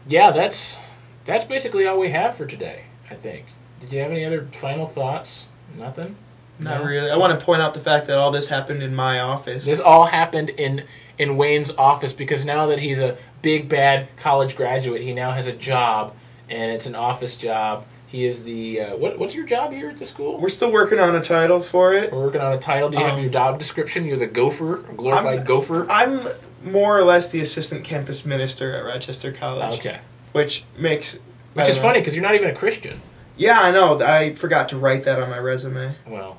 yeah, 0.07 0.31
that's 0.31 0.79
that's 1.25 1.43
basically 1.43 1.85
all 1.85 1.99
we 1.99 2.09
have 2.09 2.35
for 2.35 2.47
today. 2.47 2.85
I 3.11 3.13
think. 3.13 3.45
Did 3.83 3.93
you 3.93 4.01
have 4.01 4.11
any 4.11 4.25
other 4.25 4.47
final 4.53 4.87
thoughts? 4.87 5.49
Nothing. 5.77 6.15
not 6.59 6.81
No? 6.81 6.87
really. 6.87 7.09
I 7.11 7.17
want 7.17 7.37
to 7.37 7.43
point 7.45 7.61
out 7.61 7.73
the 7.73 7.79
fact 7.79 8.07
that 8.07 8.17
all 8.17 8.31
this 8.31 8.47
happened 8.49 8.81
in 8.83 8.95
my 8.95 9.19
office. 9.19 9.65
This 9.65 9.79
all 9.79 10.05
happened 10.05 10.49
in 10.51 10.83
in 11.17 11.37
Wayne's 11.37 11.71
office 11.77 12.13
because 12.13 12.43
now 12.45 12.65
that 12.67 12.79
he's 12.79 12.99
a 12.99 13.17
big 13.41 13.67
bad 13.69 14.07
college 14.17 14.55
graduate, 14.55 15.01
he 15.01 15.13
now 15.13 15.31
has 15.31 15.45
a 15.47 15.51
job, 15.51 16.13
and 16.49 16.71
it's 16.71 16.85
an 16.85 16.95
office 16.95 17.35
job. 17.37 17.85
He 18.07 18.25
is 18.25 18.43
the 18.43 18.81
uh, 18.81 18.95
what? 18.97 19.17
What's 19.19 19.33
your 19.35 19.45
job 19.45 19.71
here 19.73 19.89
at 19.89 19.97
the 19.97 20.05
school? 20.05 20.37
We're 20.39 20.49
still 20.49 20.71
working 20.71 20.99
on 20.99 21.15
a 21.15 21.21
title 21.21 21.61
for 21.61 21.93
it. 21.93 22.11
We're 22.13 22.21
working 22.25 22.41
on 22.41 22.53
a 22.53 22.59
title. 22.59 22.89
Do 22.89 22.97
you 22.99 23.03
have 23.03 23.15
Um, 23.15 23.21
your 23.21 23.31
job 23.31 23.57
description? 23.59 24.05
You're 24.05 24.17
the 24.17 24.27
gopher, 24.27 24.77
glorified 24.95 25.39
I'm- 25.39 25.45
gopher. 25.47 25.87
I'm 25.89 26.21
more 26.63 26.97
or 26.97 27.03
less 27.03 27.29
the 27.29 27.41
assistant 27.41 27.83
campus 27.83 28.25
minister 28.25 28.75
at 28.75 28.85
Rochester 28.85 29.31
College. 29.31 29.79
okay, 29.79 29.97
Which 30.31 30.63
makes 30.77 31.19
which 31.55 31.67
is 31.67 31.75
know. 31.77 31.81
funny 31.81 31.99
because 31.99 32.15
you're 32.15 32.23
not 32.23 32.35
even 32.35 32.49
a 32.49 32.53
Christian. 32.55 33.01
Yeah, 33.35 33.59
I 33.59 33.71
know. 33.71 33.99
I 34.01 34.33
forgot 34.35 34.69
to 34.69 34.77
write 34.77 35.03
that 35.05 35.19
on 35.21 35.29
my 35.29 35.39
resume. 35.39 35.95
Well, 36.07 36.37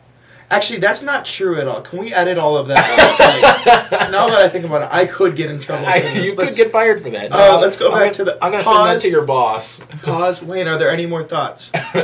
Actually, 0.50 0.78
that's 0.78 1.02
not 1.02 1.24
true 1.24 1.58
at 1.58 1.66
all. 1.66 1.80
Can 1.80 1.98
we 1.98 2.12
edit 2.14 2.38
all 2.38 2.56
of 2.56 2.68
that? 2.68 2.78
out? 2.78 3.90
Like, 3.90 4.10
now 4.12 4.28
that 4.28 4.40
I 4.42 4.48
think 4.48 4.64
about 4.64 4.82
it, 4.82 4.88
I 4.92 5.06
could 5.06 5.34
get 5.36 5.50
in 5.50 5.58
trouble. 5.58 5.86
I, 5.86 5.96
you 5.96 6.36
could 6.36 6.44
Let's 6.46 6.56
get 6.56 6.70
fired 6.70 7.02
for 7.02 7.10
that. 7.10 7.32
Uh, 7.32 7.58
let's 7.60 7.76
go 7.78 7.86
I'm 7.88 7.92
back 7.94 8.00
gonna- 8.02 8.12
to 8.14 8.24
the- 8.24 8.38
I'm 8.44 8.52
going 8.52 8.62
to 8.62 8.68
send 8.68 8.86
that 8.86 9.00
to 9.00 9.08
your 9.10 9.24
boss. 9.24 9.80
pause. 10.02 10.42
Wait, 10.42 10.66
are 10.68 10.78
there 10.78 10.90
any 10.90 11.06
more 11.06 11.24
thoughts? 11.24 11.72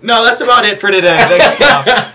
no, 0.00 0.24
that's 0.24 0.40
about 0.40 0.64
it 0.64 0.80
for 0.80 0.90
today. 0.90 1.18
Thanks. 1.28 1.60
Uh, 1.60 2.12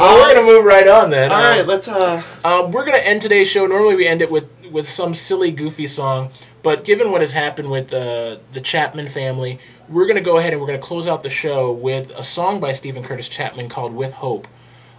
Well, 0.00 0.14
we're 0.16 0.34
going 0.34 0.46
to 0.46 0.52
move 0.52 0.64
right 0.64 0.88
on 0.88 1.10
then. 1.10 1.30
all 1.30 1.38
Uh, 1.38 1.42
right, 1.58 1.66
let's. 1.66 1.86
Uh, 1.86 2.22
Um, 2.44 2.72
we're 2.72 2.84
going 2.86 2.98
to 2.98 3.06
end 3.06 3.20
today's 3.22 3.48
show. 3.48 3.66
Normally, 3.66 3.94
we 3.94 4.06
end 4.06 4.22
it 4.22 4.30
with, 4.30 4.44
with 4.70 4.88
some 4.88 5.14
silly, 5.14 5.50
goofy 5.50 5.86
song. 5.86 6.30
But 6.62 6.84
given 6.84 7.10
what 7.10 7.20
has 7.20 7.32
happened 7.32 7.70
with 7.70 7.92
uh, 7.92 8.38
the 8.52 8.60
Chapman 8.60 9.08
family, 9.08 9.58
we're 9.88 10.06
going 10.06 10.16
to 10.16 10.22
go 10.22 10.38
ahead 10.38 10.52
and 10.52 10.60
we're 10.60 10.66
going 10.66 10.80
to 10.80 10.86
close 10.86 11.08
out 11.08 11.22
the 11.22 11.30
show 11.30 11.72
with 11.72 12.10
a 12.10 12.22
song 12.22 12.60
by 12.60 12.72
Steven 12.72 13.02
Curtis 13.02 13.28
Chapman 13.28 13.68
called 13.68 13.94
With 13.94 14.12
Hope. 14.14 14.46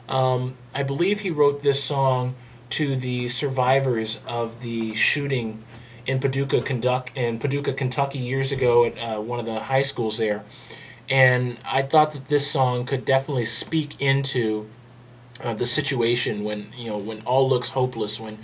Um, 0.10 0.56
I 0.74 0.84
believe 0.84 1.22
he 1.22 1.30
wrote 1.30 1.64
this 1.64 1.84
song 1.84 2.36
to 2.72 2.96
the 2.96 3.28
survivors 3.28 4.22
of 4.28 4.62
the 4.62 4.94
shooting 4.94 5.64
in 6.06 6.20
Paducah, 6.20 6.62
Kentucky, 6.62 7.12
in 7.16 7.40
Paducah, 7.40 7.74
Kentucky 7.74 8.20
years 8.20 8.52
ago 8.52 8.86
at 8.86 8.98
uh, 8.98 9.22
one 9.22 9.40
of 9.40 9.46
the 9.46 9.60
high 9.60 9.82
schools 9.82 10.18
there. 10.18 10.44
And 11.10 11.58
I 11.66 11.82
thought 11.82 12.12
that 12.14 12.28
this 12.28 12.50
song 12.50 12.86
could 12.86 13.06
definitely 13.06 13.46
speak 13.46 14.00
into 14.02 14.68
uh, 15.44 15.54
the 15.54 15.66
situation 15.66 16.44
when 16.44 16.72
you 16.78 16.90
know 16.90 16.98
when 16.98 17.22
all 17.22 17.50
looks 17.50 17.72
hopeless 17.72 18.20
when 18.20 18.38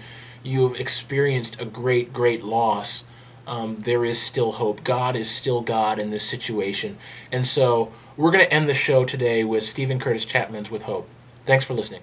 you've 0.44 0.80
experienced 0.80 1.60
a 1.60 1.66
great 1.66 2.14
great 2.14 2.44
loss 2.44 3.06
um, 3.48 3.78
there 3.80 4.04
is 4.04 4.22
still 4.22 4.54
hope. 4.54 4.84
God 4.84 5.16
is 5.16 5.32
still 5.32 5.62
god 5.62 5.98
in 5.98 6.10
this 6.10 6.24
situation. 6.24 6.98
And 7.32 7.48
so 7.48 7.92
we're 8.18 8.32
going 8.32 8.44
to 8.44 8.54
end 8.54 8.68
the 8.68 8.74
show 8.74 9.06
today 9.06 9.44
with 9.44 9.64
Steven 9.64 10.00
Curtis 10.00 10.26
Chapman's 10.26 10.70
with 10.70 10.84
hope. 10.84 11.08
Thanks 11.46 11.64
for 11.64 11.74
listening 11.74 12.02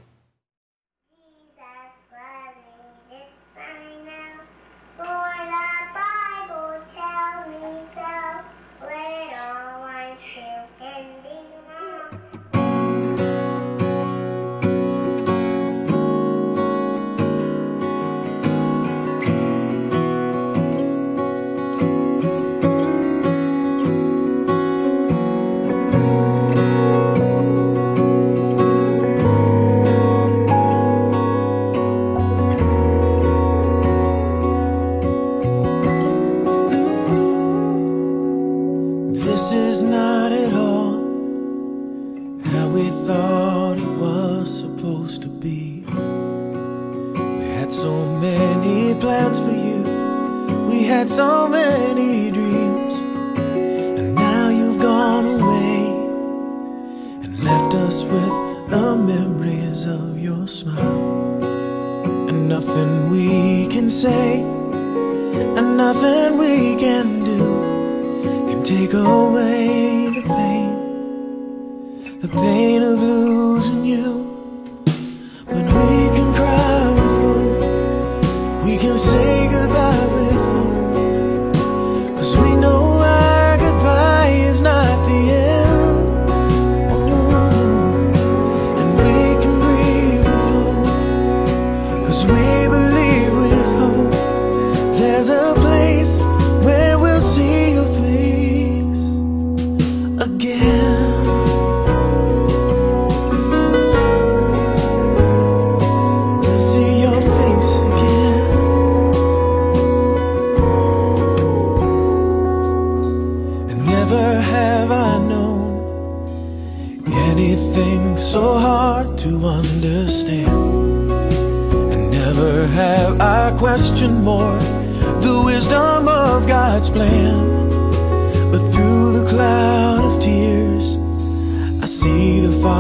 plans 49.05 49.39
for 49.39 49.51
you, 49.51 49.83
we 50.67 50.83
had 50.83 51.11
so 51.11 51.47
many 51.47 52.31
dreams, 52.31 52.95
and 53.99 54.15
now 54.15 54.49
you've 54.49 54.81
gone 54.81 55.27
away 55.27 55.77
and 57.23 57.39
left 57.45 57.75
us 57.75 58.03
with 58.03 58.35
the 58.71 58.97
memories 58.97 59.85
of 59.85 60.19
your 60.19 60.49
smile. 60.49 61.45
And 62.31 62.49
nothing 62.49 63.11
we 63.11 63.67
can 63.67 63.91
say, 63.91 64.41
and 64.41 65.77
nothing 65.77 66.39
we 66.39 66.75
can 66.77 67.25
do 67.25 67.41
can 68.49 68.63
take 68.63 68.95
away 68.95 70.09
the 70.17 70.23
pain, 70.23 70.73
the 72.21 72.29
pain 72.29 72.83
of 72.83 73.03
losing 73.03 73.85
you. 73.85 74.24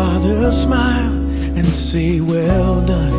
Father 0.04 0.52
smile 0.52 1.14
and 1.58 1.66
say, 1.66 2.20
Well 2.20 2.86
done. 2.86 3.14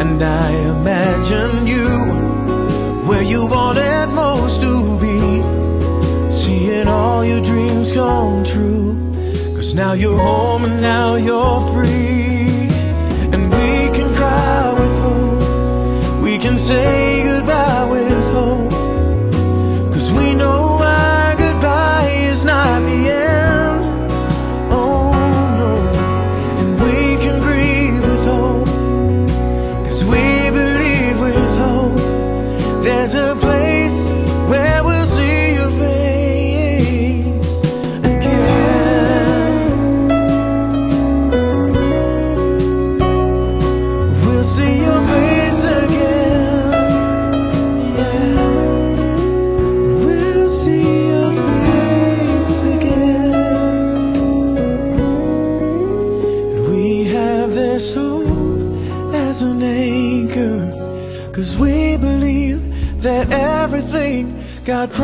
And 0.00 0.22
I 0.22 0.48
imagine 0.74 1.66
you 1.66 1.88
where 3.08 3.22
you 3.22 3.40
wanted 3.46 4.06
most 4.14 4.62
to 4.62 4.72
be. 5.04 5.20
Seeing 6.32 6.88
all 6.88 7.22
your 7.26 7.42
dreams 7.42 7.92
come 7.92 8.42
true. 8.42 8.94
Cause 9.54 9.74
now 9.74 9.92
you're 9.92 10.18
home 10.18 10.64
and 10.64 10.80
now 10.80 11.16
you're 11.16 11.60
free. 11.74 12.68
And 13.32 13.42
we 13.56 13.68
can 13.96 14.08
cry 14.18 14.72
with 14.80 14.96
hope. 15.04 16.22
We 16.22 16.38
can 16.38 16.56
say 16.56 17.27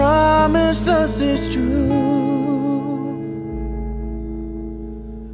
promised 0.05 0.87
us 0.89 1.23
is 1.23 1.43
true. 1.55 1.89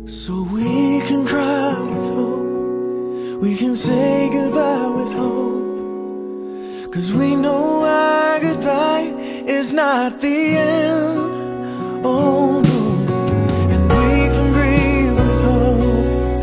So 0.07 0.33
we 0.57 1.01
can 1.09 1.23
cry 1.33 1.73
with 1.93 2.09
hope. 2.18 3.41
We 3.45 3.53
can 3.62 3.75
say 3.75 4.31
goodbye 4.37 4.91
with 4.99 5.12
hope. 5.23 6.93
Cause 6.95 7.09
we 7.21 7.29
know 7.45 7.64
our 7.99 8.39
goodbye 8.47 9.09
is 9.59 9.73
not 9.73 10.21
the 10.25 10.41
end. 10.79 11.18
Oh 12.12 12.62
no. 12.68 12.81
And 13.73 13.83
we 13.99 14.12
can 14.35 14.49
breathe 14.59 15.14
with 15.21 15.41
hope. 15.49 16.43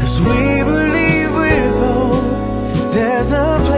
Cause 0.00 0.16
we 0.28 0.40
believe 0.72 1.30
with 1.42 1.74
hope. 1.86 2.28
There's 2.94 3.32
a 3.32 3.48
place 3.66 3.77